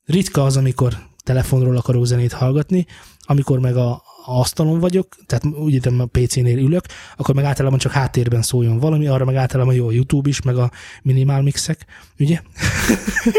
ritka 0.06 0.44
az, 0.44 0.58
amikor 0.58 0.98
telefonról 1.24 1.78
akarok 1.78 2.06
zenét 2.06 2.34
hallgatni, 2.34 2.86
amikor 3.20 3.60
meg 3.60 3.76
a, 3.76 4.02
asztalon 4.26 4.80
vagyok, 4.80 5.16
tehát 5.26 5.46
úgy 5.46 5.74
értem 5.74 6.00
a 6.00 6.06
PC-nél 6.06 6.58
ülök, 6.58 6.86
akkor 7.16 7.36
meg 7.36 7.44
általában 7.44 7.80
csak 7.80 7.92
háttérben 7.92 8.42
szóljon 8.42 8.80
valami, 8.80 9.08
arra 9.08 9.26
meg 9.26 9.36
általában 9.36 9.74
jó 9.74 9.88
a 9.88 9.92
YouTube 9.92 10.30
is, 10.30 10.42
meg 10.42 10.58
a 10.58 10.72
minimál 11.02 11.42
mixek, 11.42 11.86
ugye? 12.20 12.42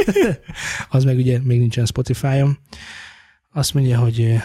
az 0.89 1.05
meg 1.05 1.17
ugye 1.17 1.41
még 1.43 1.59
nincsen 1.59 1.87
Spotify-on. 1.87 2.59
Azt 3.53 3.75
mondja, 3.75 3.99
hogy 3.99 4.39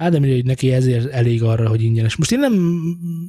Ádám 0.00 0.22
írja, 0.24 0.34
hogy 0.34 0.44
neki 0.44 0.72
ezért 0.72 1.12
elég 1.12 1.42
arra, 1.42 1.68
hogy 1.68 1.82
ingyenes. 1.82 2.16
Most 2.16 2.32
én 2.32 2.38
nem, 2.38 2.54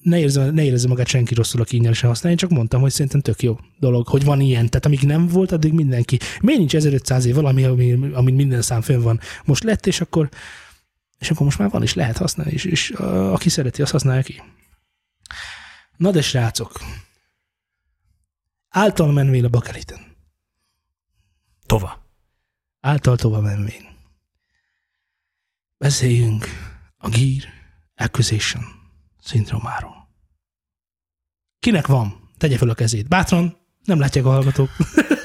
ne 0.04 0.20
érzem, 0.20 0.54
ne 0.54 0.64
érzem 0.64 0.90
magát 0.90 1.08
senki 1.08 1.34
rosszul, 1.34 1.62
aki 1.62 1.76
ingyenesen 1.76 2.10
használja, 2.10 2.38
én 2.38 2.48
csak 2.48 2.58
mondtam, 2.58 2.82
hogy 2.82 2.92
szerintem 2.92 3.22
tök 3.22 3.42
jó 3.42 3.58
dolog, 3.80 4.08
hogy 4.08 4.24
van 4.24 4.42
ilyen. 4.42 4.70
Tehát 4.70 4.86
amíg 4.86 5.02
nem 5.02 5.28
volt, 5.28 5.52
addig 5.52 5.74
mindenki. 5.74 6.20
Miért 6.42 6.60
nincs 6.60 6.76
1500 6.76 7.26
év 7.26 7.36
valami, 7.36 7.64
ami, 7.64 8.10
ami 8.14 8.32
minden 8.32 8.62
szám 8.62 8.82
fönn 8.82 9.02
van? 9.02 9.20
Most 9.46 9.64
lett, 9.64 9.86
és 9.86 10.02
akkor, 10.02 10.30
és 11.20 11.32
akkor 11.32 11.46
most 11.46 11.58
már 11.58 11.70
van, 11.70 11.82
és 11.82 11.94
lehet 11.94 12.18
használni, 12.18 12.52
és, 12.52 12.66
és 12.66 12.92
a, 12.92 13.34
aki 13.34 13.50
szereti, 13.50 13.82
azt 13.82 13.92
használja 13.92 14.22
ki. 14.22 14.42
Na 15.98 16.12
de 16.12 16.22
srácok, 16.22 16.80
által 18.70 19.12
menvén 19.12 19.46
a 19.46 19.50
bakeliten. 19.50 20.00
Tova. 21.66 22.06
Által 22.80 23.18
tovább 23.18 23.44
menvén. 23.44 23.88
Beszéljünk 25.80 26.46
a 26.98 27.10
Gear 27.10 27.44
Acquisition 27.96 28.64
szindrómáról. 29.22 30.10
Kinek 31.60 31.88
van? 31.88 32.30
Tegye 32.38 32.58
fel 32.58 32.70
a 32.70 32.74
kezét. 32.74 33.08
Bátran, 33.08 33.58
nem 33.84 34.00
látják 34.00 34.26
a 34.26 34.30
hallgatók. 34.30 34.70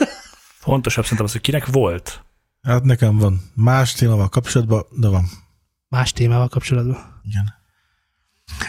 Fontosabb 0.60 1.02
szerintem 1.02 1.26
az, 1.26 1.32
hogy 1.32 1.40
kinek 1.40 1.66
volt. 1.66 2.24
Hát 2.62 2.82
nekem 2.82 3.18
van 3.18 3.40
más 3.54 3.92
témával 3.92 4.28
kapcsolatban, 4.28 4.86
de 4.90 5.08
van. 5.08 5.28
Más 5.88 6.12
témával 6.12 6.48
kapcsolatban. 6.48 7.20
Igen. 7.24 7.54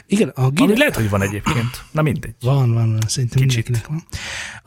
Igen, 0.08 0.30
a 0.30 0.50
Gear... 0.50 0.70
Ami 0.70 0.78
lehet, 0.78 0.96
hogy 0.96 1.10
van 1.10 1.22
egyébként. 1.22 1.84
Na 1.92 2.02
mindegy. 2.02 2.36
Van, 2.42 2.74
van, 2.74 2.92
van, 2.92 3.02
szerintem 3.08 3.42
Kicsit. 3.42 3.68
mindenkinek 3.68 3.88
van. 3.88 4.04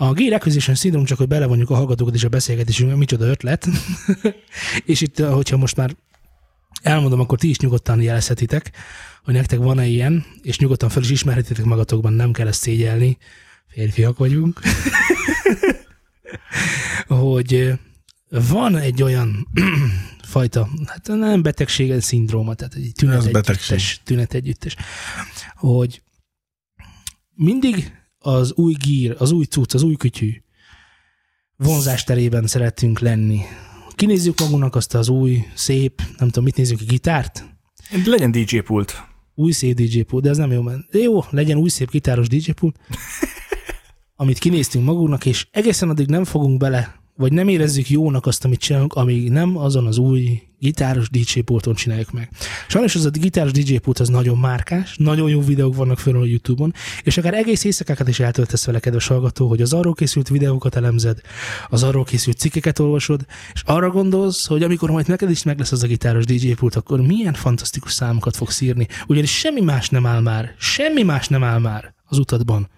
A 0.09 0.13
Gear 0.13 0.33
Acquisition 0.33 0.77
Syndrome 0.77 1.07
csak, 1.07 1.19
hogy 1.19 1.29
belevonjuk 1.29 1.71
a 1.71 1.75
hallgatókat 1.75 2.15
is 2.15 2.25
a 2.25 2.29
beszélgetésünkbe, 2.29 2.97
micsoda 2.97 3.25
ötlet. 3.25 3.69
és 4.85 5.01
itt, 5.01 5.19
hogyha 5.19 5.57
most 5.57 5.77
már 5.77 5.97
elmondom, 6.83 7.21
akkor 7.21 7.39
ti 7.39 7.49
is 7.49 7.59
nyugodtan 7.59 8.01
jelezhetitek, 8.01 8.71
hogy 9.25 9.35
nektek 9.35 9.59
van-e 9.59 9.87
ilyen, 9.87 10.25
és 10.43 10.59
nyugodtan 10.59 10.89
fel 10.89 11.03
is 11.03 11.11
ismerhetitek 11.11 11.65
magatokban, 11.65 12.13
nem 12.13 12.33
kell 12.33 12.47
ezt 12.47 12.61
szégyelni, 12.61 13.19
férfiak 13.69 14.19
vagyunk, 14.19 14.61
hogy 17.07 17.73
van 18.29 18.77
egy 18.77 19.03
olyan 19.03 19.49
fajta, 20.23 20.69
hát 20.87 21.07
nem 21.07 21.43
betegség, 21.43 21.91
ez 21.91 22.05
szindróma, 22.05 22.55
tehát 22.55 22.75
egy 22.75 22.93
tünet 22.95 23.25
együttes, 23.25 24.01
tünet 24.05 24.35
együttes, 24.35 24.77
hogy 25.55 26.03
mindig 27.35 27.93
az 28.19 28.53
új 28.53 28.75
gír, 28.75 29.15
az 29.19 29.31
új 29.31 29.45
cucc, 29.45 29.75
az 29.75 29.83
új 29.83 29.95
kütyű 29.95 30.43
vonzás 31.57 32.05
terében 32.05 32.47
szeretünk 32.47 32.99
lenni. 32.99 33.41
Kinézzük 33.99 34.41
magunknak 34.41 34.75
azt 34.75 34.95
az 34.95 35.09
új, 35.09 35.45
szép, 35.55 36.03
nem 36.19 36.29
tudom, 36.29 36.45
mit 36.45 36.57
nézzük, 36.57 36.81
a 36.81 36.85
gitárt? 36.89 37.45
Legyen 38.05 38.31
DJ 38.31 38.59
pult. 38.59 39.03
Új 39.35 39.53
szép 39.53 39.77
DJ 39.77 40.01
pult, 40.01 40.23
de 40.23 40.31
ez 40.31 40.37
nem 40.37 40.53
jó, 40.53 40.63
mert 40.63 40.79
de 40.91 40.99
jó, 40.99 41.21
legyen 41.31 41.57
új 41.57 41.69
szép 41.69 41.91
gitáros 41.91 42.29
DJ 42.29 42.51
pult, 42.51 42.77
amit 44.17 44.39
kinéztünk 44.39 44.85
magunknak, 44.85 45.27
és 45.27 45.47
egészen 45.51 45.89
addig 45.89 46.09
nem 46.09 46.25
fogunk 46.25 46.59
bele 46.59 47.01
vagy 47.19 47.33
nem 47.33 47.49
érezzük 47.49 47.91
jónak 47.91 48.27
azt, 48.27 48.45
amit 48.45 48.61
csinálunk, 48.61 48.95
amíg 48.95 49.31
nem 49.31 49.57
azon 49.57 49.87
az 49.87 49.99
új 49.99 50.43
gitáros 50.59 51.11
DJ 51.11 51.41
pulton 51.41 51.75
csináljuk 51.75 52.13
meg. 52.13 52.31
Sajnos 52.69 52.95
az 52.95 53.05
a 53.05 53.11
gitáros 53.11 53.51
DJ 53.51 53.77
pult 53.77 53.99
az 53.99 54.09
nagyon 54.09 54.39
márkás, 54.39 54.97
nagyon 54.97 55.31
jó 55.31 55.41
videók 55.41 55.75
vannak 55.75 55.99
föl 55.99 56.21
a 56.21 56.25
YouTube-on, 56.25 56.73
és 57.03 57.19
akár 57.19 57.35
egész 57.35 57.65
éjszakákat 57.65 58.09
is 58.09 58.21
eltöltesz 58.21 58.67
vele, 58.67 58.81
kedves 58.81 59.07
hallgató, 59.07 59.49
hogy 59.49 59.63
az 59.63 59.73
arról 59.73 59.95
készült 59.95 60.29
videókat 60.29 60.77
elemzed, 60.77 61.21
az 61.69 61.83
arról 61.83 62.05
készült 62.05 62.39
cikkeket 62.39 62.79
olvasod, 62.79 63.27
és 63.53 63.63
arra 63.65 63.91
gondolsz, 63.91 64.47
hogy 64.47 64.63
amikor 64.63 64.91
majd 64.91 65.09
neked 65.09 65.31
is 65.31 65.43
meg 65.43 65.59
lesz 65.59 65.73
az 65.73 65.83
a 65.83 65.87
gitáros 65.87 66.25
DJ 66.25 66.53
pult, 66.53 66.75
akkor 66.75 67.01
milyen 67.01 67.35
fantasztikus 67.35 67.93
számokat 67.93 68.37
fogsz 68.37 68.61
írni. 68.61 68.87
Ugyanis 69.07 69.39
semmi 69.39 69.61
más 69.61 69.89
nem 69.89 70.07
áll 70.07 70.21
már, 70.21 70.55
semmi 70.59 71.03
más 71.03 71.29
nem 71.29 71.45
áll 71.45 71.59
már 71.59 71.95
az 72.05 72.19
utadban. 72.19 72.69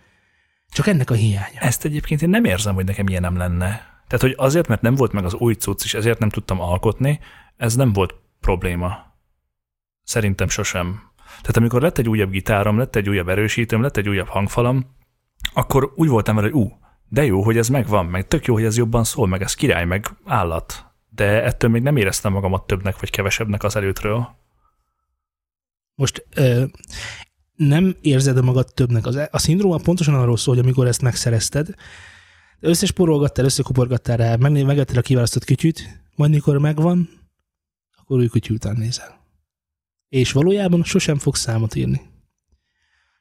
Csak 0.73 0.87
ennek 0.87 1.11
a 1.11 1.15
hiánya. 1.15 1.59
Ezt 1.59 1.85
egyébként 1.85 2.23
én 2.23 2.29
nem 2.29 2.45
érzem, 2.45 2.75
hogy 2.75 2.85
nekem 2.85 3.09
ilyen 3.09 3.23
nem 3.23 3.37
lenne. 3.37 3.90
Tehát, 4.11 4.25
hogy 4.25 4.35
azért, 4.37 4.69
mert 4.69 4.83
nem 4.83 4.95
volt 4.95 5.13
meg 5.13 5.25
az 5.25 5.35
új 5.35 5.55
cucc, 5.55 5.85
és 5.85 5.95
ezért 5.95 6.19
nem 6.19 6.29
tudtam 6.29 6.61
alkotni, 6.61 7.21
ez 7.57 7.75
nem 7.75 7.93
volt 7.93 8.15
probléma. 8.41 9.19
Szerintem 10.03 10.49
sosem. 10.49 11.13
Tehát 11.17 11.57
amikor 11.57 11.83
lett 11.83 11.99
egy 11.99 12.09
újabb 12.09 12.31
gitárom, 12.31 12.79
lett 12.79 12.97
egy 12.97 13.09
újabb 13.09 13.29
erősítőm, 13.29 13.83
lett 13.83 13.97
egy 13.97 14.09
újabb 14.09 14.27
hangfalam, 14.27 14.97
akkor 15.55 15.93
úgy 15.97 16.09
voltam 16.09 16.35
vele, 16.35 16.49
hogy 16.49 16.61
ú, 16.61 16.79
de 17.09 17.25
jó, 17.25 17.43
hogy 17.43 17.57
ez 17.57 17.69
megvan, 17.69 18.07
meg 18.07 18.29
tök 18.29 18.45
jó, 18.45 18.55
hogy 18.55 18.65
ez 18.65 18.77
jobban 18.77 19.05
szól, 19.05 19.27
meg 19.27 19.43
ez 19.43 19.55
király, 19.55 19.85
meg 19.85 20.07
állat. 20.25 20.85
De 21.09 21.45
ettől 21.45 21.71
még 21.71 21.83
nem 21.83 21.97
éreztem 21.97 22.33
magamat 22.33 22.67
többnek 22.67 23.01
vagy 23.01 23.11
kevesebbnek 23.11 23.63
az 23.63 23.77
előtről. 23.77 24.29
Most 25.95 26.27
ö, 26.35 26.65
nem 27.55 27.97
érzed 28.01 28.45
magad 28.45 28.75
többnek. 28.75 29.07
Az, 29.07 29.29
a 29.31 29.39
szindróma 29.39 29.77
pontosan 29.77 30.15
arról 30.15 30.37
szól, 30.37 30.55
hogy 30.55 30.65
amikor 30.65 30.87
ezt 30.87 31.03
megszerezted, 31.03 31.75
összesporolgattál, 32.61 33.45
összekuporgattál 33.45 34.17
rá, 34.17 34.37
megvettél 34.37 34.99
a 34.99 35.03
kiválasztott 35.03 35.45
kütyűt, 35.45 36.03
majd 36.17 36.31
mikor 36.31 36.59
megvan, 36.59 37.09
akkor 37.97 38.19
új 38.19 38.29
kütyű 38.29 38.55
után 38.55 38.77
nézel. 38.77 39.21
És 40.09 40.33
valójában 40.33 40.85
sosem 40.85 41.19
fogsz 41.19 41.41
számot 41.41 41.75
írni. 41.75 42.01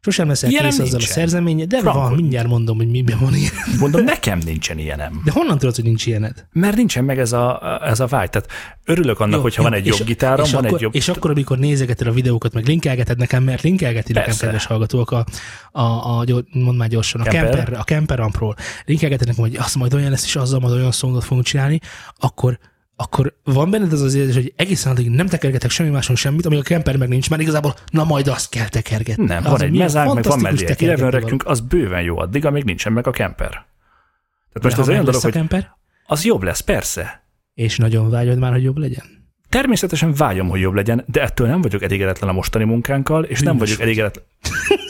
Sosem 0.02 0.28
leszel 0.28 0.50
Ilyenem 0.50 0.70
kész 0.70 0.80
azzal 0.80 0.94
a 0.94 0.98
nincsen. 0.98 1.14
szerzeménye, 1.16 1.66
de 1.66 1.80
Frankon. 1.80 2.02
van, 2.04 2.14
mindjárt 2.14 2.48
mondom, 2.48 2.78
hogy 2.78 2.88
miben 2.90 3.18
van 3.20 3.36
ilyen. 3.36 3.52
Mondom, 3.80 4.04
nekem 4.04 4.40
nincsen 4.46 4.78
ilyenem. 4.78 5.22
De 5.26 5.32
honnan 5.32 5.58
tudod, 5.58 5.76
hogy 5.76 5.84
nincs 5.84 6.06
ilyened? 6.06 6.46
Mert 6.52 6.76
nincsen 6.76 7.04
meg 7.04 7.20
ez 7.20 7.32
a, 7.32 7.80
ez 7.84 8.00
a 8.00 8.06
vágy. 8.08 8.30
Tehát 8.30 8.50
örülök 8.86 9.20
annak, 9.20 9.36
Jó, 9.36 9.42
hogyha 9.42 9.62
jó, 9.64 9.70
van 9.70 9.78
egy 9.78 9.88
és- 9.88 9.98
jobb 9.98 10.08
gitárom, 10.08 10.46
és 10.46 10.52
van 10.52 10.64
akkor, 10.64 10.76
egy 10.78 10.82
jobb... 10.82 10.96
És 10.96 11.08
akkor, 11.10 11.32
amikor 11.32 11.58
nézegeted 11.58 12.08
a 12.08 12.12
videókat, 12.12 12.54
meg 12.54 12.66
linkelgeted 12.66 13.18
nekem, 13.18 13.44
mert 13.44 13.62
linkelgeti 13.62 14.12
nekem, 14.14 14.28
Persze. 14.28 14.44
kedves 14.46 14.66
hallgatók, 14.66 15.12
a, 15.12 15.26
a, 15.72 15.82
a 15.82 16.26
mondd 16.52 16.78
már 16.78 16.88
gyorsan, 16.90 17.22
a 17.22 17.24
Kemper? 17.24 17.56
Kemper, 17.56 17.80
a 17.80 17.84
Kemper 17.84 18.20
Ampról, 18.20 18.56
linkelgeted 18.86 19.28
nekem, 19.28 19.44
hogy 19.44 19.56
azt 19.56 19.76
majd 19.76 19.94
olyan 19.94 20.10
lesz, 20.10 20.26
és 20.26 20.36
azzal 20.36 20.60
majd 20.60 20.74
olyan 20.74 20.92
szongot 20.92 21.24
fogunk 21.24 21.46
csinálni, 21.46 21.80
akkor 22.18 22.60
akkor 23.02 23.36
van 23.44 23.70
benned 23.70 23.94
az 23.94 24.02
az 24.02 24.14
érzés, 24.14 24.36
hogy 24.36 24.54
egészen 24.56 24.92
addig 24.92 25.10
nem 25.10 25.28
tekergetek 25.28 25.70
semmi 25.70 25.90
máson 25.90 26.16
semmit, 26.16 26.46
amíg 26.46 26.60
a 26.60 26.62
Kemper 26.62 26.98
meg 26.98 27.08
nincs, 27.08 27.30
mert 27.30 27.42
igazából 27.42 27.76
na 27.92 28.04
majd 28.04 28.28
azt 28.28 28.50
kell 28.50 28.68
tekergetni. 28.68 29.26
Nem, 29.26 29.46
Az 29.46 29.52
van 29.52 29.62
egy 29.62 29.78
mezánk, 29.78 30.14
meg 30.14 30.24
van 30.24 30.40
tekergetni 30.40 30.86
elevenrekünk, 30.86 31.46
az 31.46 31.60
bőven 31.60 32.02
jó 32.02 32.18
addig, 32.18 32.46
amíg 32.46 32.64
nincsen 32.64 32.94
meg 32.94 33.08
a 33.08 33.12
kemper. 33.12 33.50
Tehát 33.50 34.64
most 34.64 34.76
De 34.76 34.82
ez 34.82 34.88
ha 34.88 34.92
olyan 34.92 35.06
dolog, 35.06 35.22
hogy 35.22 35.32
Kemper, 35.32 35.76
az 36.06 36.26
jobb 36.26 36.44
lesz, 36.44 36.60
persze. 36.60 37.24
és 37.54 37.78
nagyon 37.78 38.10
vágyod 38.10 38.40
már, 38.40 38.52
hogy 38.52 38.64
jobb 38.64 38.78
legyen. 38.78 39.04
Természetesen 39.50 40.14
vágyom, 40.14 40.50
hogy 40.50 40.60
jobb 40.60 40.74
legyen, 40.74 41.04
de 41.08 41.22
ettől 41.22 41.48
nem 41.48 41.62
vagyok 41.62 41.84
elégedetlen 41.84 42.30
a 42.30 42.34
mostani 42.34 42.64
munkánkkal, 42.64 43.24
és 43.24 43.40
nem 43.40 43.54
Bűnös 43.54 43.70
vagyok 43.70 43.84
elégedetlen. 43.84 44.26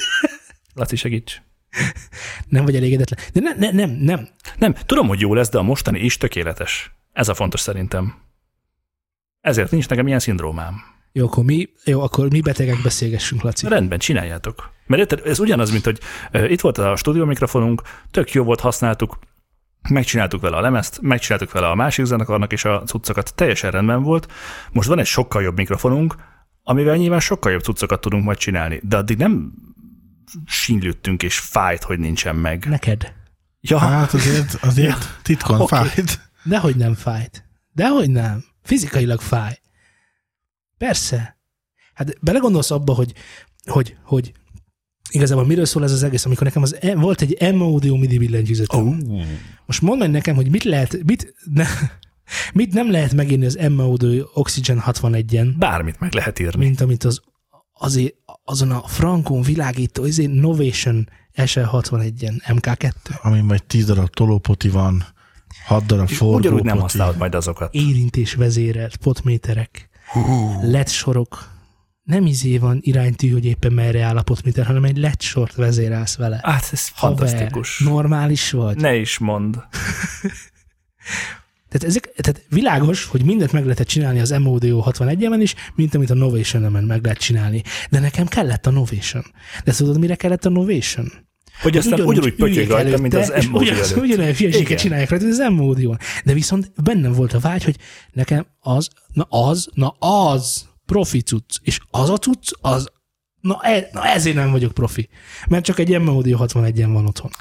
Laci, 0.76 0.96
segíts. 0.96 1.42
Nem 2.48 2.66
vagy 2.66 2.76
elégedetlen. 2.76 3.20
De 3.34 3.40
ne, 3.40 3.54
ne, 3.56 3.72
nem, 3.72 3.90
nem. 3.90 4.28
Nem, 4.58 4.76
tudom, 4.86 5.08
hogy 5.08 5.20
jó 5.20 5.34
lesz, 5.34 5.50
de 5.50 5.58
a 5.58 5.62
mostani 5.62 6.00
is 6.00 6.18
tökéletes. 6.18 6.92
Ez 7.14 7.28
a 7.28 7.34
fontos 7.34 7.60
szerintem. 7.60 8.16
Ezért 9.42 9.72
nincs 9.72 9.88
nekem 9.90 10.08
ilyen 10.08 10.20
szindrómám. 10.20 10.82
Jó, 11.12 11.26
akkor 11.26 11.44
mi, 11.44 11.70
jó, 11.86 12.02
akkor 12.02 12.30
mi 12.30 12.42
betegek 12.42 12.82
beszélgessünk, 12.82 13.42
Laci. 13.42 13.68
Rendben, 13.68 14.00
csináljátok. 14.00 14.72
Mert 14.88 15.02
érted, 15.02 15.22
ez 15.26 15.40
ugyanaz, 15.40 15.72
mint 15.72 15.84
hogy 15.84 16.00
itt 16.52 16.62
volt 16.62 16.78
a 16.78 16.96
stúdió 16.96 17.26
mikrofonunk, 17.26 17.82
tök 18.12 18.32
jó 18.32 18.44
volt, 18.44 18.60
használtuk, 18.60 19.20
megcsináltuk 19.90 20.42
vele 20.42 20.56
a 20.58 20.62
lemezt, 20.62 21.02
megcsináltuk 21.02 21.52
vele 21.52 21.70
a 21.70 21.76
másik 21.76 22.06
zenekarnak 22.06 22.52
is 22.52 22.66
a 22.66 22.84
cuccokat, 22.86 23.36
teljesen 23.36 23.72
rendben 23.72 24.04
volt. 24.04 24.32
Most 24.72 24.88
van 24.88 25.00
egy 25.00 25.06
sokkal 25.06 25.42
jobb 25.42 25.56
mikrofonunk, 25.56 26.16
amivel 26.64 26.96
nyilván 26.96 27.20
sokkal 27.20 27.52
jobb 27.52 27.62
cuccokat 27.62 28.02
tudunk 28.02 28.24
majd 28.24 28.38
csinálni, 28.38 28.80
de 28.84 28.98
addig 28.98 29.18
nem 29.18 29.54
sínlődtünk 30.46 31.24
és 31.24 31.40
fájt, 31.40 31.84
hogy 31.84 32.00
nincsen 32.00 32.36
meg. 32.36 32.66
Neked. 32.66 33.14
Ja, 33.62 33.78
Hát 33.78 34.14
azért, 34.14 34.58
azért 34.62 35.20
titkon 35.22 35.62
Oké. 35.62 35.76
fájt. 35.76 36.29
Dehogy 36.50 36.76
nem 36.76 36.94
fájt. 36.94 37.44
Dehogy 37.74 38.10
nem. 38.10 38.44
Fizikailag 38.64 39.22
fáj. 39.22 39.60
Persze. 40.78 41.38
Hát 41.94 42.18
belegondolsz 42.22 42.72
abba, 42.72 42.94
hogy, 42.94 43.14
hogy, 43.66 43.98
hogy 44.04 44.32
igazából 45.12 45.46
miről 45.46 45.66
szól 45.66 45.84
ez 45.84 45.92
az 45.92 46.04
egész, 46.04 46.26
amikor 46.26 46.44
nekem 46.44 46.62
az, 46.62 46.76
e- 46.82 46.96
volt 46.96 47.22
egy 47.22 47.54
M 47.56 47.62
Audio 47.62 47.96
MIDI 47.96 48.18
billentyűzetem. 48.18 48.88
oh. 48.88 49.24
Most 49.66 49.82
mondd 49.82 50.00
meg 50.00 50.10
nekem, 50.10 50.36
hogy 50.36 50.50
mit 50.50 50.64
lehet, 50.64 51.04
mit, 51.04 51.34
ne, 51.54 51.66
mit 52.54 52.74
nem 52.74 52.92
lehet 52.92 53.14
megírni 53.14 53.46
az 53.46 53.60
M 53.70 53.80
Audio 53.80 54.26
Oxygen 54.34 54.84
61-en, 54.86 55.54
bármit 55.58 56.00
meg 56.00 56.14
lehet 56.14 56.40
írni. 56.40 56.66
mint 56.66 56.82
amit 56.82 57.04
az 57.04 57.22
azért 57.74 58.14
azon 58.44 58.72
a 58.72 58.88
frankon 58.88 59.42
világító, 59.42 60.04
azért 60.04 60.32
Novation 60.32 61.10
SL61-en, 61.36 62.34
MK2. 62.48 62.92
Amin 63.22 63.44
majd 63.44 63.64
10 63.64 63.86
darab 63.86 64.10
tolópoti 64.10 64.70
van, 64.70 65.04
6 65.70 65.86
darab 65.86 66.10
És 66.10 66.22
ugyanúgy 66.22 66.64
nem 66.64 66.80
használod 66.80 67.18
majd 67.18 67.36
azokat. 67.36 67.74
érintés 67.74 68.34
vezérelt 68.34 68.96
potméterek, 68.96 69.90
LED 70.62 70.88
sorok, 70.88 71.50
nem 72.04 72.26
izé 72.26 72.58
van 72.58 72.80
iránytű, 72.82 73.32
hogy 73.32 73.46
éppen 73.46 73.74
merre 73.74 74.04
áll 74.04 74.18
a 74.18 74.22
potméter, 74.22 74.66
hanem 74.66 74.84
egy 74.84 74.98
LED 74.98 75.22
sort 75.22 75.56
vezérelsz 75.56 76.16
vele. 76.16 76.40
Hát 76.44 76.70
ez 76.72 76.90
Haver, 76.96 77.18
fantasztikus. 77.18 77.80
normális 77.80 78.52
vagy. 78.52 78.78
Ne 78.78 78.96
is 78.96 79.18
mond. 79.18 79.56
Tehát, 81.70 81.88
ezek, 81.88 82.14
tehát 82.16 82.46
világos, 82.50 83.06
hogy 83.06 83.24
mindent 83.26 83.52
meg 83.52 83.64
lehetett 83.64 83.88
csinálni 83.88 84.20
az 84.20 84.30
MODO 84.30 84.84
61-en 84.86 85.38
is, 85.42 85.56
mint 85.76 85.96
amit 85.96 86.10
a 86.10 86.14
Novation-en 86.14 86.84
meg 86.84 87.04
lehet 87.04 87.20
csinálni. 87.20 87.64
De 87.90 88.00
nekem 88.00 88.26
kellett 88.28 88.66
a 88.66 88.70
Novation. 88.72 89.24
De 89.64 89.72
tudod, 89.72 90.00
mire 90.00 90.16
kellett 90.16 90.46
a 90.46 90.50
Novation? 90.50 91.12
Hogy 91.62 91.78
aztán 91.78 92.02
ugyanúgy 92.02 92.36
pötyög 92.36 92.56
üljek 92.56 92.70
rajta, 92.70 92.98
mint 92.98 93.14
az 93.14 93.20
előtte, 93.20 93.38
és 93.38 93.48
M-módi 93.48 93.66
ugyanaz-. 93.66 93.96
Ugyanolyan 93.96 94.36
hülyeséget 94.36 94.80
csinálják 94.80 95.10
rajta, 95.10 95.26
az 95.26 95.38
m 95.38 95.72
De 96.24 96.34
viszont 96.34 96.72
bennem 96.84 97.12
volt 97.12 97.34
a 97.34 97.40
vágy, 97.40 97.64
hogy 97.64 97.76
nekem 98.12 98.46
az, 98.60 98.90
na 99.14 99.24
az, 99.30 99.70
na 99.74 99.88
az 100.00 100.68
profi 100.86 101.22
cucc. 101.22 101.56
És 101.62 101.80
az 101.90 102.10
a 102.10 102.18
cucc, 102.18 102.52
az, 102.62 102.88
na, 103.42 103.60
e, 103.62 103.90
na 103.92 104.06
ezért 104.06 104.36
nem 104.36 104.52
vagyok 104.52 104.74
profi. 104.74 105.10
Mert 105.48 105.66
csak 105.66 105.80
egy 105.80 106.02
M-Audio 106.02 106.38
61-en 106.42 106.90
van 106.92 107.08
otthon. 107.08 107.32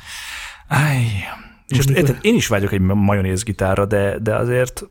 Áj. 0.69 1.05
Most 1.69 1.89
amikor- 1.89 2.09
érted, 2.09 2.25
én 2.25 2.35
is 2.35 2.47
vágyok 2.47 2.73
egy 2.73 2.81
majonézgitárra, 2.81 3.87
de, 3.87 4.19
de 4.19 4.37
azért 4.37 4.85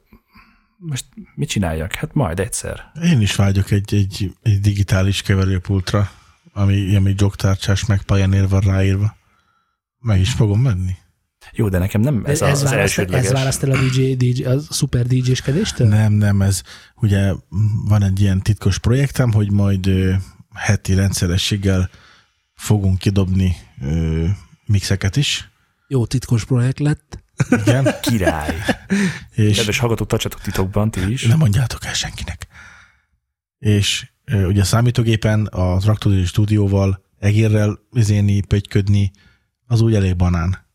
most 0.77 1.05
mit 1.35 1.49
csináljak? 1.49 1.93
Hát 1.93 2.13
majd 2.13 2.39
egyszer. 2.39 2.91
Én 3.03 3.21
is 3.21 3.35
vágyok 3.35 3.71
egy, 3.71 3.93
egy, 3.93 4.31
egy 4.41 4.59
digitális 4.59 5.21
keverőpultra, 5.21 6.09
ami, 6.53 6.95
ami 6.95 7.13
jogtárcsás, 7.17 7.85
meg 7.85 8.01
Pioneer 8.01 8.47
van 8.47 8.61
ráírva. 8.61 9.16
Meg 9.99 10.19
is 10.19 10.31
fogom 10.31 10.61
menni. 10.61 10.95
Jó, 11.51 11.69
de 11.69 11.77
nekem 11.77 12.01
nem 12.01 12.23
ez, 12.25 12.41
Ez, 12.41 12.49
az 12.51 12.63
választ, 12.63 12.73
elsődleges. 12.73 13.25
ez 13.25 13.31
választ 13.31 13.63
el 13.63 13.71
a, 13.71 13.77
DJ, 13.77 14.13
DJ, 14.13 14.43
a 14.43 14.59
szuper 14.59 15.05
DJ-skedéstől? 15.07 15.87
Nem, 15.87 16.13
nem, 16.13 16.41
ez 16.41 16.61
ugye 16.95 17.31
van 17.87 18.03
egy 18.03 18.21
ilyen 18.21 18.41
titkos 18.41 18.79
projektem, 18.79 19.31
hogy 19.31 19.51
majd 19.51 19.87
ö, 19.87 20.13
heti 20.55 20.93
rendszerességgel 20.93 21.89
fogunk 22.53 22.97
kidobni 22.97 23.55
ö, 23.81 24.25
mixeket 24.65 25.15
is. 25.15 25.49
Jó 25.87 26.05
titkos 26.05 26.45
projekt 26.45 26.79
lett. 26.79 27.23
Igen, 27.49 27.87
Király. 28.01 28.55
és 29.31 29.57
Kedves 29.57 29.77
hallgatók, 29.79 30.07
tartsatok 30.07 30.41
titokban, 30.41 30.91
ti 30.91 31.11
is. 31.11 31.25
nem 31.25 31.37
mondjátok 31.37 31.85
el 31.85 31.93
senkinek. 31.93 32.47
És 33.59 34.07
ö, 34.25 34.45
ugye 34.45 34.61
a 34.61 34.65
számítógépen 34.65 35.45
a 35.45 35.77
traktori 35.77 36.25
stúdióval 36.25 37.05
egérrel 37.19 37.79
izéni, 37.93 38.41
pötyködni, 38.41 39.11
az 39.67 39.81
úgy 39.81 39.95
elég 39.95 40.15
banán. 40.15 40.65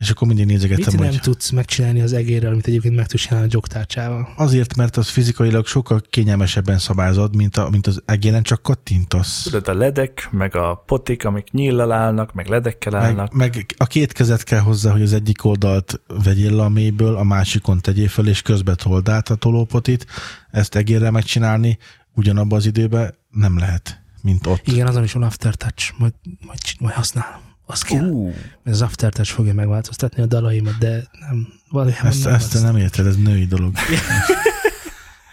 És 0.00 0.10
akkor 0.10 0.26
mindig 0.26 0.46
Mit 0.46 0.54
nézegettem, 0.54 0.94
nem 0.94 1.08
hogy 1.08 1.20
tudsz 1.20 1.50
megcsinálni 1.50 2.00
az 2.00 2.12
egérrel, 2.12 2.52
amit 2.52 2.66
egyébként 2.66 2.94
meg 2.96 3.06
tudsz 3.06 3.22
csinálni 3.22 3.46
a 3.46 3.50
jogtárcsával? 3.52 4.32
azért, 4.36 4.76
mert 4.76 4.96
az 4.96 5.08
fizikailag 5.08 5.66
sokkal 5.66 6.02
kényelmesebben 6.10 6.78
szabályzod, 6.78 7.36
mint, 7.36 7.56
a, 7.56 7.70
mint 7.70 7.86
az 7.86 8.02
egéren 8.04 8.42
csak 8.42 8.62
kattintasz. 8.62 9.42
Tudod, 9.42 9.68
a 9.68 9.74
ledek, 9.74 10.28
meg 10.30 10.56
a 10.56 10.82
potik, 10.86 11.24
amik 11.24 11.50
nyíllal 11.50 11.92
állnak, 11.92 12.32
meg 12.32 12.46
ledekkel 12.48 12.94
állnak. 12.94 13.32
Meg, 13.32 13.54
meg 13.54 13.66
a 13.76 13.86
két 13.86 14.12
kezet 14.12 14.42
kell 14.42 14.60
hozzá, 14.60 14.92
hogy 14.92 15.02
az 15.02 15.12
egyik 15.12 15.44
oldalt 15.44 16.00
vegyél 16.24 16.56
le 16.56 16.62
a 16.62 16.68
mélyből, 16.68 17.16
a 17.16 17.22
másikon 17.22 17.80
tegyél 17.80 18.08
fel, 18.08 18.26
és 18.26 18.42
közbe 18.42 18.74
told 18.74 19.08
át 19.08 19.28
a 19.28 19.34
tolópotit. 19.34 20.06
Ezt 20.50 20.74
egérre 20.74 21.10
megcsinálni 21.10 21.78
ugyanabban 22.14 22.58
az 22.58 22.66
időben 22.66 23.14
nem 23.30 23.58
lehet, 23.58 24.00
mint 24.22 24.46
ott. 24.46 24.66
Igen, 24.66 24.86
azon 24.86 25.02
is 25.02 25.12
van 25.12 25.22
aftertouch, 25.22 25.92
majd, 25.98 26.14
majd, 26.46 26.58
majd 26.78 26.94
használom. 26.94 27.49
Az 27.70 27.82
kell. 27.82 28.08
Ú, 28.08 28.32
Az 28.64 28.82
aftertouch 28.82 29.30
fogja 29.32 29.54
megváltoztatni 29.54 30.22
a 30.22 30.26
dalaimat, 30.26 30.78
de 30.78 31.04
nem. 31.28 31.48
Valójában 31.70 32.06
Ezt, 32.06 32.24
nem 32.24 32.34
ezt 32.34 32.52
te 32.52 32.60
nem 32.60 32.76
érted, 32.76 33.06
ez 33.06 33.16
női 33.16 33.44
dolog. 33.46 33.72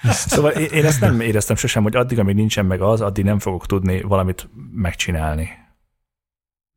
Szóval 0.03 0.51
én 0.51 0.65
én 0.69 0.85
ezt 0.85 0.99
nem 0.99 1.19
éreztem 1.21 1.55
sosem, 1.55 1.83
hogy 1.83 1.95
addig, 1.95 2.19
amíg 2.19 2.35
nincsen 2.35 2.65
meg 2.65 2.81
az, 2.81 3.01
addig 3.01 3.23
nem 3.23 3.39
fogok 3.39 3.65
tudni 3.65 4.01
valamit 4.01 4.49
megcsinálni. 4.73 5.49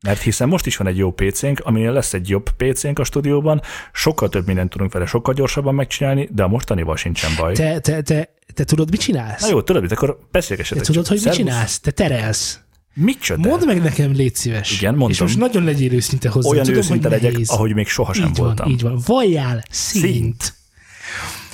Mert 0.05 0.21
hiszen 0.21 0.47
most 0.47 0.65
is 0.65 0.77
van 0.77 0.87
egy 0.87 0.97
jó 0.97 1.11
PC-nk, 1.11 1.59
aminél 1.59 1.91
lesz 1.91 2.13
egy 2.13 2.29
jobb 2.29 2.49
PC-nk 2.57 2.99
a 2.99 3.03
stúdióban, 3.03 3.61
sokkal 3.93 4.29
több 4.29 4.45
mindent 4.45 4.69
tudunk 4.69 4.93
vele, 4.93 5.05
sokkal 5.05 5.33
gyorsabban 5.33 5.75
megcsinálni, 5.75 6.29
de 6.31 6.43
a 6.43 6.47
mostanival 6.47 6.95
sincsen 6.97 7.31
baj. 7.37 7.53
Te, 7.53 7.79
te, 7.79 8.01
te, 8.01 8.29
te 8.53 8.63
tudod, 8.63 8.89
mit 8.89 8.99
csinálsz? 8.99 9.41
Na 9.41 9.47
jó, 9.47 9.61
tudod 9.61 9.81
mit, 9.81 9.91
akkor 9.91 10.17
te 10.17 10.25
beszélgessetek. 10.31 10.83
tudod, 10.83 11.03
csak. 11.05 11.13
hogy 11.13 11.23
mit 11.23 11.33
Szervusz. 11.33 11.51
csinálsz? 11.53 11.79
Te 11.79 11.91
terelsz. 11.91 12.59
Micsoda? 12.93 13.47
Mondd 13.49 13.65
meg 13.65 13.81
nekem, 13.81 14.11
légy 14.11 14.35
szíves. 14.35 14.71
Igen, 14.77 14.91
mondom. 14.91 15.09
És 15.09 15.19
most 15.19 15.37
nagyon 15.37 15.63
legyél 15.63 15.93
őszinte 15.93 16.29
hozzá. 16.29 16.49
Olyan 16.49 16.63
Tudom, 16.63 16.79
őszinte 16.79 17.07
hogy 17.07 17.17
legyek, 17.17 17.31
nehéz. 17.31 17.49
ahogy 17.49 17.73
még 17.73 17.87
sohasem 17.87 18.29
így 18.29 18.37
voltam. 18.37 18.65
Van, 18.65 18.73
így 18.73 18.81
van. 18.81 19.01
Valljál 19.05 19.63
szint. 19.69 20.05
Szint. 20.05 20.53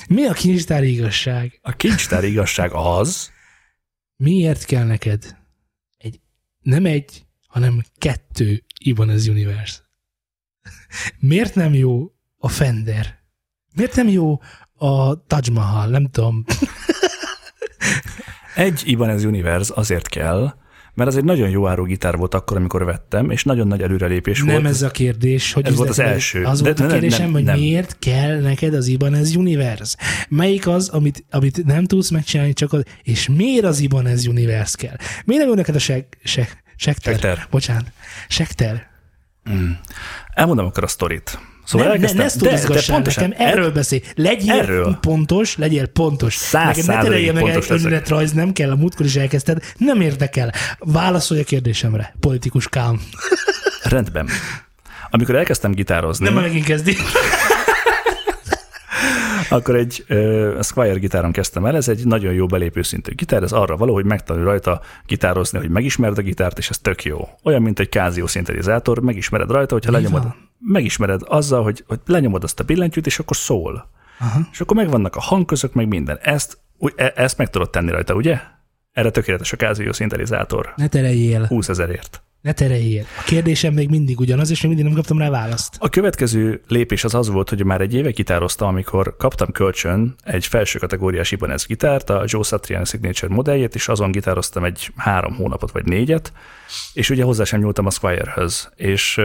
Mi 0.08 0.26
a 0.26 0.34
kincstári 0.34 0.92
igazság? 0.92 1.60
A 1.62 1.72
kincstár 1.72 2.24
igazság 2.24 2.72
az, 2.74 3.32
Miért 4.18 4.66
kell 4.66 4.86
neked 4.86 5.38
egy, 5.98 6.20
nem 6.62 6.86
egy, 6.86 7.26
hanem 7.48 7.84
kettő 7.98 8.64
Ibanez 8.80 9.28
Universe? 9.28 9.80
Miért 11.20 11.56
nem 11.56 11.74
jó 11.74 12.12
a 12.38 12.48
Fender? 12.48 13.20
Miért 13.76 13.96
nem 13.96 14.08
jó 14.08 14.42
a 14.74 15.24
Taj 15.26 15.42
Mahal? 15.52 15.88
Nem 15.88 16.10
tudom. 16.10 16.44
Egy 18.56 18.82
Ibanez 18.86 19.24
Universe 19.24 19.74
azért 19.76 20.08
kell, 20.08 20.54
mert 20.98 21.10
az 21.10 21.18
egy 21.18 21.24
nagyon 21.24 21.50
jó 21.50 21.68
áru 21.68 21.84
gitár 21.84 22.18
volt 22.18 22.34
akkor, 22.34 22.58
amikor 22.58 22.86
vettem, 22.86 23.30
és 23.30 23.43
nagyon 23.43 23.68
nagy 23.68 23.82
előrelépés 23.82 24.39
Nem 24.39 24.48
volt. 24.48 24.66
ez 24.66 24.82
a 24.82 24.89
kérdés, 24.89 25.54
hogy 25.54 25.66
Ez 25.66 25.76
volt 25.76 25.89
az 25.89 26.00
első. 26.00 26.43
Az 26.43 26.58
De 26.58 26.64
volt 26.64 26.80
a 26.80 26.84
nem, 26.84 26.91
kérdésem, 26.91 27.24
nem, 27.24 27.32
hogy 27.34 27.43
nem. 27.43 27.60
miért 27.60 28.00
kell 28.00 28.39
neked 28.39 28.74
az 28.74 28.88
Ibanez 28.88 29.36
Universe? 29.36 29.98
Melyik 30.30 30.68
az, 30.68 30.89
amit, 30.89 31.26
amit 31.32 31.66
nem 31.66 31.86
tudsz 31.86 32.10
megcsinálni, 32.10 32.54
csak 32.54 32.74
az, 32.74 32.84
és 33.04 33.28
miért 33.28 33.66
az 33.66 33.80
Ibanez 33.80 34.28
Universe 34.28 34.78
kell? 34.78 34.95
Miért 35.26 35.41
nem 35.41 35.50
jó 35.50 35.56
neked 35.58 35.76
a 35.76 35.80
seg, 35.80 36.06
seg, 36.24 36.64
segter? 36.76 37.14
Sekter. 37.14 37.48
Bocsánat. 37.50 37.91
Sekter. 38.28 38.88
Elmondom 40.34 40.66
akkor 40.66 40.84
a 40.84 40.88
sztorit. 40.88 41.39
Szóval 41.68 41.88
nem, 41.88 41.95
ne, 41.99 42.01
elkezdtem, 42.01 42.24
ne 42.24 42.30
sztorizgassál 42.30 43.01
nekem, 43.01 43.34
erről 43.38 43.72
beszélj. 43.72 44.01
Legyél 44.15 44.51
Erről. 44.51 44.97
pontos, 45.01 45.57
legyél 45.57 45.88
pontos. 45.88 46.36
Száz 46.36 46.65
Neked 46.65 46.86
ne 46.86 47.01
terelje 47.01 47.32
meg 47.32 47.63
önéletrajz, 47.70 48.32
nem 48.32 48.53
kell, 48.53 48.72
a 48.72 48.76
múltkor 48.76 49.05
is 49.05 49.15
elkezdted, 49.15 49.63
nem 49.78 50.01
érdekel. 50.01 50.53
Válaszolj 50.80 51.39
a 51.39 51.43
kérdésemre, 51.43 52.15
politikus 52.20 52.68
kám. 52.68 53.01
Rendben. 53.84 54.30
Amikor 55.09 55.36
elkezdtem 55.36 55.72
gitározni, 55.72 56.26
Nem 56.26 56.34
megint 56.34 56.65
kezdi. 56.65 56.95
akkor 59.58 59.76
egy 59.76 60.06
uh, 60.10 60.62
Squire 60.62 60.98
gitáron 60.98 61.32
kezdtem 61.32 61.66
el, 61.66 61.76
ez 61.76 61.88
egy 61.88 62.06
nagyon 62.06 62.34
jó 62.34 62.45
belépő 62.45 62.82
szintű 62.82 63.16
gitár, 63.16 63.43
ez 63.43 63.52
arra 63.52 63.78
való, 63.78 63.93
hogy 63.93 64.06
megtanulj 64.06 64.45
rajta 64.45 64.82
gitározni, 65.06 65.60
hogy 65.60 65.70
megismered 65.70 66.18
a 66.18 66.22
gitárt, 66.22 66.58
és 66.58 66.70
ez 66.70 66.78
tök 66.78 67.04
jó. 67.04 67.30
Olyan, 67.43 67.62
mint 67.62 67.80
egy 67.80 67.89
Casio 67.89 68.28
szintetizátor, 68.28 69.00
megismered 69.00 69.50
rajta, 69.52 69.74
hogyha 69.74 69.91
Így 69.91 69.98
lenyomod, 69.98 70.24
van. 70.24 70.36
megismered 70.60 71.22
azzal, 71.26 71.64
hogy, 71.64 71.84
hogy 71.88 72.00
lenyomod 72.06 72.43
azt 72.43 72.60
a 72.60 72.64
billentyűt, 72.64 73.06
és 73.06 73.20
akkor 73.20 73.36
szól. 73.36 73.89
Aha. 74.20 74.39
És 74.52 74.62
akkor 74.62 74.76
megvannak 74.76 75.16
a 75.16 75.22
hangközök, 75.22 75.74
meg 75.74 75.88
minden. 75.88 76.20
Ezt, 76.22 76.58
e- 76.95 77.14
ezt 77.16 77.38
meg 77.38 77.50
tudod 77.50 77.70
tenni 77.70 77.91
rajta, 77.91 78.14
ugye? 78.14 78.39
Erre 78.91 79.10
tökéletes 79.10 79.54
a 79.54 79.56
Casio 79.58 79.93
szintetizátor. 79.93 80.74
Ne 80.76 80.88
tereljél, 80.88 81.45
20 81.45 81.70
ezerért. 81.70 82.22
Ne 82.42 82.52
tereljél. 82.52 83.06
A 83.20 83.24
kérdésem 83.24 83.74
még 83.74 83.90
mindig 83.90 84.20
ugyanaz, 84.20 84.50
és 84.50 84.62
még 84.62 84.68
mindig 84.68 84.86
nem 84.86 84.96
kaptam 84.96 85.18
rá 85.18 85.30
választ. 85.30 85.76
A 85.80 85.90
következő 85.90 86.62
lépés 86.68 87.04
az 87.04 87.14
az 87.14 87.30
volt, 87.30 87.50
hogy 87.50 87.64
már 87.64 87.82
egy 87.82 87.94
éve 87.94 88.10
gitároztam, 88.10 88.68
amikor 88.68 89.16
kaptam 89.18 89.52
kölcsön 89.52 90.16
egy 90.24 90.46
felső 90.46 90.80
kategóriás 90.80 91.32
Ibanez 91.32 91.66
gitárt, 91.66 92.10
a 92.10 92.24
Joe 92.26 92.44
Satriani 92.44 92.86
Signature 92.86 93.34
modelljét, 93.34 93.76
és 93.76 93.88
azon 93.88 94.12
gitároztam 94.12 94.64
egy 94.64 94.92
három 94.96 95.36
hónapot 95.36 95.72
vagy 95.72 95.86
négyet, 95.86 96.34
és 96.94 97.10
ugye 97.10 97.24
hozzá 97.24 97.44
sem 97.44 97.60
nyúltam 97.60 97.86
a 97.86 97.90
Squire-höz. 97.92 98.70
És 98.76 99.22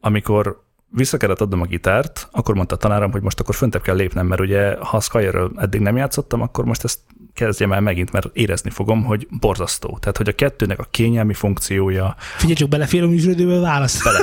amikor 0.00 0.62
vissza 0.90 1.16
kellett 1.16 1.40
adnom 1.40 1.60
a 1.60 1.66
gitárt, 1.66 2.28
akkor 2.30 2.54
mondta 2.54 2.74
a 2.74 2.78
tanárom, 2.78 3.10
hogy 3.10 3.22
most 3.22 3.40
akkor 3.40 3.54
föntebb 3.54 3.82
kell 3.82 3.96
lépnem, 3.96 4.26
mert 4.26 4.40
ugye 4.40 4.76
ha 4.76 4.96
a 4.96 5.00
Squire-ről 5.00 5.52
eddig 5.56 5.80
nem 5.80 5.96
játszottam, 5.96 6.40
akkor 6.40 6.64
most 6.64 6.84
ezt 6.84 6.98
kezdjem 7.34 7.72
el 7.72 7.80
megint, 7.80 8.12
mert 8.12 8.30
érezni 8.32 8.70
fogom, 8.70 9.04
hogy 9.04 9.26
borzasztó. 9.30 9.98
Tehát, 10.00 10.16
hogy 10.16 10.28
a 10.28 10.32
kettőnek 10.32 10.78
a 10.78 10.86
kényelmi 10.90 11.34
funkciója, 11.34 12.16
Figyelj 12.36 12.54
csak, 12.56 12.68
belefér 12.68 13.02
a 13.02 13.06
műsoridőbe 13.06 13.58
választ. 13.58 14.04
Bele. 14.04 14.18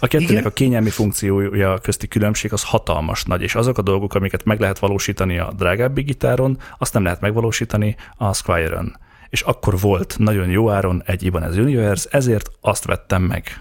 A 0.00 0.06
kettőnek 0.06 0.30
Igen? 0.30 0.44
a 0.44 0.50
kényelmi 0.50 0.90
funkciója 0.90 1.78
közti 1.78 2.08
különbség 2.08 2.52
az 2.52 2.64
hatalmas 2.64 3.24
nagy, 3.24 3.42
és 3.42 3.54
azok 3.54 3.78
a 3.78 3.82
dolgok, 3.82 4.14
amiket 4.14 4.44
meg 4.44 4.60
lehet 4.60 4.78
valósítani 4.78 5.38
a 5.38 5.52
drágábbi 5.56 6.02
gitáron, 6.02 6.58
azt 6.78 6.92
nem 6.92 7.02
lehet 7.02 7.20
megvalósítani 7.20 7.96
a 8.16 8.34
Squire-ön. 8.34 8.98
És 9.28 9.40
akkor 9.40 9.80
volt 9.80 10.14
nagyon 10.18 10.48
jó 10.48 10.70
áron 10.70 11.02
egy 11.06 11.22
Ibanez 11.22 11.56
Universe, 11.56 12.08
ezért 12.12 12.50
azt 12.60 12.84
vettem 12.84 13.22
meg. 13.22 13.60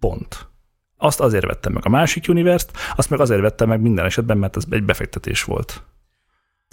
Pont. 0.00 0.48
Azt 0.96 1.20
azért 1.20 1.44
vettem 1.44 1.72
meg 1.72 1.86
a 1.86 1.88
másik 1.88 2.24
Universe-t, 2.28 2.70
azt 2.96 3.10
meg 3.10 3.20
azért 3.20 3.40
vettem 3.40 3.68
meg 3.68 3.80
minden 3.80 4.04
esetben, 4.04 4.38
mert 4.38 4.56
ez 4.56 4.64
egy 4.70 4.84
befektetés 4.84 5.42
volt. 5.42 5.82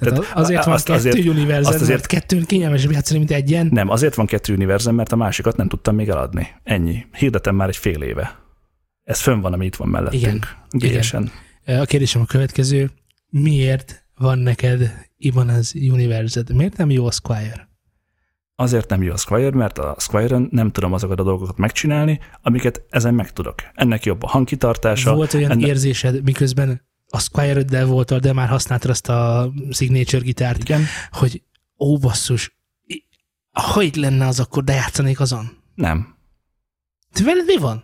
Tehát 0.04 0.32
azért 0.34 0.66
van 0.66 0.74
azt 0.74 0.86
kettő 0.86 0.98
azért- 0.98 1.28
Universe, 1.28 1.70
azt 1.70 1.82
azért... 1.82 2.06
kettőn 2.06 2.44
kényelmesebb 2.44 2.92
játszani, 2.92 3.20
mint 3.20 3.32
egyen. 3.32 3.70
Nem, 3.72 3.90
azért 3.90 4.16
van 4.16 4.26
kettő 4.26 4.54
Universum, 4.54 4.96
mert 4.96 5.12
a 5.12 5.16
másikat 5.16 5.58
nem 5.58 5.68
tudtam 5.68 5.96
még 5.96 6.10
eladni. 6.10 6.48
Ennyi. 6.64 7.06
Hirdetem 7.18 7.56
már 7.56 7.68
egy 7.68 7.78
fél 7.78 8.02
éve. 8.02 8.40
Ez 9.04 9.20
fönn 9.20 9.42
van, 9.42 9.54
ami 9.54 9.66
itt 9.66 9.76
van 9.76 9.88
mellettünk. 9.88 10.24
Igen. 10.24 10.40
Gélyesen. 10.70 11.32
A 11.66 11.86
kérdésem 11.86 12.22
a 12.22 12.26
következő. 12.26 12.92
Miért 13.30 14.06
van 14.18 14.40
neked 14.40 14.94
Ibanez 15.18 15.74
Universe-ed? 15.76 16.56
Miért 16.56 16.78
nem 16.78 16.90
jó 16.90 17.06
a 17.06 17.12
Squire? 17.12 17.72
Azért 18.56 18.90
nem 18.90 19.04
jó 19.04 19.14
a 19.14 19.18
Squire, 19.18 19.56
mert 19.56 19.78
a 19.78 19.96
Squire-ön 20.00 20.48
nem 20.52 20.72
tudom 20.72 20.94
azokat 20.94 21.20
a 21.20 21.24
dolgokat 21.24 21.58
megcsinálni, 21.58 22.20
amiket 22.42 22.86
ezen 22.90 23.14
meg 23.14 23.32
tudok. 23.32 23.56
Ennek 23.74 24.04
jobb 24.04 24.24
a 24.24 24.28
hangkitartása. 24.28 25.16
Volt 25.16 25.34
olyan 25.34 25.52
ennek... 25.52 25.68
érzésed, 25.68 26.24
miközben 26.24 26.82
a 27.14 27.20
Squire-öddel 27.20 27.86
voltál, 27.86 28.20
de 28.20 28.34
már 28.34 28.48
használtad 28.48 28.90
azt 28.90 29.10
a 29.10 29.52
signature 29.72 30.24
gitárt, 30.24 30.62
Igen? 30.62 30.86
hogy 31.12 31.44
ó, 31.78 31.98
basszus, 31.98 32.58
ha 33.52 33.82
itt 33.82 33.96
lenne 33.96 34.28
az, 34.28 34.40
akkor 34.40 34.64
de 34.64 34.74
játszanék 34.74 35.20
azon. 35.20 35.58
Nem. 35.76 36.16
De 37.14 37.24
veled 37.24 37.46
mi 37.46 37.58
van? 37.58 37.84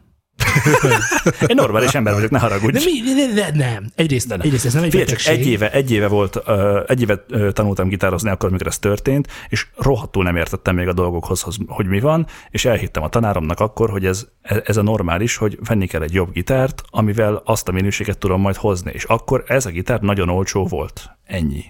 Én 1.47 1.55
normális 1.55 1.93
ember 1.93 2.13
vagyok, 2.13 2.29
ne 2.29 2.39
haragudj. 2.39 2.77
De 2.77 2.79
mi? 2.85 3.13
De, 3.13 3.33
de, 3.33 3.65
nem. 3.65 3.91
Egyrészt, 3.95 4.27
De 4.27 4.35
nem. 4.35 4.45
egyrészt 4.45 4.65
ez 4.65 4.73
nem 4.73 4.83
egy 4.83 4.89
Figyelj, 4.89 5.09
csak 5.09 5.33
egy 5.33 5.47
éve, 5.47 5.71
egy 5.71 5.91
éve 5.91 6.07
volt, 6.07 6.39
egy 6.87 7.01
éve 7.01 7.25
ö, 7.29 7.51
tanultam 7.51 7.87
gitározni 7.87 8.29
akkor, 8.29 8.49
amikor 8.49 8.67
ez 8.67 8.79
történt, 8.79 9.27
és 9.49 9.67
rohadtul 9.77 10.23
nem 10.23 10.35
értettem 10.35 10.75
még 10.75 10.87
a 10.87 10.93
dolgokhoz, 10.93 11.41
hoz- 11.41 11.57
hogy 11.67 11.85
mi 11.85 11.99
van, 11.99 12.27
és 12.49 12.65
elhittem 12.65 13.03
a 13.03 13.09
tanáromnak 13.09 13.59
akkor, 13.59 13.89
hogy 13.89 14.05
ez, 14.05 14.27
ez 14.41 14.77
a 14.77 14.81
normális, 14.81 15.35
hogy 15.35 15.57
venni 15.67 15.87
kell 15.87 16.01
egy 16.01 16.13
jobb 16.13 16.31
gitárt, 16.31 16.83
amivel 16.89 17.41
azt 17.45 17.67
a 17.67 17.71
minőséget 17.71 18.17
tudom 18.17 18.41
majd 18.41 18.55
hozni, 18.55 18.91
és 18.93 19.03
akkor 19.03 19.43
ez 19.47 19.65
a 19.65 19.69
gitár 19.69 19.99
nagyon 19.99 20.29
olcsó 20.29 20.65
volt. 20.65 21.09
Ennyi. 21.25 21.63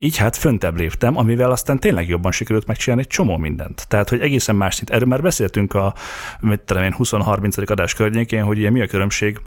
Így 0.00 0.16
hát 0.16 0.36
föntebb 0.36 0.76
léptem, 0.76 1.16
amivel 1.16 1.50
aztán 1.50 1.78
tényleg 1.78 2.08
jobban 2.08 2.32
sikerült 2.32 2.66
megcsinálni 2.66 3.02
egy 3.02 3.08
csomó 3.08 3.36
mindent. 3.36 3.88
Tehát, 3.88 4.08
hogy 4.08 4.20
egészen 4.20 4.56
más 4.56 4.74
szint. 4.74 4.90
Erről 4.90 5.08
már 5.08 5.22
beszéltünk 5.22 5.74
a 5.74 5.94
mit 6.40 6.60
tudom 6.60 6.82
én, 6.82 6.94
20-30. 6.98 7.70
adás 7.70 7.94
környékén, 7.94 8.44
hogy 8.44 8.58
ugye 8.58 8.70
mi 8.70 8.80
a 8.80 8.86
különbség 8.86 9.40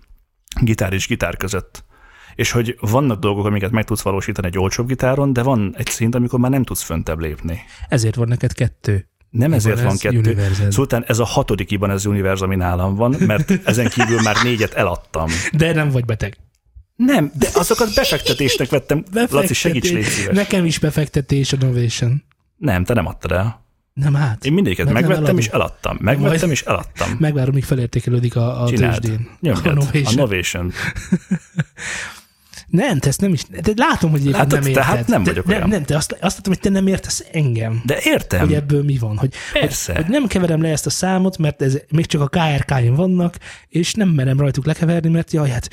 gitár 0.61 0.93
és 0.93 1.07
gitár 1.07 1.37
között. 1.37 1.83
És 2.35 2.51
hogy 2.51 2.77
vannak 2.79 3.19
dolgok, 3.19 3.45
amiket 3.45 3.71
meg 3.71 3.83
tudsz 3.83 4.01
valósítani 4.01 4.47
egy 4.47 4.57
olcsóbb 4.57 4.87
gitáron, 4.87 5.33
de 5.33 5.43
van 5.43 5.73
egy 5.77 5.87
szint, 5.87 6.15
amikor 6.15 6.39
már 6.39 6.51
nem 6.51 6.63
tudsz 6.63 6.81
föntebb 6.81 7.19
lépni. 7.19 7.61
Ezért 7.89 8.15
van 8.15 8.27
neked 8.27 8.53
kettő. 8.53 9.09
Nem 9.29 9.53
ezért 9.53 9.75
van 9.75 9.83
Ibanez 9.83 10.01
kettő. 10.01 10.17
Universal. 10.17 10.71
Szóval 10.71 11.03
ez 11.07 11.19
a 11.19 11.25
hatodik 11.25 11.71
Ibanez 11.71 12.05
Universe, 12.05 12.43
ami 12.43 12.55
nálam 12.55 12.95
van, 12.95 13.15
mert 13.19 13.67
ezen 13.67 13.87
kívül 13.89 14.21
már 14.21 14.35
négyet 14.43 14.73
eladtam. 14.73 15.29
De 15.51 15.73
nem 15.73 15.89
vagy 15.89 16.05
beteg. 16.05 16.37
Nem, 17.05 17.31
de 17.39 17.47
azokat 17.53 17.93
befektetésnek 17.95 18.69
vettem. 18.69 19.03
Laci, 19.29 19.53
segíts, 19.53 19.91
légy 19.91 20.03
szíves. 20.03 20.35
Nekem 20.35 20.65
is 20.65 20.79
befektetés 20.79 21.53
a 21.53 21.57
Novation. 21.59 22.23
Nem, 22.57 22.83
te 22.83 22.93
nem 22.93 23.05
adtad 23.05 23.31
el. 23.31 23.65
Nem 23.93 24.13
hát. 24.13 24.45
Én 24.45 24.53
nem 24.53 24.63
megvettem 24.63 25.11
eladom. 25.11 25.37
és 25.37 25.47
eladtam. 25.47 25.97
Megvettem 26.01 26.39
Majd- 26.39 26.51
és 26.51 26.61
eladtam. 26.61 27.15
Megvárom, 27.19 27.53
míg 27.53 27.63
felértékelődik 27.63 28.35
a, 28.35 28.61
a 28.61 28.67
Csináld. 28.67 29.01
tőzsdén. 29.01 29.29
Nyomjad. 29.39 29.65
A 29.65 29.69
A 29.69 29.73
Novation. 29.73 30.13
Novation. 30.15 30.71
Nem, 32.67 32.99
te 32.99 33.07
ezt 33.07 33.21
nem 33.21 33.33
is. 33.33 33.43
De 33.43 33.71
látom, 33.75 34.11
hogy 34.11 34.23
Látod, 34.23 34.63
nem 34.63 34.73
tehát 34.73 34.91
érted. 34.95 35.09
nem 35.09 35.23
Te- 35.23 35.29
vagyok 35.29 35.45
nem, 35.45 35.55
olyan. 35.57 35.69
nem, 35.69 35.83
te 35.83 35.95
azt, 35.95 36.11
azt 36.11 36.21
láttam, 36.35 36.53
hogy 36.53 36.59
te 36.59 36.69
nem 36.69 36.87
értesz 36.87 37.23
engem. 37.31 37.81
De 37.85 37.97
értem. 38.03 38.39
Hogy 38.39 38.53
ebből 38.53 38.83
mi 38.83 38.97
van. 38.97 39.17
Hogy, 39.17 39.33
Persze. 39.53 39.93
Hogy, 39.93 40.01
hogy 40.01 40.11
nem 40.11 40.27
keverem 40.27 40.61
le 40.61 40.69
ezt 40.69 40.85
a 40.85 40.89
számot, 40.89 41.37
mert 41.37 41.61
ez 41.61 41.77
még 41.89 42.05
csak 42.05 42.21
a 42.21 42.27
KRK-n 42.27 42.93
vannak, 42.93 43.37
és 43.69 43.93
nem 43.93 44.09
merem 44.09 44.39
rajtuk 44.39 44.65
lekeverni, 44.65 45.09
mert 45.09 45.31
jaj, 45.33 45.49
hát 45.49 45.69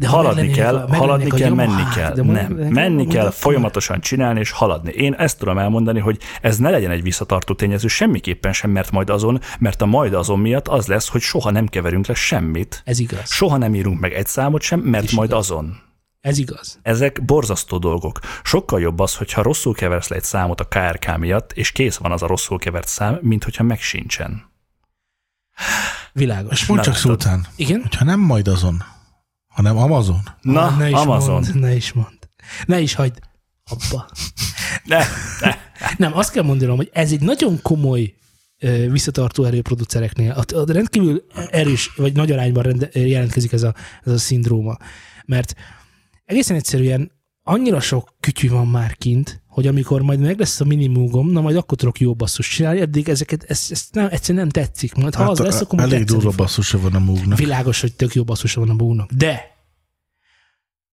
De 0.00 0.08
ha 0.08 0.16
haladni 0.16 0.50
kell, 0.50 0.76
a- 0.76 0.94
haladni 0.96 1.28
kell, 1.30 1.38
Yamaha, 1.38 1.68
menni 1.74 1.88
kell. 1.94 2.12
de 2.14 2.22
Nem, 2.22 2.52
menni 2.52 3.06
kell, 3.06 3.20
akkor- 3.26 3.34
folyamatosan 3.34 4.00
csinálni 4.00 4.40
és 4.40 4.50
haladni. 4.50 4.90
Én 4.92 5.12
ezt 5.14 5.38
tudom 5.38 5.58
elmondani, 5.58 5.98
hogy 6.00 6.18
ez 6.40 6.56
ne 6.58 6.70
legyen 6.70 6.90
egy 6.90 7.02
visszatartó 7.02 7.54
tényező 7.54 7.88
semmiképpen 7.88 8.52
sem, 8.52 8.70
mert 8.70 8.90
majd 8.90 9.10
azon, 9.10 9.40
mert 9.58 9.82
a 9.82 9.86
majd 9.86 10.14
azon 10.14 10.38
miatt 10.38 10.68
az 10.68 10.86
lesz, 10.86 11.08
hogy 11.08 11.20
soha 11.20 11.50
nem 11.50 11.66
keverünk 11.66 12.06
le 12.06 12.14
semmit, 12.14 12.82
Ez 12.84 12.98
igaz. 12.98 13.30
soha 13.32 13.56
nem 13.56 13.74
írunk 13.74 14.00
meg 14.00 14.12
egy 14.12 14.26
számot 14.26 14.62
sem, 14.62 14.80
mert 14.80 15.12
majd 15.12 15.28
igaz. 15.30 15.50
azon. 15.50 15.76
Ez 16.20 16.38
igaz. 16.38 16.78
Ezek 16.82 17.24
borzasztó 17.24 17.78
dolgok. 17.78 18.18
Sokkal 18.42 18.80
jobb 18.80 18.98
az, 18.98 19.14
hogyha 19.16 19.42
rosszul 19.42 19.74
keversz 19.74 20.08
le 20.08 20.16
egy 20.16 20.24
számot 20.24 20.60
a 20.60 20.64
KRK 20.68 21.16
miatt, 21.18 21.52
és 21.52 21.72
kész 21.72 21.96
van 21.96 22.12
az 22.12 22.22
a 22.22 22.26
rosszul 22.26 22.58
kevert 22.58 22.88
szám, 22.88 23.18
mint 23.20 23.44
hogyha 23.44 23.62
meg 23.62 23.80
sincsen. 23.80 24.42
Világos. 26.12 26.52
És 26.60 26.66
mondd 26.66 26.80
csak. 26.82 26.94
Szultán, 26.94 27.46
Igen? 27.56 27.80
hogyha 27.80 28.04
nem 28.04 28.20
majd 28.20 28.48
azon, 28.48 28.82
hanem 29.50 29.76
Amazon, 29.76 30.20
Na, 30.40 30.76
ne 30.76 30.88
is 30.88 30.94
Amazon. 30.94 31.32
Mond, 31.32 31.54
ne 31.54 31.74
is 31.74 31.92
mond. 31.92 32.18
Ne 32.66 32.80
is 32.80 32.94
hagyd 32.94 33.18
abba. 33.64 34.10
Ne, 34.84 35.04
ne. 35.40 35.56
Nem, 35.96 36.16
azt 36.16 36.32
kell 36.32 36.42
mondanom, 36.42 36.76
hogy 36.76 36.90
ez 36.92 37.12
egy 37.12 37.20
nagyon 37.20 37.62
komoly 37.62 38.14
visszatartó 38.90 39.44
erő 39.44 39.62
producereknél. 39.62 40.30
A, 40.30 40.56
a 40.56 40.72
rendkívül 40.72 41.24
erős, 41.50 41.90
vagy 41.96 42.12
nagy 42.12 42.32
arányban 42.32 42.62
rende, 42.62 42.88
jelentkezik 42.92 43.52
ez 43.52 43.62
a, 43.62 43.74
ez 44.04 44.12
a 44.12 44.18
szindróma. 44.18 44.76
Mert 45.24 45.54
egészen 46.24 46.56
egyszerűen 46.56 47.12
annyira 47.42 47.80
sok 47.80 48.14
kütyű 48.20 48.48
van 48.48 48.66
már 48.66 48.96
kint, 48.96 49.39
hogy 49.50 49.66
amikor 49.66 50.02
majd 50.02 50.20
meg 50.20 50.38
lesz 50.38 50.60
a 50.60 50.64
minimumom, 50.64 51.30
na 51.30 51.40
majd 51.40 51.56
akkor 51.56 51.78
tudok 51.78 52.00
jó 52.00 52.14
basszus 52.14 52.48
csinálni, 52.48 52.80
eddig 52.80 53.08
ezeket, 53.08 53.42
ezt, 53.42 53.70
ezt 53.70 53.94
nem, 53.94 54.08
egyszerűen 54.10 54.46
nem 54.50 54.64
tetszik. 54.64 54.94
Majd 54.94 55.14
ha 55.14 55.22
hát, 55.22 55.30
az 55.30 55.38
lesz, 55.38 55.60
akkor 55.60 55.78
majd 55.78 55.92
elég 55.92 56.04
durva 56.06 56.32
basszusa 56.36 56.80
van 56.80 56.94
a 56.94 56.98
múgnak. 56.98 57.38
Világos, 57.38 57.80
hogy 57.80 57.94
tök 57.94 58.14
jó 58.14 58.24
basszusa 58.24 58.60
van 58.60 58.70
a 58.70 58.74
búnak. 58.74 59.10
De 59.12 59.42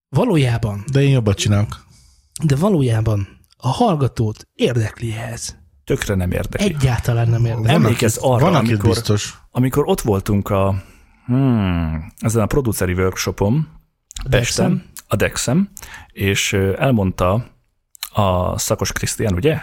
valójában, 0.08 0.84
De 0.92 1.02
én 1.02 1.10
jobbat 1.10 1.36
csinálok. 1.38 1.86
de 2.44 2.56
valójában 2.56 3.28
a 3.56 3.68
hallgatót 3.68 4.48
érdekli 4.54 5.12
ez. 5.12 5.56
Tökre 5.84 6.14
nem 6.14 6.32
érdekli. 6.32 6.66
Egyáltalán 6.66 7.28
nem 7.28 7.44
érdekli. 7.44 7.66
Van, 7.66 7.74
Emlékezz 7.74 8.16
aki- 8.16 8.26
arra, 8.28 8.44
van, 8.44 8.54
amikor- 8.54 8.88
biztos. 8.88 9.38
Amikor 9.50 9.88
ott 9.88 10.00
voltunk 10.00 10.50
a 10.50 10.82
hmm, 11.26 12.12
ezen 12.18 12.42
a 12.42 12.46
produceri 12.46 12.92
workshopom, 12.92 13.68
Pesten, 14.30 14.84
a 15.06 15.16
Dexem, 15.16 15.70
és 16.12 16.52
elmondta 16.78 17.46
a 18.12 18.58
szakos 18.58 18.92
Krisztián, 18.92 19.34
ugye? 19.34 19.58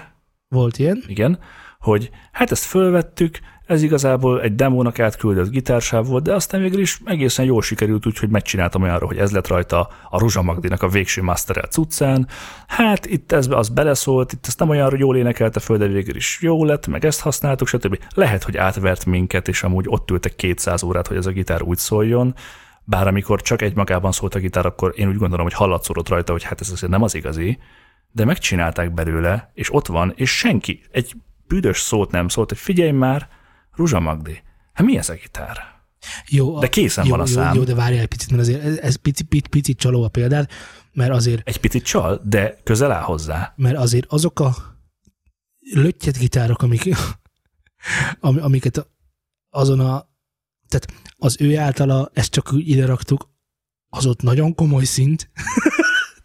Volt 0.47 0.77
ilyen. 0.77 1.03
Igen, 1.07 1.39
hogy 1.79 2.09
hát 2.31 2.51
ezt 2.51 2.63
fölvettük, 2.63 3.39
ez 3.65 3.81
igazából 3.81 4.41
egy 4.41 4.55
demónak 4.55 4.99
átküldött 4.99 5.49
gitársáv 5.49 6.05
volt, 6.05 6.23
de 6.23 6.33
aztán 6.33 6.61
végül 6.61 6.79
is 6.79 6.99
egészen 7.05 7.45
jól 7.45 7.61
sikerült, 7.61 8.05
úgyhogy 8.05 8.29
megcsináltam 8.29 8.81
olyanra, 8.81 9.05
hogy 9.05 9.17
ez 9.17 9.31
lett 9.31 9.47
rajta 9.47 9.89
a 10.09 10.19
Ruzsa 10.19 10.41
Magdinak 10.41 10.81
a 10.81 10.87
végső 10.87 11.21
masterelt 11.21 11.71
cuccán. 11.71 12.27
Hát 12.67 13.05
itt 13.05 13.31
ez 13.31 13.47
az 13.49 13.69
beleszólt, 13.69 14.33
itt 14.33 14.47
ezt 14.47 14.59
nem 14.59 14.69
olyan 14.69 14.97
jól 14.97 15.17
énekelte 15.17 15.59
föl, 15.59 15.77
de 15.77 15.87
végül 15.87 16.15
is 16.15 16.39
jó 16.41 16.65
lett, 16.65 16.87
meg 16.87 17.05
ezt 17.05 17.21
használtuk, 17.21 17.67
stb. 17.67 17.99
Lehet, 18.15 18.43
hogy 18.43 18.57
átvert 18.57 19.05
minket, 19.05 19.47
és 19.47 19.63
amúgy 19.63 19.85
ott 19.87 20.11
ültek 20.11 20.35
200 20.35 20.83
órát, 20.83 21.07
hogy 21.07 21.17
ez 21.17 21.25
a 21.25 21.31
gitár 21.31 21.61
úgy 21.61 21.77
szóljon, 21.77 22.35
bár 22.83 23.07
amikor 23.07 23.41
csak 23.41 23.61
egymagában 23.61 24.11
szólt 24.11 24.35
a 24.35 24.39
gitár, 24.39 24.65
akkor 24.65 24.93
én 24.95 25.07
úgy 25.07 25.17
gondolom, 25.17 25.45
hogy 25.45 25.53
hallatszódott 25.53 26.09
rajta, 26.09 26.31
hogy 26.31 26.43
hát 26.43 26.61
ez 26.61 26.69
azért 26.69 26.91
nem 26.91 27.03
az 27.03 27.15
igazi, 27.15 27.57
de 28.15 28.25
megcsinálták 28.25 28.93
belőle, 28.93 29.51
és 29.53 29.73
ott 29.73 29.87
van, 29.87 30.13
és 30.15 30.37
senki, 30.37 30.83
egy 30.91 31.15
büdös 31.47 31.79
szót 31.79 32.11
nem 32.11 32.27
szólt, 32.27 32.49
hogy 32.49 32.57
figyelj 32.57 32.91
már, 32.91 33.29
Ruzsa 33.71 33.99
Magdi, 33.99 34.41
hát 34.73 34.85
mi 34.85 34.97
ez 34.97 35.09
a 35.09 35.13
gitár? 35.13 35.57
Jó, 36.27 36.59
De 36.59 36.67
készen 36.69 37.05
jó, 37.05 37.11
van 37.11 37.19
a 37.19 37.23
jó, 37.27 37.33
szám. 37.33 37.55
Jó, 37.55 37.63
de 37.63 37.75
várjál 37.75 38.01
egy 38.01 38.07
picit, 38.07 38.29
mert 38.29 38.41
azért 38.41 38.63
ez, 38.63 38.77
ez 38.77 38.95
picit, 38.95 39.27
picit, 39.27 39.47
picit 39.47 39.77
csaló 39.77 40.03
a 40.03 40.07
példád, 40.07 40.49
mert 40.93 41.11
azért, 41.11 41.47
Egy 41.47 41.59
picit 41.59 41.83
csal, 41.83 42.21
de 42.25 42.57
közel 42.63 42.91
áll 42.91 43.01
hozzá. 43.03 43.53
mert 43.55 43.77
azért 43.77 44.05
azok 44.05 44.39
a 44.39 44.55
löttyet 45.73 46.17
gitárok, 46.17 46.61
amik, 46.61 46.89
am- 48.19 48.41
amiket 48.43 48.87
azon 49.49 49.79
a, 49.79 50.09
tehát 50.67 50.87
az 51.17 51.35
ő 51.39 51.57
általa 51.57 52.09
ezt 52.13 52.31
csak 52.31 52.53
úgy 52.53 52.69
ide 52.69 52.85
raktuk, 52.85 53.29
az 53.89 54.05
ott 54.05 54.21
nagyon 54.21 54.55
komoly 54.55 54.83
szint. 54.83 55.29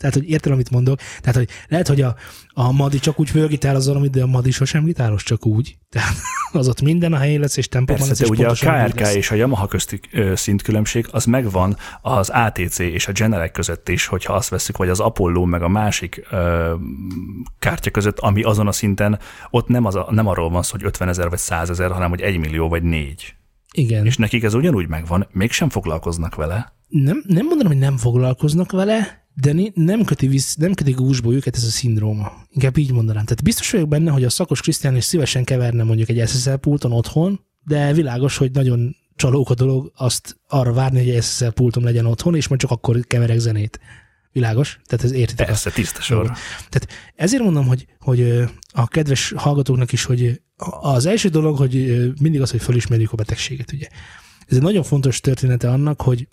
Tehát, 0.00 0.14
hogy 0.14 0.30
értem, 0.30 0.52
amit 0.52 0.70
mondok. 0.70 0.98
Tehát, 1.20 1.36
hogy 1.36 1.48
lehet, 1.68 1.88
hogy 1.88 2.00
a, 2.00 2.16
a 2.48 2.72
Madi 2.72 2.98
csak 2.98 3.20
úgy 3.20 3.30
fölgitározzon, 3.30 3.96
amit 3.96 4.10
de 4.10 4.22
a 4.22 4.26
Madi 4.26 4.50
sosem 4.50 4.84
gitáros, 4.84 5.22
csak 5.22 5.46
úgy. 5.46 5.76
Tehát 5.88 6.14
az 6.52 6.68
ott 6.68 6.82
minden 6.82 7.12
a 7.12 7.16
helyén 7.16 7.40
lesz, 7.40 7.56
és 7.56 7.68
tempóban 7.68 7.96
Persze, 7.96 8.10
lesz, 8.10 8.20
és 8.20 8.38
ugye 8.38 8.48
a 8.48 8.86
KRK 8.86 9.14
és 9.14 9.30
a 9.30 9.34
Yamaha 9.34 9.66
közti 9.66 10.00
szintkülönbség 10.34 11.06
az 11.10 11.24
megvan 11.24 11.76
az 12.02 12.28
ATC 12.28 12.78
és 12.78 13.08
a 13.08 13.12
Genelec 13.12 13.52
között 13.52 13.88
is, 13.88 14.06
hogyha 14.06 14.32
azt 14.32 14.48
veszük, 14.48 14.76
vagy 14.76 14.88
az 14.88 15.00
Apollo 15.00 15.44
meg 15.44 15.62
a 15.62 15.68
másik 15.68 16.26
ö, 16.30 16.74
kártya 17.58 17.90
között, 17.90 18.18
ami 18.18 18.42
azon 18.42 18.66
a 18.66 18.72
szinten, 18.72 19.18
ott 19.50 19.68
nem, 19.68 19.84
az 19.84 19.94
a, 19.94 20.08
nem 20.10 20.26
arról 20.26 20.50
van 20.50 20.62
szó, 20.62 20.70
hogy 20.70 20.84
50 20.84 21.08
ezer 21.08 21.28
vagy 21.28 21.38
100 21.38 21.70
ezer, 21.70 21.90
hanem 21.90 22.08
hogy 22.08 22.20
1 22.20 22.38
millió 22.38 22.68
vagy 22.68 22.82
4. 22.82 23.34
Igen. 23.72 24.06
És 24.06 24.16
nekik 24.16 24.42
ez 24.42 24.54
ugyanúgy 24.54 24.88
megvan, 24.88 25.28
mégsem 25.32 25.68
foglalkoznak 25.68 26.34
vele. 26.34 26.72
nem, 26.88 27.22
nem 27.26 27.46
mondanám, 27.46 27.72
hogy 27.72 27.80
nem 27.80 27.96
foglalkoznak 27.96 28.72
vele, 28.72 29.19
de 29.34 29.54
nem 29.74 30.04
köti, 30.04 30.26
visz, 30.26 30.54
nem 30.54 30.74
köti 30.74 30.90
gúzsba 30.90 31.32
őket 31.32 31.56
ez 31.56 31.64
a 31.64 31.70
szindróma. 31.70 32.32
Inkább 32.48 32.76
így 32.76 32.92
mondanám. 32.92 33.24
Tehát 33.24 33.42
biztos 33.42 33.70
vagyok 33.70 33.88
benne, 33.88 34.10
hogy 34.10 34.24
a 34.24 34.30
szakos 34.30 34.60
Krisztián 34.60 34.96
is 34.96 35.04
szívesen 35.04 35.44
keverne 35.44 35.82
mondjuk 35.82 36.08
egy 36.08 36.28
SSL 36.28 36.54
pulton 36.54 36.92
otthon, 36.92 37.40
de 37.64 37.92
világos, 37.92 38.36
hogy 38.36 38.50
nagyon 38.50 38.96
csalók 39.16 39.50
a 39.50 39.54
dolog 39.54 39.92
azt 39.96 40.40
arra 40.48 40.72
várni, 40.72 40.98
hogy 40.98 41.08
egy 41.08 41.22
SSL 41.22 41.48
pultom 41.48 41.84
legyen 41.84 42.06
otthon, 42.06 42.34
és 42.34 42.48
majd 42.48 42.60
csak 42.60 42.70
akkor 42.70 43.00
keverek 43.00 43.38
zenét. 43.38 43.80
Világos? 44.32 44.78
Tehát 44.84 45.04
ez 45.04 45.12
értitek? 45.12 45.46
Persze, 45.46 45.70
tiszta 45.70 46.00
sor. 46.00 46.26
Tehát 46.68 46.88
ezért 47.14 47.42
mondom, 47.42 47.66
hogy, 47.66 47.86
hogy 47.98 48.44
a 48.72 48.88
kedves 48.88 49.32
hallgatóknak 49.36 49.92
is, 49.92 50.04
hogy 50.04 50.40
az 50.80 51.06
első 51.06 51.28
dolog, 51.28 51.56
hogy 51.56 51.72
mindig 52.20 52.40
az, 52.40 52.50
hogy 52.50 52.62
felismerjük 52.62 53.12
a 53.12 53.16
betegséget, 53.16 53.72
ugye. 53.72 53.86
Ez 54.46 54.56
egy 54.56 54.62
nagyon 54.62 54.82
fontos 54.82 55.20
története 55.20 55.70
annak, 55.70 56.00
hogy, 56.00 56.28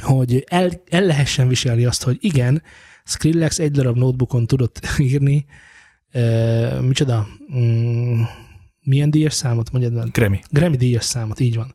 hogy 0.00 0.44
el, 0.48 0.82
el 0.88 1.04
lehessen 1.04 1.48
viselni 1.48 1.84
azt, 1.84 2.02
hogy 2.02 2.16
igen, 2.20 2.62
Skrillex 3.04 3.58
egy 3.58 3.70
darab 3.70 3.96
notebookon 3.96 4.46
tudott 4.46 4.80
írni, 4.98 5.44
uh, 6.14 6.80
micsoda, 6.80 7.28
mm, 7.56 8.22
milyen 8.80 9.10
díjas 9.10 9.34
számot, 9.34 9.72
mondjad? 9.72 10.10
Grammy. 10.10 10.40
Grammy 10.50 10.76
díjas 10.76 11.04
számot, 11.04 11.40
így 11.40 11.56
van. 11.56 11.74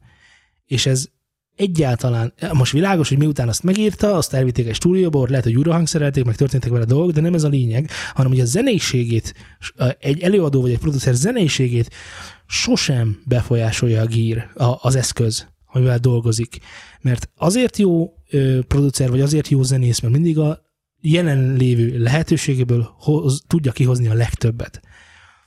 És 0.65 0.86
ez 0.86 1.07
egyáltalán, 1.55 2.34
most 2.53 2.72
világos, 2.72 3.09
hogy 3.09 3.18
miután 3.18 3.47
azt 3.47 3.63
megírta, 3.63 4.15
azt 4.15 4.34
elvitték 4.34 4.68
egy 4.68 4.76
stúdióba, 4.76 5.20
ott 5.20 5.30
lehet, 5.30 5.43
hogy 5.43 5.55
újra 5.55 5.74
hangszerelték, 5.74 6.24
meg 6.24 6.36
történtek 6.36 6.72
vele 6.72 6.86
dolgok, 6.86 7.11
de 7.11 7.22
nem 7.22 7.34
ez 7.34 7.43
a 7.43 7.47
lényeg, 7.47 7.89
hanem 8.13 8.32
hogy 8.32 8.39
a 8.39 8.45
zeneiségét, 8.45 9.34
egy 9.99 10.22
előadó 10.22 10.61
vagy 10.61 10.72
egy 10.72 10.80
producer 10.80 11.13
zeneiségét 11.13 11.89
sosem 12.47 13.22
befolyásolja 13.26 14.01
a 14.01 14.05
gír, 14.05 14.47
a, 14.55 14.78
az 14.82 14.95
eszköz, 14.95 15.47
amivel 15.68 15.97
dolgozik. 15.97 16.57
Mert 17.01 17.30
azért 17.36 17.78
jó 17.78 18.13
ö, 18.30 18.59
producer, 18.68 19.09
vagy 19.09 19.22
azért 19.22 19.47
jó 19.47 19.63
zenész, 19.63 19.99
mert 19.99 20.13
mindig 20.13 20.39
a 20.39 20.61
jelenlévő 20.99 21.97
lehetőségéből 21.97 22.95
hoz, 22.97 23.41
tudja 23.47 23.72
kihozni 23.72 24.07
a 24.07 24.13
legtöbbet. 24.13 24.82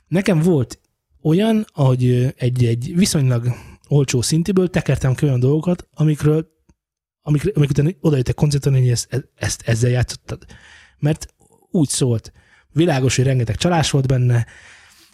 Nekem 0.07 0.39
volt 0.39 0.79
olyan, 1.21 1.65
hogy 1.73 2.33
egy, 2.37 2.65
egy 2.65 2.91
viszonylag 2.95 3.47
olcsó 3.87 4.21
szintiből 4.21 4.69
tekertem 4.69 5.15
ki 5.15 5.25
olyan 5.25 5.39
dolgokat, 5.39 5.87
amikről, 5.93 6.47
amikről, 7.21 7.53
amik 7.55 7.69
után 7.69 7.95
odajöttek 7.99 8.35
koncerten, 8.35 8.73
hogy 8.73 8.89
ezt, 8.89 9.29
ezt, 9.35 9.61
ezzel 9.65 9.89
játszottad. 9.89 10.45
Mert 10.99 11.33
úgy 11.71 11.89
szólt. 11.89 12.31
Világos, 12.71 13.15
hogy 13.15 13.25
rengeteg 13.25 13.55
csalás 13.55 13.91
volt 13.91 14.07
benne, 14.07 14.45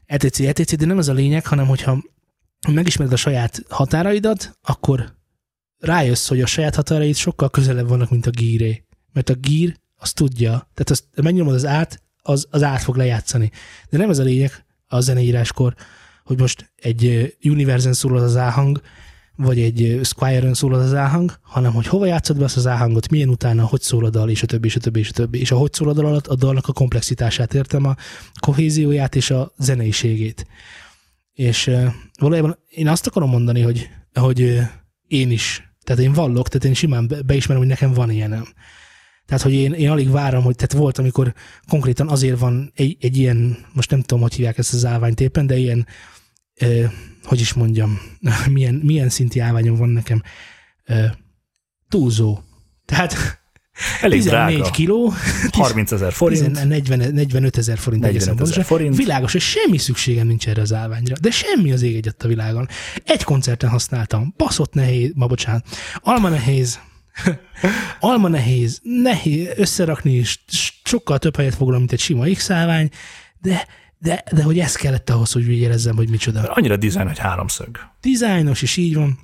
etc. 0.05 0.39
etc. 0.39 0.75
De 0.75 0.85
nem 0.85 0.97
ez 0.97 1.07
a 1.07 1.13
lényeg, 1.13 1.45
hanem 1.45 1.67
hogyha 1.67 2.03
megismered 2.67 3.13
a 3.13 3.17
saját 3.17 3.63
határaidat, 3.69 4.57
akkor 4.61 5.15
rájössz, 5.79 6.27
hogy 6.27 6.41
a 6.41 6.45
saját 6.45 6.75
határaid 6.75 7.15
sokkal 7.15 7.49
közelebb 7.49 7.87
vannak, 7.87 8.09
mint 8.09 8.25
a 8.25 8.29
gíré. 8.29 8.85
Mert 9.13 9.29
a 9.29 9.33
gír 9.33 9.79
azt 9.97 10.15
tudja, 10.15 10.49
tehát 10.49 10.89
azt 10.89 11.03
megnyomod 11.15 11.53
az 11.53 11.65
át, 11.65 12.03
az, 12.21 12.47
az 12.49 12.63
át 12.63 12.81
fog 12.81 12.95
lejátszani. 12.95 13.51
De 13.89 13.97
nem 13.97 14.09
ez 14.09 14.19
a 14.19 14.23
lényeg 14.23 14.65
a 14.87 14.99
zeneíráskor, 14.99 15.75
hogy 16.23 16.39
most 16.39 16.71
egy 16.75 17.35
Universen 17.43 17.93
szól 17.93 18.17
az 18.17 18.35
áhang, 18.35 18.81
vagy 19.35 19.59
egy 19.59 19.99
Squire-ön 20.03 20.53
szól 20.53 20.73
az 20.73 20.93
áhang, 20.93 21.39
hanem 21.41 21.73
hogy 21.73 21.87
hova 21.87 22.05
játszod 22.05 22.37
be 22.37 22.43
azt 22.43 22.57
az 22.57 22.67
áhangot, 22.67 23.09
milyen 23.09 23.29
utána, 23.29 23.65
hogy 23.65 23.81
szól 23.81 24.05
a 24.05 24.09
dal, 24.09 24.29
és 24.29 24.43
a 24.43 24.45
többi, 24.45 24.67
és 24.67 24.75
a 24.75 24.79
többi, 24.79 24.99
és 24.99 25.09
a 25.09 25.13
többi. 25.13 25.39
És 25.39 25.51
a 25.51 25.57
hogy 25.57 25.73
szól 25.73 25.89
a 25.89 25.93
dal 25.93 26.05
alatt 26.05 26.27
a 26.27 26.35
dalnak 26.35 26.67
a 26.67 26.73
komplexitását 26.73 27.53
értem, 27.53 27.85
a 27.85 27.95
kohézióját 28.39 29.15
és 29.15 29.31
a 29.31 29.53
zeneiségét. 29.57 30.47
És 31.37 31.71
valójában 32.19 32.57
én 32.69 32.87
azt 32.87 33.07
akarom 33.07 33.29
mondani, 33.29 33.61
hogy, 33.61 33.89
hogy 34.13 34.59
én 35.07 35.31
is, 35.31 35.71
tehát 35.83 36.01
én 36.01 36.13
vallok, 36.13 36.47
tehát 36.47 36.65
én 36.65 36.73
simán 36.73 37.07
be, 37.07 37.21
beismerem, 37.21 37.61
hogy 37.61 37.71
nekem 37.71 37.93
van 37.93 38.11
ilyenem. 38.11 38.47
Tehát, 39.25 39.43
hogy 39.43 39.53
én, 39.53 39.73
én 39.73 39.89
alig 39.89 40.09
várom, 40.09 40.43
hogy 40.43 40.55
tehát 40.55 40.73
volt, 40.73 40.97
amikor 40.97 41.33
konkrétan 41.67 42.07
azért 42.07 42.39
van 42.39 42.71
egy, 42.75 42.97
egy 42.99 43.17
ilyen, 43.17 43.57
most 43.73 43.91
nem 43.91 44.01
tudom, 44.01 44.21
hogy 44.21 44.33
hívják 44.33 44.57
ezt 44.57 44.73
az 44.73 44.85
állványt 44.85 45.19
éppen, 45.19 45.47
de 45.47 45.57
ilyen, 45.57 45.87
eh, 46.53 46.91
hogy 47.23 47.39
is 47.39 47.53
mondjam, 47.53 47.99
milyen, 48.51 48.73
milyen 48.73 49.09
szinti 49.09 49.39
állványom 49.39 49.75
van 49.75 49.89
nekem, 49.89 50.21
eh, 50.83 51.11
túlzó. 51.89 52.39
Tehát 52.85 53.36
Elég 54.01 54.21
14 54.21 54.55
drága. 54.55 54.71
kiló, 54.71 55.13
30 55.51 55.91
ezer 55.91 56.13
forint. 56.13 56.53
10, 56.53 56.63
40, 56.63 57.13
45 57.13 57.57
ezer 57.57 57.77
forint 57.77 58.01
45 58.03 58.29
egészen 58.31 58.49
ezer 58.51 58.65
forint. 58.65 58.95
Világos, 58.95 59.31
hogy 59.31 59.41
semmi 59.41 59.77
szükségem 59.77 60.27
nincs 60.27 60.47
erre 60.47 60.61
az 60.61 60.73
állványra. 60.73 61.15
De 61.21 61.31
semmi 61.31 61.71
az 61.71 61.81
ég 61.81 61.95
egyet 61.95 62.23
a 62.23 62.27
világon. 62.27 62.67
Egy 63.05 63.23
koncerten 63.23 63.69
használtam. 63.69 64.33
Baszott 64.37 64.73
nehéz, 64.73 65.11
ma 65.15 65.27
bocsánat. 65.27 65.65
Alma 65.95 66.29
nehéz. 66.29 66.79
Alma 67.99 68.27
nehéz, 68.27 68.79
nehéz 68.83 69.47
összerakni, 69.55 70.13
és 70.13 70.39
sokkal 70.83 71.19
több 71.19 71.35
helyet 71.35 71.55
foglal, 71.55 71.77
mint 71.77 71.91
egy 71.91 71.99
sima 71.99 72.25
X 72.33 72.49
állvány, 72.49 72.89
de, 73.41 73.67
de, 73.97 74.23
de 74.31 74.43
hogy 74.43 74.59
ez 74.59 74.75
kellett 74.75 75.09
ahhoz, 75.09 75.31
hogy 75.31 75.47
úgy 75.47 75.57
érezzem, 75.57 75.95
hogy 75.95 76.09
micsoda. 76.09 76.41
Annyira 76.41 76.77
dizájn, 76.77 77.07
hogy 77.07 77.17
háromszög. 77.17 77.79
Dizájnos, 78.01 78.61
és 78.61 78.77
így 78.77 78.95
van. 78.95 79.19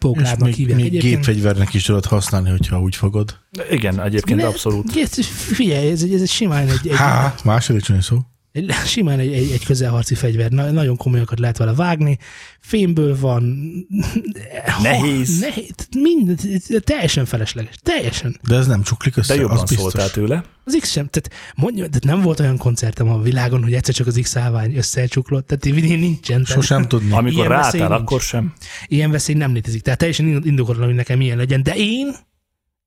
Pókládnak 0.00 0.48
még, 0.48 0.54
hívják 0.54 0.76
még 0.78 0.86
egyébként. 0.86 1.14
gépfegyvernek 1.14 1.74
is 1.74 1.82
tudod 1.82 2.04
használni, 2.04 2.50
hogyha 2.50 2.80
úgy 2.80 2.96
fogod. 2.96 3.38
Igen, 3.70 4.00
egyébként 4.00 4.40
Ne- 4.40 4.46
abszolút. 4.46 4.96
Ez- 4.96 5.26
Figyelj, 5.26 5.90
ez, 5.90 6.02
egy- 6.02 6.14
ez 6.14 6.20
egy 6.20 6.28
simán 6.28 6.68
egy, 6.68 6.88
egy, 6.88 6.96
Há, 6.96 7.34
második 7.44 7.84
szó. 8.00 8.18
Egy- 8.52 8.70
Simán 8.86 9.18
egy, 9.18 9.32
egy, 9.32 9.50
egy 9.50 9.64
közelharci 9.64 10.14
fegyver, 10.14 10.50
Na, 10.50 10.70
nagyon 10.70 10.96
komolyakat 10.96 11.38
lehet 11.38 11.56
vele 11.56 11.72
vágni, 11.74 12.18
fémből 12.60 13.18
van, 13.18 13.42
Nehéz. 14.82 15.38
nehéz 15.40 15.74
mind, 15.96 16.40
teljesen 16.84 17.24
felesleges, 17.24 17.74
teljesen. 17.82 18.40
De 18.48 18.56
ez 18.56 18.66
nem 18.66 18.82
csuklik 18.82 19.16
össze, 19.16 19.34
De 19.34 19.40
jobban 19.40 19.56
az 19.56 19.62
biztos. 19.68 19.78
szóltál 19.78 20.10
tőle. 20.10 20.44
Az 20.64 20.76
X 20.80 20.90
sem, 20.90 21.08
tehát, 21.08 21.54
mondja, 21.56 21.86
tehát 21.86 22.04
nem 22.04 22.20
volt 22.20 22.40
olyan 22.40 22.56
koncertem 22.56 23.08
a 23.08 23.20
világon, 23.22 23.62
hogy 23.62 23.74
egyszer 23.74 23.94
csak 23.94 24.06
az 24.06 24.18
X 24.22 24.36
állvány 24.36 24.76
összecsuklott, 24.76 25.46
tehát 25.46 25.64
így 25.66 25.98
nincsen. 25.98 26.42
Tehát, 26.44 26.60
Sosem 26.62 26.88
tudni. 26.88 27.12
Amikor 27.12 27.46
ráálltál, 27.46 27.92
akkor 27.92 28.20
sem. 28.20 28.52
Ilyen 28.86 29.10
veszély 29.10 29.34
nem 29.34 29.52
létezik, 29.52 29.82
tehát 29.82 29.98
teljesen 29.98 30.26
indokolatlan, 30.44 30.86
hogy 30.86 30.96
nekem 30.96 31.20
ilyen 31.20 31.36
legyen, 31.36 31.62
de 31.62 31.72
én 31.76 32.16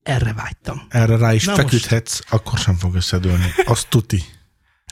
erre 0.02 0.32
vágytam. 0.32 0.82
Erre 0.88 1.16
rá 1.16 1.34
is 1.34 1.44
Na 1.44 1.54
feküdhetsz, 1.54 2.18
akkor 2.30 2.58
sem 2.58 2.74
fog 2.76 2.94
összedőlni. 2.94 3.44
Azt 3.64 3.88
tuti. 3.88 4.22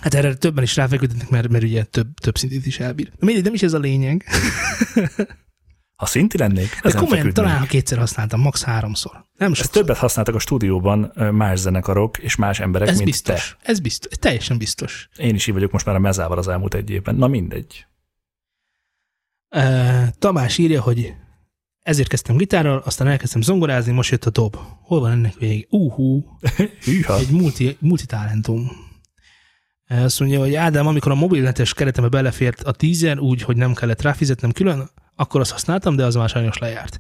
Hát 0.03 0.15
erre 0.15 0.35
többen 0.35 0.63
is 0.65 0.77
ráfeküdnek, 0.77 1.29
mert, 1.31 1.49
mert 1.49 1.65
ugye 1.65 1.85
több, 1.85 2.15
több 2.15 2.39
szintét 2.39 2.67
is 2.67 2.79
elbír. 2.81 3.13
Mindegy, 3.19 3.45
nem 3.45 3.55
is 3.55 3.63
ez 3.63 3.73
a 3.73 3.79
lényeg. 3.79 4.25
Ha 5.97 6.09
szinti 6.09 6.39
lennék, 6.39 6.69
De 6.83 6.91
komolyan, 6.91 7.09
feküdnék. 7.09 7.33
talán 7.33 7.67
kétszer 7.67 7.99
használtam, 7.99 8.41
max. 8.41 8.63
háromszor. 8.63 9.25
Nem 9.39 9.53
Ezt 9.53 9.73
többet 9.73 9.97
használtak 9.97 10.35
a 10.35 10.39
stúdióban 10.39 11.13
más 11.33 11.59
zenekarok 11.59 12.19
és 12.19 12.37
más 12.37 12.61
emberek, 12.61 12.89
Ez 12.89 12.95
mint 12.95 13.07
biztos. 13.07 13.57
Ez 13.63 13.81
biztos. 13.81 14.19
Teljesen 14.19 14.59
biztos. 14.59 15.09
te. 15.17 15.23
Én 15.23 15.35
is 15.35 15.47
így 15.47 15.55
vagyok 15.55 15.73
most 15.73 15.87
már 15.87 15.95
a 15.95 15.99
mezával 15.99 16.39
az 16.39 16.49
elmúlt 16.49 16.75
egy 16.75 16.91
évben. 16.91 17.15
Na 17.15 17.27
mindegy. 17.27 17.87
Uh, 19.57 20.09
Tamás 20.19 20.59
írja, 20.59 20.81
hogy 20.83 21.15
ezért 21.83 22.09
kezdtem 22.09 22.37
gitárral, 22.37 22.79
aztán 22.79 23.07
elkezdtem 23.09 23.41
zongorázni, 23.43 23.93
most 23.93 24.11
jött 24.11 24.25
a 24.25 24.31
dob. 24.31 24.57
Hol 24.83 25.01
van 25.01 25.11
ennek 25.11 25.35
vége? 25.35 25.67
Uhú, 25.71 26.39
Hűha. 26.85 27.17
egy 27.19 27.31
multi, 27.31 27.77
multitalentum. 27.81 28.71
Azt 30.01 30.21
mondja, 30.21 30.39
hogy 30.39 30.55
Ádám, 30.55 30.87
amikor 30.87 31.13
a 31.13 31.15
mobilnetes 31.15 31.75
keretembe 31.75 32.09
belefért 32.09 32.63
a 32.63 32.73
tízer 32.73 33.19
úgy, 33.19 33.43
hogy 33.43 33.57
nem 33.57 33.75
kellett 33.75 34.03
ráfizetnem 34.03 34.53
külön, 34.53 34.91
akkor 35.17 35.41
azt 35.41 35.51
használtam, 35.51 35.97
de 35.97 36.05
az 36.05 36.15
már 36.15 36.29
sajnos 36.29 36.59
lejárt. 36.59 36.99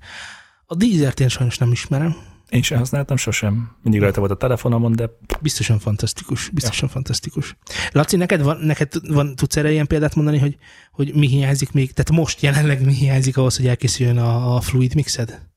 A 0.66 0.74
dízert 0.74 1.20
én 1.20 1.28
sajnos 1.28 1.58
nem 1.58 1.72
ismerem. 1.72 2.16
Én 2.48 2.62
sem 2.62 2.78
használtam 2.78 3.16
sosem. 3.16 3.76
Mindig 3.82 4.00
rajta 4.00 4.20
volt 4.20 4.32
a 4.32 4.36
telefonomon, 4.36 4.92
de 4.92 5.10
Biztosan 5.40 5.78
fantasztikus. 5.78 6.48
Biztosan 6.48 6.86
ja. 6.86 6.94
fantasztikus. 6.94 7.56
Laci, 7.92 8.16
neked, 8.16 8.42
van, 8.42 8.56
neked 8.56 8.92
van, 9.08 9.36
tudsz 9.36 9.56
erre 9.56 9.70
ilyen 9.70 9.86
példát 9.86 10.14
mondani, 10.14 10.38
hogy, 10.38 10.56
hogy 10.92 11.14
mi 11.14 11.26
hiányzik 11.26 11.72
még? 11.72 11.92
Tehát 11.92 12.22
most 12.22 12.40
jelenleg 12.40 12.84
mi 12.84 12.94
hiányzik 12.94 13.36
ahhoz, 13.36 13.56
hogy 13.56 13.66
elkészüljön 13.66 14.18
a, 14.18 14.56
a 14.56 14.60
fluid 14.60 14.94
mixed? 14.94 15.48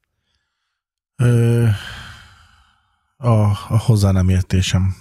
Ö, 1.16 1.68
a, 3.18 3.30
a 3.50 3.78
hozzá 3.78 4.12
nem 4.12 4.30
értésem. 4.30 4.96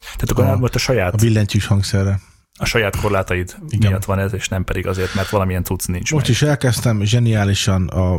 Tehát 0.00 0.30
akkor 0.30 0.44
A- 0.44 0.52
a, 0.52 0.56
volt 0.56 0.72
a 0.72 0.76
A 0.76 0.80
saját, 0.80 1.16
billentyűs 1.20 1.66
hangszerre. 1.66 2.20
a 2.58 2.64
saját 2.64 2.96
korlátaid 2.96 3.56
Igen. 3.68 3.90
Miatt 3.90 4.04
van 4.04 4.18
ez, 4.18 4.32
és 4.32 4.48
nem 4.48 4.64
pedig 4.64 4.86
azért, 4.86 5.14
mert 5.14 5.28
valamilyen 5.28 5.64
cucc 5.64 5.86
nincs 5.86 6.12
Most 6.12 6.26
meg. 6.26 6.34
is 6.34 6.42
elkezdtem 6.42 7.04
zseniálisan 7.04 7.88
a, 7.88 8.14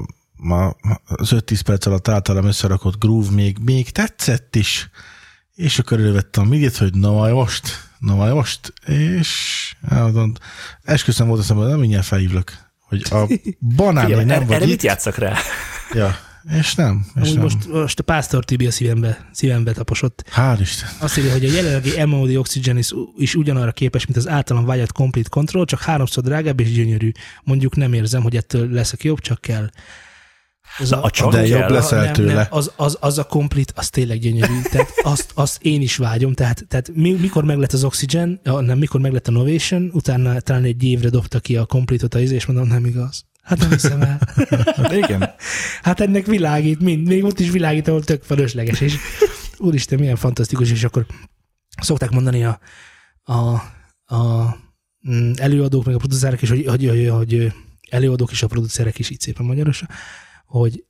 a, 0.55 0.75
az 1.05 1.29
5-10 1.35 1.59
perc 1.65 1.85
alatt 1.85 2.07
általam 2.07 2.45
összerakott 2.45 2.99
groove 2.99 3.31
még, 3.31 3.57
még 3.65 3.89
tetszett 3.89 4.55
is, 4.55 4.89
és 5.55 5.79
akkor 5.79 5.99
elővettem 5.99 6.43
a 6.43 6.47
midit, 6.47 6.77
hogy 6.77 6.93
na 6.93 7.11
majd 7.11 7.33
most, 7.33 7.89
na 7.99 8.15
majd 8.15 8.33
most, 8.33 8.73
és 8.85 9.73
elmondom, 9.89 10.33
esküszöm 10.83 11.27
volt 11.27 11.39
eszembe, 11.41 11.65
nem 11.67 11.79
mindjárt 11.79 12.05
felhívlak, 12.05 12.71
hogy 12.79 13.05
a 13.09 13.25
banán, 13.75 14.03
Figyelj, 14.03 14.13
hogy 14.21 14.25
nem 14.25 14.35
erre, 14.35 14.45
vagy 14.45 14.55
erre 14.55 14.63
itt. 14.65 14.69
mit 14.71 14.83
játszak 14.83 15.15
rá? 15.17 15.33
Ja, 15.93 16.15
és 16.51 16.75
nem, 16.75 17.05
és 17.15 17.21
Amúgy 17.21 17.33
nem. 17.33 17.41
most, 17.41 17.67
most 17.67 17.99
a 17.99 18.03
Pásztor 18.03 18.45
Tibi 18.45 18.67
a 18.67 18.71
szívembe, 18.71 19.29
szívembe 19.31 19.71
taposott. 19.71 20.23
Hál' 20.35 20.57
Isten. 20.61 20.89
Azt 20.99 21.17
írja, 21.17 21.31
hogy 21.31 21.45
a 21.45 21.51
jelenlegi 21.51 22.03
MOD 22.05 22.35
Oxygen 22.35 22.77
is, 22.77 22.89
is 23.17 23.35
ugyanarra 23.35 23.71
képes, 23.71 24.05
mint 24.05 24.17
az 24.17 24.27
általam 24.27 24.65
vágyat 24.65 24.91
Complete 24.91 25.29
Control, 25.29 25.65
csak 25.65 25.79
háromszor 25.81 26.23
drágább 26.23 26.59
és 26.59 26.71
gyönyörű. 26.73 27.11
Mondjuk 27.43 27.75
nem 27.75 27.93
érzem, 27.93 28.21
hogy 28.21 28.35
ettől 28.35 28.69
leszek 28.71 29.03
jobb, 29.03 29.19
csak 29.19 29.41
kell. 29.41 29.69
Ez 30.79 30.89
Na, 30.89 31.01
a 31.01 31.09
csak 31.09 31.31
De 31.31 31.37
kell. 31.37 31.59
jobb 31.59 31.69
leszel 31.69 32.03
nem, 32.03 32.13
tőle. 32.13 32.33
Nem, 32.33 32.45
az, 32.49 32.71
az, 32.75 32.97
az 32.99 33.17
a 33.17 33.23
komplit, 33.23 33.73
az 33.75 33.89
tényleg 33.89 34.19
gyönyörű. 34.19 34.61
Tehát 34.71 34.93
azt, 35.03 35.31
azt 35.35 35.63
én 35.63 35.81
is 35.81 35.95
vágyom. 35.95 36.33
Tehát, 36.33 36.65
tehát 36.67 36.91
mi, 36.93 37.11
mikor 37.11 37.43
meglett 37.43 37.73
az 37.73 37.83
Oxygen, 37.83 38.39
a- 38.43 38.61
nem, 38.61 38.77
mikor 38.77 39.01
meglett 39.01 39.27
a 39.27 39.31
Novation, 39.31 39.89
utána 39.93 40.39
talán 40.39 40.63
egy 40.63 40.83
évre 40.83 41.09
dobta 41.09 41.39
ki 41.39 41.57
a 41.57 41.65
komplitot 41.65 42.13
a 42.15 42.19
izé, 42.19 42.35
és 42.35 42.45
mondom, 42.45 42.67
nem 42.67 42.85
igaz. 42.85 43.25
Hát 43.47 43.59
nem 43.59 43.69
hiszem 43.69 44.01
el. 44.01 44.19
Igen. 44.91 45.33
Hát 45.81 45.99
ennek 45.99 46.25
világít, 46.25 46.79
mind, 46.79 47.07
még 47.07 47.23
ott 47.23 47.39
is 47.39 47.49
világít, 47.49 47.87
ahol 47.87 48.03
tök 48.03 48.23
fölösleges, 48.23 48.81
és 48.81 48.95
úristen, 49.57 49.99
milyen 49.99 50.15
fantasztikus, 50.15 50.71
és 50.71 50.83
akkor 50.83 51.05
szokták 51.81 52.09
mondani 52.09 52.43
a, 52.43 52.59
a, 53.23 53.33
a 54.15 54.55
mm, 55.09 55.31
előadók, 55.35 55.85
meg 55.85 55.95
a 55.95 55.97
producerek 55.97 56.41
is, 56.41 56.49
hogy, 56.49 56.65
hogy, 56.65 56.87
hogy, 56.87 57.07
hogy 57.07 57.53
előadók 57.89 58.31
és 58.31 58.43
a 58.43 58.47
producerek 58.47 58.99
is 58.99 59.09
így 59.09 59.19
szépen 59.19 59.45
magyarosan, 59.45 59.89
hogy 60.45 60.83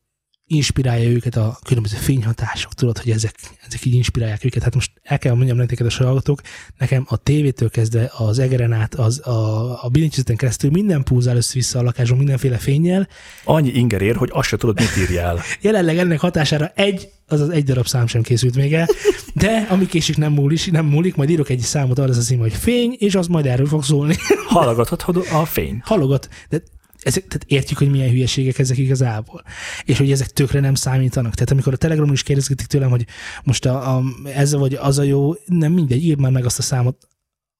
inspirálja 0.45 1.09
őket 1.09 1.35
a 1.35 1.57
különböző 1.63 1.97
fényhatások, 1.97 2.73
tudod, 2.73 2.97
hogy 2.97 3.11
ezek, 3.11 3.35
ezek 3.67 3.85
így 3.85 3.93
inspirálják 3.93 4.43
őket. 4.43 4.63
Hát 4.63 4.75
most 4.75 4.96
el 5.07 5.17
kell 5.17 5.33
mondjam 5.33 5.57
nektek 5.57 5.79
a 5.79 6.03
hallgatók, 6.03 6.41
nekem 6.77 7.05
a 7.09 7.17
tévétől 7.17 7.69
kezdve 7.69 8.11
az 8.17 8.39
egeren 8.39 8.73
át, 8.73 8.95
az, 8.95 9.27
a, 9.27 9.83
a 9.83 9.89
billentyűzeten 9.89 10.35
keresztül 10.35 10.71
minden 10.71 11.03
púzál 11.03 11.35
össze-vissza 11.35 11.79
a 11.79 11.83
lakáson 11.83 12.17
mindenféle 12.17 12.57
fényjel, 12.57 13.07
Annyi 13.43 13.69
inger 13.69 14.01
ér, 14.01 14.15
hogy 14.15 14.29
azt 14.33 14.47
se 14.47 14.57
tudod, 14.57 14.79
mit 14.79 15.09
írjál. 15.09 15.39
Jelenleg 15.61 15.97
ennek 15.97 16.19
hatására 16.19 16.71
egy, 16.75 17.09
azaz 17.27 17.49
egy 17.49 17.63
darab 17.63 17.87
szám 17.87 18.07
sem 18.07 18.21
készült 18.21 18.55
még 18.55 18.73
el, 18.73 18.87
de 19.33 19.67
ami 19.69 19.85
késik 19.85 20.17
nem 20.17 20.31
múlik, 20.31 20.71
nem 20.71 20.85
múlik, 20.85 21.15
majd 21.15 21.29
írok 21.29 21.49
egy 21.49 21.59
számot 21.59 21.99
arra 21.99 22.09
az 22.09 22.17
a 22.17 22.21
cím, 22.21 22.39
hogy 22.39 22.53
fény, 22.53 22.95
és 22.99 23.15
az 23.15 23.27
majd 23.27 23.45
erről 23.45 23.67
fog 23.67 23.83
szólni. 23.83 24.15
Hallgathatod 24.47 25.25
a 25.31 25.45
fény. 25.45 25.81
Halogat, 25.83 26.29
de 26.49 26.61
ezek, 27.01 27.27
tehát 27.27 27.45
értjük, 27.47 27.77
hogy 27.77 27.89
milyen 27.89 28.09
hülyeségek 28.09 28.59
ezek 28.59 28.77
igazából. 28.77 29.43
És 29.83 29.97
hogy 29.97 30.11
ezek 30.11 30.27
tökre 30.27 30.59
nem 30.59 30.75
számítanak. 30.75 31.33
Tehát 31.33 31.51
amikor 31.51 31.73
a 31.73 31.77
Telegramon 31.77 32.13
is 32.13 32.23
kérdezgetik 32.23 32.67
tőlem, 32.67 32.89
hogy 32.89 33.05
most 33.43 33.65
a, 33.65 33.95
a, 33.97 34.03
ez 34.35 34.53
vagy 34.53 34.73
az 34.73 34.97
a 34.97 35.03
jó, 35.03 35.33
nem 35.45 35.71
mindegy, 35.71 36.03
írd 36.03 36.19
már 36.19 36.31
meg 36.31 36.45
azt 36.45 36.59
a 36.59 36.61
számot, 36.61 37.07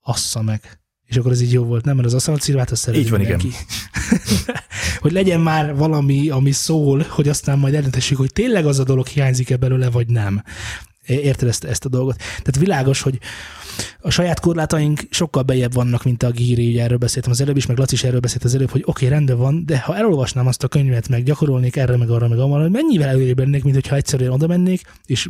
assza 0.02 0.42
meg. 0.42 0.80
És 1.08 1.18
akkor 1.18 1.32
ez 1.32 1.42
így 1.42 1.54
jó 1.54 1.64
volt, 1.64 1.86
nem? 1.86 1.96
Mert 1.96 2.08
az 2.08 2.14
aszalcirvát 2.14 2.72
azt 2.72 2.82
szereti 2.82 3.04
Így 3.04 3.10
van, 3.10 3.20
mindenki. 3.20 3.52
hogy 5.02 5.12
legyen 5.12 5.40
már 5.40 5.76
valami, 5.76 6.30
ami 6.30 6.52
szól, 6.52 7.06
hogy 7.10 7.30
aztán 7.30 7.60
majd 7.60 7.74
eldöntessük, 7.74 8.18
hogy 8.18 8.34
tényleg 8.34 8.66
az 8.66 8.80
a 8.80 8.84
dolog 8.84 9.08
hiányzik-e 9.08 9.58
belőle, 9.58 9.90
vagy 9.90 10.08
nem. 10.08 10.44
Érted 11.06 11.48
ezt, 11.48 11.64
ezt 11.64 11.86
a 11.86 11.90
dolgot? 11.90 12.18
Tehát 12.18 12.58
világos, 12.58 13.02
hogy 13.02 13.20
a 14.00 14.10
saját 14.10 14.40
korlátaink 14.40 15.02
sokkal 15.10 15.44
bejebb 15.44 15.74
vannak, 15.74 16.04
mint 16.04 16.24
a 16.24 16.32
gíri, 16.32 16.70
ugye 16.70 16.84
erről 16.84 16.98
beszéltem 16.98 17.32
az 17.32 17.42
előbb 17.42 17.58
is, 17.58 17.66
meg 17.66 17.78
Laci 17.78 17.94
is 17.94 18.04
erről 18.04 18.20
beszélt 18.20 18.44
az 18.44 18.56
előbb, 18.56 18.70
hogy 18.70 18.84
oké, 18.86 19.06
okay, 19.06 19.18
rendben 19.18 19.38
van, 19.38 19.66
de 19.66 19.80
ha 19.80 19.96
elolvasnám 19.96 20.48
azt 20.48 20.64
a 20.64 20.68
könyvet, 20.68 21.10
meg 21.10 21.24
gyakorolnék 21.24 21.76
erre, 21.76 21.98
meg 21.98 22.10
arra, 22.10 22.28
meg 22.28 22.40
arra, 22.40 22.62
hogy 22.62 22.72
mennyivel 22.72 23.08
előrébb 23.08 23.40
lennék, 23.40 23.64
mint 23.64 23.76
hogyha 23.76 23.96
egyszerűen 23.96 24.32
oda 24.32 24.48
mennék, 24.48 24.82
és 25.06 25.30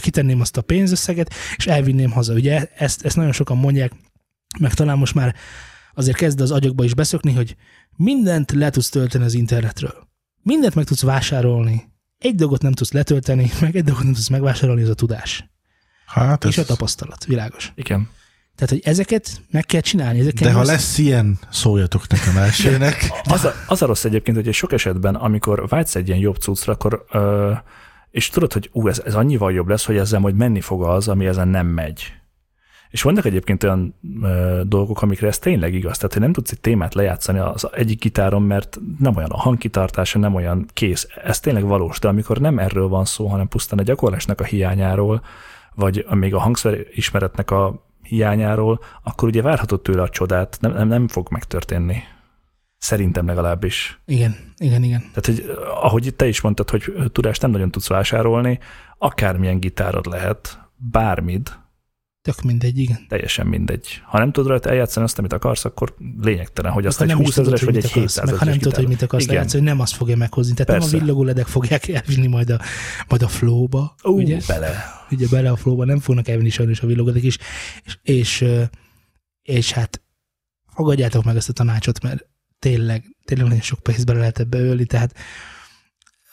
kitenném 0.00 0.40
azt 0.40 0.56
a 0.56 0.62
pénzösszeget, 0.62 1.34
és 1.56 1.66
elvinném 1.66 2.10
haza. 2.10 2.34
Ugye 2.34 2.68
ezt, 2.76 3.04
ezt 3.04 3.16
nagyon 3.16 3.32
sokan 3.32 3.56
mondják, 3.56 3.92
meg 4.58 4.74
talán 4.74 4.98
most 4.98 5.14
már 5.14 5.34
azért 5.94 6.16
kezd 6.16 6.40
az 6.40 6.50
agyakba 6.50 6.84
is 6.84 6.94
beszökni, 6.94 7.32
hogy 7.32 7.56
mindent 7.96 8.52
le 8.52 8.70
tudsz 8.70 8.88
tölteni 8.88 9.24
az 9.24 9.34
internetről. 9.34 9.94
Mindent 10.42 10.74
meg 10.74 10.84
tudsz 10.84 11.02
vásárolni. 11.02 11.84
Egy 12.18 12.34
dolgot 12.34 12.62
nem 12.62 12.72
tudsz 12.72 12.92
letölteni, 12.92 13.50
meg 13.60 13.76
egy 13.76 13.84
dolgot 13.84 14.04
nem 14.04 14.12
tudsz 14.12 14.28
megvásárolni, 14.28 14.82
ez 14.82 14.88
a 14.88 14.94
tudás. 14.94 15.50
Hát 16.08 16.44
És 16.44 16.58
a 16.58 16.60
ez, 16.60 16.66
tapasztalat, 16.66 17.24
világos. 17.24 17.72
Igen. 17.74 18.08
Tehát, 18.56 18.72
hogy 18.72 18.82
ezeket 18.84 19.42
meg 19.50 19.64
kell 19.66 19.80
csinálni. 19.80 20.18
Ezeket 20.20 20.42
de 20.42 20.52
ha 20.52 20.58
azt- 20.60 20.68
lesz 20.70 20.98
ilyen, 20.98 21.38
szóljatok 21.50 22.08
nekem 22.08 22.36
elsőnek. 22.36 23.10
Az 23.24 23.44
a, 23.44 23.52
az 23.66 23.82
a 23.82 23.86
rossz 23.86 24.04
egyébként, 24.04 24.36
hogy 24.44 24.52
sok 24.54 24.72
esetben, 24.72 25.14
amikor 25.14 25.68
vágysz 25.68 25.94
egy 25.94 26.08
ilyen 26.08 26.20
jobb 26.20 26.36
cuccra, 26.36 26.72
akkor 26.72 27.04
ö, 27.12 27.52
és 28.10 28.28
tudod, 28.30 28.52
hogy 28.52 28.68
ú, 28.72 28.88
ez, 28.88 29.02
ez 29.04 29.14
annyival 29.14 29.52
jobb 29.52 29.68
lesz, 29.68 29.84
hogy 29.84 29.96
ezzel 29.96 30.20
majd 30.20 30.34
menni 30.34 30.60
fog 30.60 30.82
az, 30.82 31.08
ami 31.08 31.26
ezen 31.26 31.48
nem 31.48 31.66
megy. 31.66 32.12
És 32.90 33.02
vannak 33.02 33.24
egyébként 33.24 33.62
olyan 33.64 33.94
ö, 34.22 34.60
dolgok, 34.64 35.02
amikre 35.02 35.26
ez 35.26 35.38
tényleg 35.38 35.74
igaz. 35.74 35.96
Tehát, 35.96 36.12
hogy 36.12 36.22
nem 36.22 36.32
tudsz 36.32 36.50
egy 36.50 36.60
témát 36.60 36.94
lejátszani 36.94 37.38
az 37.38 37.68
egyik 37.72 38.00
gitáron, 38.00 38.42
mert 38.42 38.78
nem 38.98 39.16
olyan 39.16 39.30
a 39.30 39.36
hangkitartása, 39.38 40.18
nem 40.18 40.34
olyan 40.34 40.66
kész. 40.72 41.06
Ez 41.24 41.40
tényleg 41.40 41.64
valós, 41.64 41.98
de 41.98 42.08
amikor 42.08 42.38
nem 42.38 42.58
erről 42.58 42.88
van 42.88 43.04
szó, 43.04 43.26
hanem 43.26 43.48
pusztán 43.48 43.78
a 43.78 43.82
gyakorlásnak 43.82 44.40
a 44.40 44.44
hiányáról, 44.44 45.22
vagy 45.78 46.06
még 46.10 46.34
a 46.34 46.38
hangszer 46.38 46.86
ismeretnek 46.90 47.50
a 47.50 47.86
hiányáról, 48.02 48.80
akkor 49.02 49.28
ugye 49.28 49.42
várható 49.42 49.76
tőle 49.76 50.02
a 50.02 50.08
csodát, 50.08 50.58
nem, 50.60 50.72
nem, 50.72 50.88
nem 50.88 51.08
fog 51.08 51.26
megtörténni. 51.30 52.02
Szerintem 52.78 53.26
legalábbis. 53.26 54.00
Igen, 54.04 54.36
igen, 54.56 54.82
igen. 54.82 55.00
Tehát, 55.00 55.26
hogy 55.26 55.58
ahogy 55.82 56.06
itt 56.06 56.16
te 56.16 56.26
is 56.26 56.40
mondtad, 56.40 56.70
hogy 56.70 56.92
tudást 57.12 57.42
nem 57.42 57.50
nagyon 57.50 57.70
tudsz 57.70 57.88
vásárolni, 57.88 58.58
akármilyen 58.98 59.60
gitárod 59.60 60.06
lehet, 60.06 60.58
bármid, 60.76 61.52
Tök 62.34 62.42
mindegy, 62.42 62.78
igen. 62.78 63.06
teljesen 63.08 63.46
mindegy. 63.46 64.00
Ha 64.04 64.18
nem 64.18 64.32
tudod 64.32 64.48
rajta 64.50 64.68
eljátszani 64.70 65.04
azt, 65.04 65.18
amit 65.18 65.32
akarsz, 65.32 65.64
akkor 65.64 65.94
lényegtelen, 66.20 66.72
hogy 66.72 66.86
azt 66.86 67.00
egy 67.00 67.10
ha 67.10 67.14
nem 67.14 67.22
is 67.22 67.26
20 67.26 67.34
tudod, 67.34 67.52
ezeres 67.52 67.66
vagy 67.66 67.76
egy 67.76 67.90
akarsz, 67.90 68.00
700 68.00 68.30
meg 68.30 68.38
ha 68.38 68.44
nem 68.44 68.58
tudod, 68.58 68.76
hogy 68.76 68.88
mit 68.88 69.02
akarsz 69.02 69.22
Igen. 69.24 69.34
lejátszani, 69.34 69.64
nem 69.64 69.80
azt 69.80 69.94
fogja 69.94 70.16
meghozni. 70.16 70.52
Tehát 70.52 70.68
nem 70.70 70.78
Persze. 70.78 70.96
a 70.96 71.00
villogó 71.00 71.24
ledek 71.24 71.46
fogják 71.46 71.88
elvinni 71.88 72.26
majd 72.26 72.50
a, 72.50 72.60
majd 73.08 73.22
a 73.22 73.28
flowba, 73.28 73.94
Ú, 74.02 74.10
ugye? 74.10 74.38
bele. 74.46 74.84
ugye 75.10 75.26
bele 75.30 75.50
a 75.50 75.56
flowba, 75.56 75.84
nem 75.84 75.98
fognak 75.98 76.28
elvinni 76.28 76.50
sajnos 76.50 76.80
a 76.80 76.86
villogódek 76.86 77.22
is, 77.22 77.38
és, 77.84 77.98
és, 78.02 78.44
és 79.42 79.72
hát 79.72 80.02
fogadjátok 80.74 81.24
meg 81.24 81.36
ezt 81.36 81.48
a 81.48 81.52
tanácsot, 81.52 82.02
mert 82.02 82.28
tényleg, 82.58 83.16
tényleg 83.24 83.46
nagyon 83.46 83.62
sok 83.62 83.82
pénzt 83.82 84.06
bele 84.06 84.18
lehet 84.18 84.38
ebbe 84.38 84.58
ölni, 84.58 84.84
tehát 84.84 85.14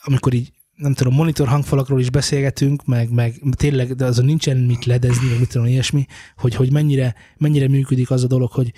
amikor 0.02 0.34
így 0.34 0.52
nem 0.76 0.94
tudom, 0.94 1.14
monitor 1.14 1.48
hangfalakról 1.48 2.00
is 2.00 2.10
beszélgetünk, 2.10 2.84
meg, 2.84 3.10
meg 3.10 3.40
tényleg, 3.56 3.94
de 3.94 4.04
azon 4.04 4.24
nincsen 4.24 4.56
mit 4.56 4.84
ledezni, 4.84 5.28
meg 5.28 5.38
mit 5.38 5.48
tudom, 5.48 5.66
ilyesmi, 5.66 6.06
hogy, 6.36 6.54
hogy 6.54 6.72
mennyire, 6.72 7.14
mennyire 7.36 7.68
működik 7.68 8.10
az 8.10 8.24
a 8.24 8.26
dolog, 8.26 8.50
hogy, 8.50 8.72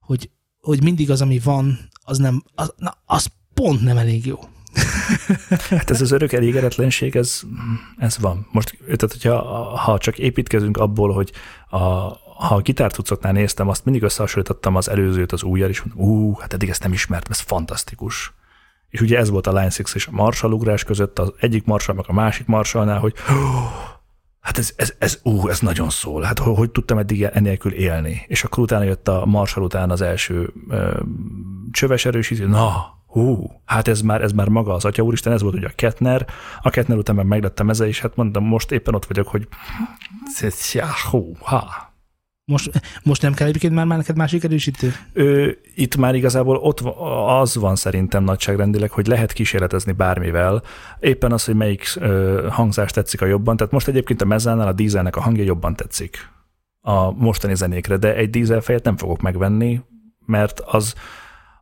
hogy, 0.00 0.30
hogy 0.60 0.82
mindig 0.82 1.10
az, 1.10 1.22
ami 1.22 1.38
van, 1.38 1.78
az 2.04 2.18
nem, 2.18 2.42
az, 2.54 2.74
na, 2.76 2.96
az 3.06 3.26
pont 3.54 3.82
nem 3.82 3.96
elég 3.96 4.26
jó. 4.26 4.38
Hát 5.68 5.90
ez 5.90 6.00
az 6.00 6.10
örök 6.10 6.32
elégedetlenség, 6.32 7.16
ez, 7.16 7.40
ez 7.96 8.18
van. 8.18 8.46
Most, 8.52 8.78
tehát 8.84 9.00
hogyha 9.00 9.42
ha 9.76 9.98
csak 9.98 10.18
építkezünk 10.18 10.76
abból, 10.76 11.12
hogy 11.12 11.32
a, 11.68 11.78
ha 12.42 12.54
a 12.54 12.60
gitártucoknál 12.60 13.32
néztem, 13.32 13.68
azt 13.68 13.84
mindig 13.84 14.02
összehasonlítottam 14.02 14.76
az 14.76 14.88
előzőt 14.88 15.32
az 15.32 15.42
újjal, 15.42 15.68
és 15.68 15.82
mondtam, 15.82 16.04
ú, 16.04 16.34
hát 16.34 16.52
eddig 16.52 16.68
ezt 16.68 16.82
nem 16.82 16.92
ismertem, 16.92 17.32
ez 17.32 17.40
fantasztikus. 17.40 18.32
És 18.92 19.00
ugye 19.00 19.18
ez 19.18 19.30
volt 19.30 19.46
a 19.46 19.50
Line 19.50 19.62
6 19.62 19.90
és 19.94 20.06
a 20.06 20.10
Marshall 20.10 20.52
ugrás 20.52 20.84
között, 20.84 21.18
az 21.18 21.32
egyik 21.40 21.64
Marshall 21.64 21.96
meg 21.96 22.04
a 22.08 22.12
másik 22.12 22.46
Marshallnál, 22.46 22.98
hogy 22.98 23.14
hát 24.40 24.58
ez, 24.58 24.72
ez, 24.76 24.94
ez, 24.98 25.20
ú, 25.22 25.48
ez 25.48 25.60
nagyon 25.60 25.90
szól, 25.90 26.22
hát 26.22 26.38
hogy, 26.38 26.56
hogy 26.56 26.70
tudtam 26.70 26.98
eddig 26.98 27.22
enélkül 27.22 27.72
élni. 27.72 28.24
És 28.26 28.44
akkor 28.44 28.62
utána 28.62 28.84
jött 28.84 29.08
a 29.08 29.26
Marshall 29.26 29.64
után 29.64 29.90
az 29.90 30.00
első 30.00 30.52
ö, 30.68 31.00
csöves 31.70 32.04
erősítő, 32.04 32.46
na, 32.46 32.98
hú, 33.06 33.60
hát 33.64 33.88
ez 33.88 34.00
már, 34.00 34.22
ez 34.22 34.32
már 34.32 34.48
maga 34.48 34.74
az 34.74 34.84
Atya 34.84 35.02
Úristen, 35.02 35.32
ez 35.32 35.42
volt 35.42 35.54
ugye 35.54 35.66
a 35.66 35.72
Ketner, 35.74 36.26
a 36.62 36.70
Ketner 36.70 36.96
után 36.96 37.16
meg 37.16 37.26
meglettem 37.26 37.70
ezzel, 37.70 37.86
és 37.86 38.00
hát 38.00 38.16
mondom, 38.16 38.44
most 38.44 38.70
éppen 38.70 38.94
ott 38.94 39.04
vagyok, 39.04 39.28
hogy 39.28 39.48
hú, 41.10 41.32
ha. 41.40 41.91
Most, 42.52 42.70
most 43.02 43.22
nem 43.22 43.34
kell 43.34 43.46
egyébként 43.46 43.74
már, 43.74 43.86
már 43.86 43.98
neked 43.98 44.16
másik 44.16 44.44
erősítő? 44.44 44.92
Ö, 45.12 45.50
itt 45.74 45.96
már 45.96 46.14
igazából 46.14 46.56
ott 46.56 46.80
az 47.26 47.56
van 47.56 47.76
szerintem 47.76 48.24
nagyságrendileg, 48.24 48.90
hogy 48.90 49.06
lehet 49.06 49.32
kísérletezni 49.32 49.92
bármivel. 49.92 50.62
Éppen 51.00 51.32
az, 51.32 51.44
hogy 51.44 51.54
melyik 51.54 51.84
ö, 51.96 52.46
hangzás 52.50 52.90
tetszik 52.90 53.22
a 53.22 53.26
jobban. 53.26 53.56
Tehát 53.56 53.72
most 53.72 53.88
egyébként 53.88 54.22
a 54.22 54.24
mezánál 54.24 54.66
a 54.66 54.72
dízelnek 54.72 55.16
a 55.16 55.20
hangja 55.20 55.44
jobban 55.44 55.76
tetszik 55.76 56.30
a 56.80 57.10
mostani 57.10 57.54
zenékre, 57.54 57.96
de 57.96 58.14
egy 58.14 58.30
dízelfejet 58.30 58.84
nem 58.84 58.96
fogok 58.96 59.20
megvenni, 59.20 59.80
mert 60.26 60.60
az, 60.60 60.94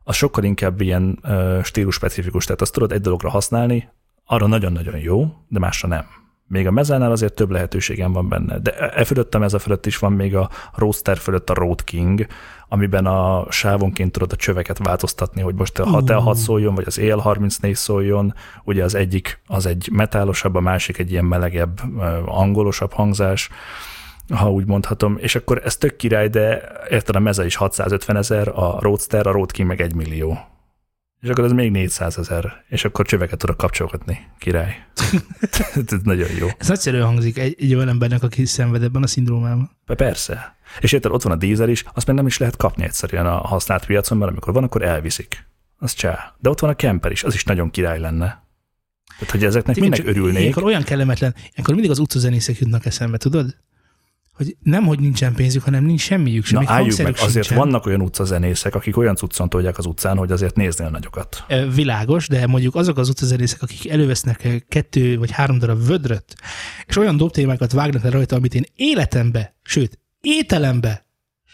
az 0.03 0.15
sokkal 0.15 0.43
inkább 0.43 0.81
ilyen 0.81 1.19
ö, 1.21 1.59
stílusspecifikus. 1.63 2.45
Tehát 2.45 2.61
azt 2.61 2.73
tudod 2.73 2.91
egy 2.91 3.01
dologra 3.01 3.29
használni, 3.29 3.89
arra 4.25 4.47
nagyon-nagyon 4.47 4.97
jó, 4.97 5.25
de 5.47 5.59
másra 5.59 5.87
nem. 5.87 6.05
Még 6.51 6.67
a 6.67 6.71
mezánál 6.71 7.11
azért 7.11 7.33
több 7.33 7.51
lehetőségem 7.51 8.11
van 8.11 8.29
benne. 8.29 8.59
De 8.59 8.71
e 8.71 9.03
fölött 9.03 9.35
a 9.35 9.39
meza 9.39 9.59
fölött 9.59 9.85
is 9.85 9.97
van 9.97 10.13
még 10.13 10.35
a 10.35 10.49
roadster 10.75 11.17
fölött 11.17 11.49
a 11.49 11.53
Road 11.53 11.83
King, 11.83 12.25
amiben 12.69 13.05
a 13.05 13.45
sávonként 13.49 14.11
tudod 14.11 14.31
a 14.31 14.35
csöveket 14.35 14.77
változtatni, 14.77 15.41
hogy 15.41 15.55
most 15.55 15.79
a 15.79 15.85
6L6 15.85 16.33
szóljon, 16.33 16.75
vagy 16.75 16.83
az 16.87 16.99
EL34 17.01 17.73
szóljon. 17.73 18.33
Ugye 18.63 18.83
az 18.83 18.95
egyik 18.95 19.41
az 19.47 19.65
egy 19.65 19.89
metálosabb, 19.91 20.55
a 20.55 20.59
másik 20.59 20.97
egy 20.97 21.11
ilyen 21.11 21.25
melegebb, 21.25 21.79
angolosabb 22.25 22.93
hangzás 22.93 23.49
ha 24.35 24.51
úgy 24.51 24.65
mondhatom, 24.65 25.17
és 25.19 25.35
akkor 25.35 25.61
ez 25.63 25.77
tök 25.77 25.95
király, 25.95 26.27
de 26.27 26.71
érted, 26.89 27.15
a 27.15 27.19
meze 27.19 27.45
is 27.45 27.55
650 27.55 28.15
ezer, 28.15 28.47
a 28.47 28.77
Roadster, 28.79 29.27
a 29.27 29.31
Road 29.31 29.51
King 29.51 29.67
meg 29.67 29.81
1 29.81 29.95
millió. 29.95 30.50
És 31.21 31.29
akkor 31.29 31.43
ez 31.43 31.51
még 31.51 31.71
400 31.71 32.17
ezer, 32.17 32.63
és 32.67 32.85
akkor 32.85 33.05
csöveket 33.05 33.37
tudok 33.37 33.57
kapcsolgatni. 33.57 34.19
Király. 34.37 34.85
ez 35.75 36.01
nagyon 36.03 36.29
jó. 36.37 36.47
Ez 36.57 36.67
nagyszerűen 36.67 37.05
hangzik 37.05 37.37
egy, 37.37 37.55
egy 37.59 37.75
olyan 37.75 37.89
embernek, 37.89 38.23
aki 38.23 38.45
szenved 38.45 38.83
ebben 38.83 39.03
a 39.03 39.07
szindrómában. 39.07 39.71
Persze. 39.85 40.55
És 40.79 40.91
érted, 40.91 41.11
ott 41.11 41.21
van 41.21 41.31
a 41.31 41.35
dízel 41.35 41.69
is, 41.69 41.83
azt 41.93 42.07
meg 42.07 42.15
nem 42.15 42.27
is 42.27 42.37
lehet 42.37 42.57
kapni 42.57 42.83
egyszerűen 42.83 43.25
a 43.25 43.35
használt 43.35 43.85
piacon, 43.85 44.17
mert 44.17 44.31
amikor 44.31 44.53
van, 44.53 44.63
akkor 44.63 44.81
elviszik. 44.81 45.47
Az 45.77 45.93
csá. 45.93 46.35
De 46.39 46.49
ott 46.49 46.59
van 46.59 46.69
a 46.69 46.75
camper 46.75 47.11
is, 47.11 47.23
az 47.23 47.33
is 47.33 47.43
nagyon 47.43 47.69
király 47.69 47.99
lenne. 47.99 48.43
Tehát, 49.13 49.31
hogy 49.31 49.43
ezeknek 49.43 49.75
minek 49.75 49.97
csak 49.97 50.07
örülnék. 50.07 50.39
Ilyenkor 50.39 50.63
olyan 50.63 50.83
kellemetlen, 50.83 51.35
ilyenkor 51.53 51.73
mindig 51.73 51.91
az 51.91 51.99
utcazenészek 51.99 52.57
jutnak 52.57 52.85
eszembe, 52.85 53.17
tudod? 53.17 53.55
Hogy 54.41 54.55
nem, 54.63 54.83
hogy 54.83 54.99
nincsen 54.99 55.33
pénzük, 55.33 55.63
hanem 55.63 55.83
nincs 55.83 56.01
semmiük 56.01 56.45
sem. 56.45 56.63
Na 56.63 56.71
álljuk 56.71 56.97
meg, 56.97 57.07
azért 57.07 57.31
sincsen. 57.31 57.57
vannak 57.57 57.85
olyan 57.85 58.01
utcazenészek, 58.01 58.75
akik 58.75 58.97
olyan 58.97 59.15
cuccon 59.15 59.49
tolják 59.49 59.77
az 59.77 59.85
utcán, 59.85 60.17
hogy 60.17 60.31
azért 60.31 60.55
néznél 60.55 60.89
nagyokat. 60.89 61.45
Világos, 61.75 62.27
de 62.27 62.47
mondjuk 62.47 62.75
azok 62.75 62.97
az 62.97 63.09
utcazenészek, 63.09 63.61
akik 63.61 63.89
elővesznek 63.89 64.65
kettő 64.69 65.17
vagy 65.17 65.31
három 65.31 65.59
darab 65.59 65.85
vödröt, 65.85 66.35
és 66.85 66.97
olyan 66.97 67.17
dobtémákat 67.17 67.71
vágnak 67.71 68.03
le 68.03 68.09
rajta, 68.09 68.35
amit 68.35 68.55
én 68.55 68.65
életembe, 68.75 69.55
sőt, 69.63 69.99
ételembe 70.21 71.05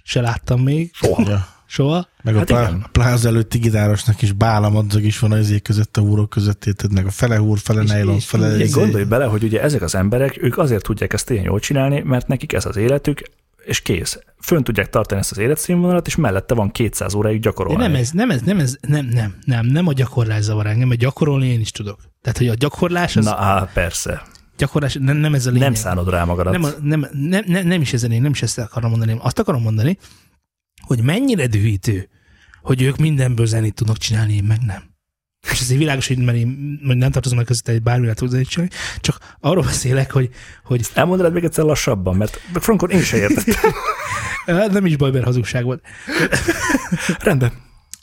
se 0.03 0.21
láttam 0.21 0.61
még, 0.61 0.91
Soha. 0.93 1.55
Soha. 1.69 2.07
Meg 2.23 2.35
Hát 2.35 2.43
a 2.43 2.45
plá- 2.55 2.87
pláza 2.91 3.27
előtti 3.27 3.57
gitárosnak 3.57 4.21
is 4.21 4.31
bálamadzag 4.31 5.03
is 5.03 5.19
van 5.19 5.31
az 5.31 5.59
között, 5.63 5.97
a 5.97 6.01
úrok 6.01 6.29
között, 6.29 6.65
érted 6.65 6.93
meg 6.93 7.05
a 7.05 7.09
fele 7.11 7.37
húr, 7.37 7.59
fele 7.59 7.81
és- 8.13 8.25
fele 8.25 8.47
és 8.47 8.53
Én 8.59 8.59
izé. 8.65 8.79
gondolj 8.79 9.03
bele, 9.03 9.25
hogy 9.25 9.43
ugye 9.43 9.61
ezek 9.61 9.81
az 9.81 9.95
emberek, 9.95 10.43
ők 10.43 10.57
azért 10.57 10.83
tudják 10.83 11.13
ezt 11.13 11.29
ilyen 11.29 11.43
jól 11.43 11.59
csinálni, 11.59 12.01
mert 12.01 12.27
nekik 12.27 12.53
ez 12.53 12.65
az 12.65 12.75
életük, 12.77 13.21
és 13.65 13.81
kész. 13.81 14.19
Fönn 14.39 14.63
tudják 14.63 14.89
tartani 14.89 15.19
ezt 15.19 15.31
az 15.31 15.37
életszínvonalat, 15.37 16.07
és 16.07 16.15
mellette 16.15 16.53
van 16.53 16.71
200 16.71 17.13
óráig 17.13 17.35
De 17.39 17.41
gyakorolni. 17.41 17.81
nem 17.81 17.95
ez, 17.95 18.11
nem 18.11 18.31
ez, 18.31 18.41
nem 18.41 18.59
ez, 18.59 18.75
nem, 18.87 19.05
nem, 19.05 19.35
nem, 19.45 19.65
nem 19.65 19.87
a 19.87 19.93
gyakorlás 19.93 20.43
zavar 20.43 20.65
engem, 20.67 20.87
mert 20.87 20.99
gyakorolni 20.99 21.47
én 21.47 21.59
is 21.59 21.71
tudok. 21.71 21.99
Tehát, 22.21 22.37
hogy 22.37 22.47
a 22.47 22.53
gyakorlás, 22.53 23.15
az, 23.15 23.25
Na, 23.25 23.35
á, 23.35 23.69
persze. 23.73 24.21
gyakorlás, 24.57 24.97
nem, 24.99 25.17
nem 25.17 25.33
ez 25.33 25.45
a 25.45 25.49
lényeg. 25.51 25.63
Nem 25.63 25.73
szánod 25.73 26.09
rá 26.09 26.23
magadat. 26.23 26.57
nem, 26.57 26.61
nem, 26.81 27.07
nem, 27.11 27.43
nem, 27.47 27.67
nem 27.67 27.81
is 27.81 27.93
ez 27.93 28.03
a 28.03 28.07
lényeg, 28.07 28.21
nem 28.23 28.31
is 28.31 28.41
ezt 28.41 28.57
akarom 28.59 28.89
mondani, 28.89 29.15
azt 29.21 29.39
akarom 29.39 29.61
mondani, 29.61 29.97
hogy 30.87 31.01
mennyire 31.01 31.47
dühítő, 31.47 32.09
hogy 32.61 32.81
ők 32.81 32.97
mindenből 32.97 33.45
zenét 33.45 33.73
tudnak 33.73 33.97
csinálni, 33.97 34.33
én 34.33 34.43
meg 34.43 34.59
nem. 34.61 34.83
És 35.51 35.61
ez 35.61 35.69
egy 35.69 35.77
világos, 35.77 36.07
hogy 36.07 36.17
mert 36.17 36.37
én 36.37 36.79
nem 36.81 37.11
tartozom 37.11 37.37
meg 37.37 37.45
között 37.45 37.67
egy 37.67 37.81
bármilyen 37.81 38.15
tudok 38.15 38.31
zenét 38.31 38.47
csinálni, 38.47 38.73
csak 38.99 39.35
arról 39.39 39.63
beszélek, 39.63 40.11
hogy, 40.11 40.29
hogy 40.63 40.87
Elmondanád 40.93 41.33
még 41.33 41.43
egyszer 41.43 41.63
lassabban, 41.63 42.15
mert 42.15 42.41
frankon 42.53 42.89
én 42.89 43.01
se 43.01 43.17
értettem. 43.17 43.71
nem 44.71 44.85
is 44.85 44.95
baj, 44.95 45.11
mert 45.11 45.23
hazugság 45.23 45.63
volt. 45.63 45.81
Rendben. 47.19 47.51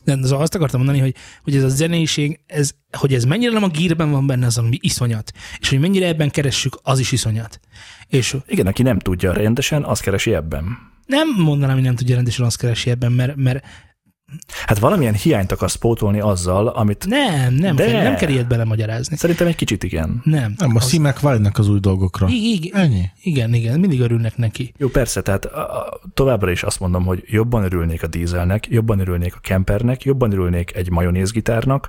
Nem, 0.04 0.22
szóval 0.22 0.42
azt 0.42 0.54
akartam 0.54 0.80
mondani, 0.80 1.02
hogy, 1.02 1.14
hogy 1.42 1.56
ez 1.56 1.62
a 1.62 1.68
zenéség, 1.68 2.40
ez, 2.46 2.70
hogy 2.90 3.14
ez 3.14 3.24
mennyire 3.24 3.52
nem 3.52 3.62
a 3.62 3.68
gírben 3.68 4.10
van 4.10 4.26
benne, 4.26 4.46
az 4.46 4.58
ami 4.58 4.78
iszonyat. 4.80 5.32
És 5.58 5.68
hogy 5.68 5.80
mennyire 5.80 6.06
ebben 6.06 6.30
keressük, 6.30 6.78
az 6.82 6.98
is 6.98 7.12
iszonyat. 7.12 7.60
És 8.08 8.36
Igen, 8.46 8.66
aki 8.66 8.82
nem 8.82 8.98
tudja 8.98 9.32
rendesen, 9.32 9.84
az 9.84 10.00
keresi 10.00 10.34
ebben. 10.34 10.92
Nem 11.06 11.28
mondanám, 11.38 11.74
hogy 11.74 11.84
nem 11.84 11.94
tudja 11.94 12.14
rendesen 12.14 12.44
azt 12.46 12.58
keresi 12.58 12.90
ebben, 12.90 13.12
mert, 13.12 13.36
mert 13.36 13.64
Hát 14.66 14.78
valamilyen 14.78 15.14
hiányt 15.14 15.52
akarsz 15.52 15.74
pótolni 15.74 16.20
azzal, 16.20 16.68
amit 16.68 17.06
nem, 17.06 17.54
nem, 17.54 17.76
De. 17.76 17.86
kell, 17.86 18.02
nem 18.02 18.14
kell 18.16 18.28
ilyet 18.28 18.48
belemagyarázni. 18.48 19.16
szerintem 19.16 19.46
egy 19.46 19.54
kicsit 19.56 19.82
igen. 19.82 20.20
Nem. 20.24 20.54
Nem, 20.58 20.70
a 20.70 20.76
Az- 20.76 20.84
szímek 20.84 21.20
vágynak 21.20 21.58
az 21.58 21.68
új 21.68 21.80
dolgokra. 21.80 22.26
I- 22.28 22.52
igen, 22.52 22.80
Ennyi. 22.80 23.04
igen, 23.22 23.54
igen, 23.54 23.80
mindig 23.80 24.00
örülnek 24.00 24.36
neki. 24.36 24.74
Jó, 24.76 24.88
persze, 24.88 25.22
tehát 25.22 25.44
a, 25.44 25.78
a, 25.78 26.00
továbbra 26.14 26.50
is 26.50 26.62
azt 26.62 26.80
mondom, 26.80 27.04
hogy 27.04 27.22
jobban 27.26 27.64
örülnék 27.64 28.02
a 28.02 28.06
dízelnek, 28.06 28.66
jobban 28.68 28.98
örülnék 28.98 29.34
a 29.34 29.40
kempernek, 29.40 30.02
jobban 30.04 30.32
örülnék 30.32 30.74
egy 30.74 30.90
majonézgitárnak, 30.90 31.88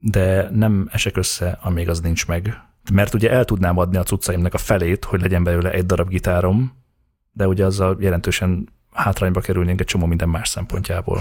de 0.00 0.48
nem 0.52 0.88
esek 0.92 1.16
össze, 1.16 1.58
amíg 1.62 1.88
az 1.88 2.00
nincs 2.00 2.26
meg. 2.26 2.60
Mert 2.92 3.14
ugye 3.14 3.30
el 3.30 3.44
tudnám 3.44 3.78
adni 3.78 3.96
a 3.96 4.02
cuccaimnak 4.02 4.54
a 4.54 4.58
felét, 4.58 5.04
hogy 5.04 5.20
legyen 5.20 5.44
belőle 5.44 5.70
egy 5.70 5.86
darab 5.86 6.08
gitárom, 6.08 6.82
de 7.34 7.48
ugye 7.48 7.64
azzal 7.64 7.96
jelentősen 8.00 8.68
hátrányba 8.92 9.40
kerülnénk 9.40 9.80
egy 9.80 9.86
csomó 9.86 10.06
minden 10.06 10.28
más 10.28 10.48
szempontjából. 10.48 11.20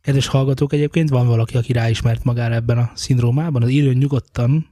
Kedves 0.00 0.26
hallgatók, 0.26 0.72
egyébként 0.72 1.08
van 1.08 1.26
valaki, 1.26 1.56
aki 1.56 1.72
ráismert 1.72 2.24
magára 2.24 2.54
ebben 2.54 2.78
a 2.78 2.90
szindrómában, 2.94 3.62
az 3.62 3.68
írjon 3.68 3.94
nyugodtan. 3.94 4.68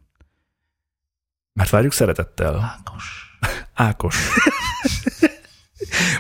Mert 1.53 1.70
várjuk 1.70 1.93
szeretettel. 1.93 2.79
Ákos. 2.79 3.37
Ákos. 3.75 4.16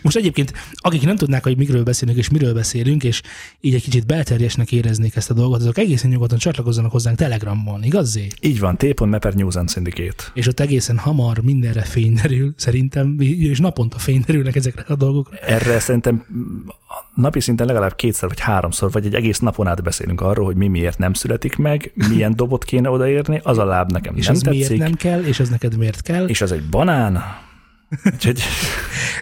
Most 0.02 0.16
egyébként, 0.16 0.52
akik 0.74 1.02
nem 1.02 1.16
tudnák, 1.16 1.42
hogy 1.42 1.56
mikről 1.56 1.82
beszélünk 1.82 2.18
és 2.18 2.30
miről 2.30 2.54
beszélünk, 2.54 3.04
és 3.04 3.22
így 3.60 3.74
egy 3.74 3.82
kicsit 3.82 4.06
belterjesnek 4.06 4.72
éreznék 4.72 5.16
ezt 5.16 5.30
a 5.30 5.34
dolgot, 5.34 5.60
azok 5.60 5.78
egészen 5.78 6.10
nyugodtan 6.10 6.38
csatlakozzanak 6.38 6.90
hozzánk 6.90 7.16
Telegramon, 7.16 7.82
igaz 7.82 8.10
Zé? 8.10 8.26
Így 8.40 8.60
van, 8.60 8.76
t.meper 8.76 9.34
News 9.34 9.56
and 9.56 9.70
Syndicate. 9.70 10.24
És 10.34 10.46
ott 10.46 10.60
egészen 10.60 10.98
hamar 10.98 11.38
mindenre 11.38 11.82
fény 11.82 12.14
derül, 12.14 12.54
szerintem, 12.56 13.16
és 13.20 13.58
naponta 13.58 13.98
fény 13.98 14.22
derülnek 14.26 14.56
ezekre 14.56 14.84
a 14.88 14.96
dolgokra. 14.96 15.36
Erre 15.36 15.78
szerintem 15.78 16.24
napi 17.14 17.40
szinten 17.40 17.66
legalább 17.66 17.94
kétszer 17.94 18.28
vagy 18.28 18.40
háromszor, 18.40 18.90
vagy 18.90 19.06
egy 19.06 19.14
egész 19.14 19.38
napon 19.38 19.66
át 19.66 19.82
beszélünk 19.82 20.20
arról, 20.20 20.44
hogy 20.44 20.56
mi 20.56 20.68
miért 20.68 20.98
nem 20.98 21.12
születik 21.12 21.56
meg, 21.56 21.92
milyen 22.08 22.36
dobot 22.36 22.64
kéne 22.64 22.90
odaérni, 22.90 23.40
az 23.42 23.58
a 23.58 23.64
láb 23.64 23.92
nekem 23.92 24.16
És 24.16 24.26
nem 24.26 24.34
az 24.34 24.40
tetszik, 24.40 24.68
miért 24.68 24.82
nem 24.82 24.94
kell, 24.94 25.22
és 25.22 25.40
az 25.40 25.48
neked 25.48 25.76
miért 25.76 26.02
kell. 26.02 26.26
és 26.28 26.40
az 26.40 26.52
egy 26.52 26.64
banán. 26.68 27.22
Úgyhogy 28.12 28.42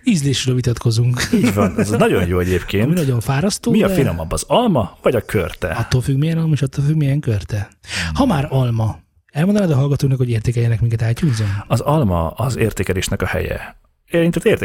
Ízlésről 0.05 0.55
vitatkozunk. 0.55 1.29
így 1.35 1.55
van, 1.55 1.79
ez 1.79 1.91
nagyon 1.91 2.27
jó 2.27 2.37
Ami 2.39 2.45
egyébként. 2.45 2.95
nagyon 2.95 3.21
fárasztó. 3.21 3.71
Mi 3.71 3.83
a 3.83 3.89
finomabb, 3.89 4.33
az 4.33 4.45
alma 4.47 4.99
vagy 5.03 5.15
a 5.15 5.21
körte? 5.21 5.69
Attól 5.69 6.01
függ, 6.01 6.19
milyen 6.19 6.39
alma, 6.39 6.53
és 6.53 6.63
attól 6.63 6.85
függ, 6.85 6.97
milyen 6.97 7.21
körte. 7.21 7.69
Ha 8.15 8.27
már 8.27 8.47
alma, 8.51 8.99
elmondanád 9.33 9.71
a 9.71 9.77
hallgatónak, 9.77 10.19
hogy 10.19 10.31
értékeljenek 10.31 10.81
minket 10.81 11.11
itunes 11.11 11.43
Az 11.67 11.81
alma 11.81 12.31
az 12.31 12.57
értékelésnek 12.57 13.23
a 13.23 13.27
helye. 13.27 13.79
Én 14.11 14.31
tehát 14.31 14.61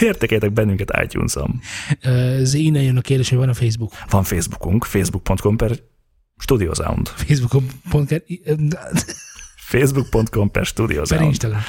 értékeljetek 0.00 0.52
bennünket 0.52 1.00
iTunes-on. 1.02 1.60
Ez 2.00 2.54
innen 2.54 2.82
jön 2.82 2.96
a 2.96 3.00
kérdés, 3.00 3.28
hogy 3.28 3.38
van 3.38 3.48
a 3.48 3.54
Facebook. 3.54 3.92
Van 4.10 4.22
Facebookunk, 4.22 4.84
facebook.com 4.84 5.56
per 5.56 5.78
Studio 6.38 6.74
Sound. 6.74 7.10
Kell, 8.06 8.20
Facebook.com 9.64 10.50
per. 10.50 10.66
Instagram. 11.20 11.60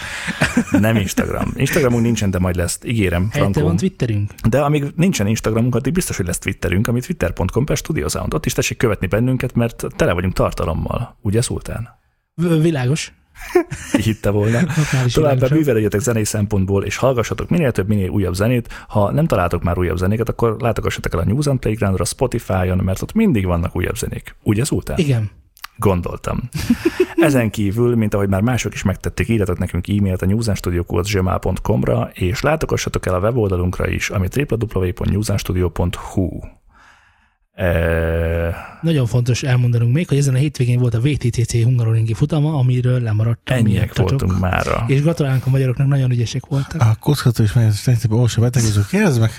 Nem 0.86 0.96
Instagram. 0.96 1.52
Instagramunk 1.56 2.04
nincsen, 2.04 2.30
de 2.30 2.40
majd 2.40 2.56
lesz. 2.56 2.80
Ígérem, 2.84 3.30
Helyette 3.32 3.62
van 3.64 3.76
Twitterünk. 3.76 4.32
De 4.50 4.62
amíg 4.62 4.84
nincsen 4.96 5.28
Instagramunk, 5.28 5.76
addig 5.76 5.94
biztos, 5.94 6.18
hogy 6.18 6.26
lesz 6.26 6.38
Twitterünk, 6.38 6.88
ami 6.88 7.00
twitter.com 7.00 7.66
per. 7.66 7.78
Ott 8.30 8.46
is 8.46 8.54
tessék 8.54 8.78
követni 8.78 9.08
bennünket, 9.08 9.56
mert 9.56 9.86
tele 9.96 10.14
vagyunk 10.14 10.34
tartalommal. 10.34 11.18
Ugye, 11.22 11.42
Szultán? 11.42 11.90
Világos. 12.62 13.14
Hitte 13.92 14.30
volna. 14.30 14.60
Továbbá 15.14 15.48
művelődjetek 15.52 16.00
zenei 16.00 16.24
szempontból, 16.24 16.84
és 16.84 16.98
hallgassatok 16.98 17.50
minél 17.50 17.72
több, 17.72 17.88
minél 17.88 18.10
újabb 18.10 18.34
zenét. 18.34 18.86
Ha 18.88 19.12
nem 19.12 19.28
találtok 19.28 19.64
már 19.64 19.78
újabb 19.78 19.98
zenéket, 19.98 20.30
akkor 20.30 20.56
látogassatok 20.60 21.14
el 21.14 21.20
a 21.20 21.26
News 21.26 21.48
and 21.48 21.60
Playgroundra, 21.60 22.06
Spotify-on, 22.06 22.78
mert 22.78 23.02
ott 23.02 23.14
mindig 23.14 23.46
vannak 23.46 23.76
újabb 23.76 23.98
zenék. 23.98 24.36
Ugye, 24.44 24.64
Szultán? 24.64 24.98
Igen. 24.98 25.32
Gondoltam. 25.78 26.50
Ezen 27.16 27.50
kívül, 27.50 27.96
mint 27.96 28.14
ahogy 28.14 28.30
már 28.30 28.42
mások 28.42 28.74
is 28.74 28.84
megtették, 28.84 29.28
írjatok 29.28 29.58
nekünk 29.58 29.88
e-mailt 29.88 30.22
a 30.22 30.26
newsandstudio.gmail.com-ra, 30.26 32.10
és 32.14 32.42
látogassatok 32.42 33.06
el 33.06 33.14
a 33.14 33.20
weboldalunkra 33.20 33.88
is, 33.88 34.10
ami 34.10 34.28
www.newsandstudio.hu. 34.36 36.40
E, 37.56 38.78
Nagyon 38.82 39.06
fontos 39.06 39.44
elmondanunk 39.44 39.94
még, 39.94 40.08
hogy 40.08 40.18
ezen 40.18 40.34
a 40.34 40.38
hétvégén 40.38 40.80
volt 40.80 40.94
a 40.94 41.00
VTTC 41.00 41.64
Hungaroringi 41.64 42.14
futama, 42.14 42.54
amiről 42.58 43.02
lemaradtam. 43.02 43.58
ennyiek 43.58 43.96
voltunk 43.98 44.40
mára. 44.40 44.84
És 44.88 45.02
gratulálunk 45.02 45.46
a 45.46 45.50
magyaroknak, 45.50 45.88
nagyon 45.88 46.12
ügyesek 46.12 46.46
voltak. 46.46 46.82
A 46.82 46.96
kockató 47.00 47.44
is 47.44 47.54
meg, 47.54 47.72
olvasó 48.10 48.42
betegező, 48.42 48.82
kérdezd 48.90 49.20
meg. 49.20 49.32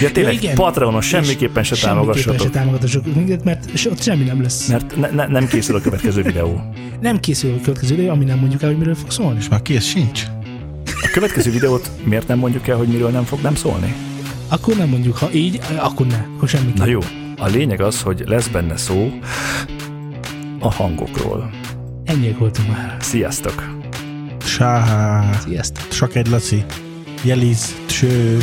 Ja, 0.00 0.12
tényleg, 0.12 0.34
igen. 0.34 0.54
Patreonon 0.54 1.00
semmiképpen 1.00 1.62
se 1.62 1.74
Semmiképpen 1.74 2.38
se 2.38 2.48
támogassatok, 2.50 3.14
minket, 3.14 3.44
mert 3.44 3.86
ott 3.86 4.02
semmi 4.02 4.24
nem 4.24 4.42
lesz. 4.42 4.68
mert 4.68 4.96
ne, 4.96 5.10
ne, 5.10 5.26
nem 5.26 5.46
készül 5.46 5.76
a 5.76 5.80
következő 5.80 6.22
videó. 6.22 6.74
Nem 7.00 7.20
készül 7.20 7.54
a 7.54 7.60
következő 7.62 7.94
idő, 7.94 8.08
ami 8.08 8.24
nem 8.24 8.38
mondjuk 8.38 8.62
el, 8.62 8.68
hogy 8.68 8.78
miről 8.78 8.94
fog 8.94 9.10
szólni. 9.10 9.38
És 9.38 9.48
már 9.48 9.62
kész 9.62 9.84
sincs. 9.84 10.22
A 10.86 11.08
következő 11.12 11.50
videót 11.50 11.90
miért 12.04 12.28
nem 12.28 12.38
mondjuk 12.38 12.68
el, 12.68 12.76
hogy 12.76 12.88
miről 12.88 13.10
nem 13.10 13.24
fog 13.24 13.40
nem 13.40 13.54
szólni? 13.54 13.94
Akkor 14.54 14.76
nem 14.76 14.88
mondjuk, 14.88 15.16
ha 15.16 15.32
így, 15.32 15.60
akkor 15.78 16.06
ne, 16.06 16.26
akkor 16.36 16.48
semmi. 16.48 16.72
Na 16.74 16.86
jó, 16.86 17.00
a 17.36 17.46
lényeg 17.46 17.80
az, 17.80 18.02
hogy 18.02 18.22
lesz 18.26 18.48
benne 18.48 18.76
szó 18.76 19.12
a 20.58 20.72
hangokról. 20.72 21.50
Ennyiek 22.04 22.38
voltunk 22.38 22.68
már. 22.68 22.96
Sziasztok! 23.00 23.76
Sáhá. 24.44 25.32
Sziasztok. 25.32 25.88
Csak 25.88 26.14
egy 26.14 26.26
Laci. 26.26 26.64
Jeliz. 27.22 27.74
Cső. 27.86 28.38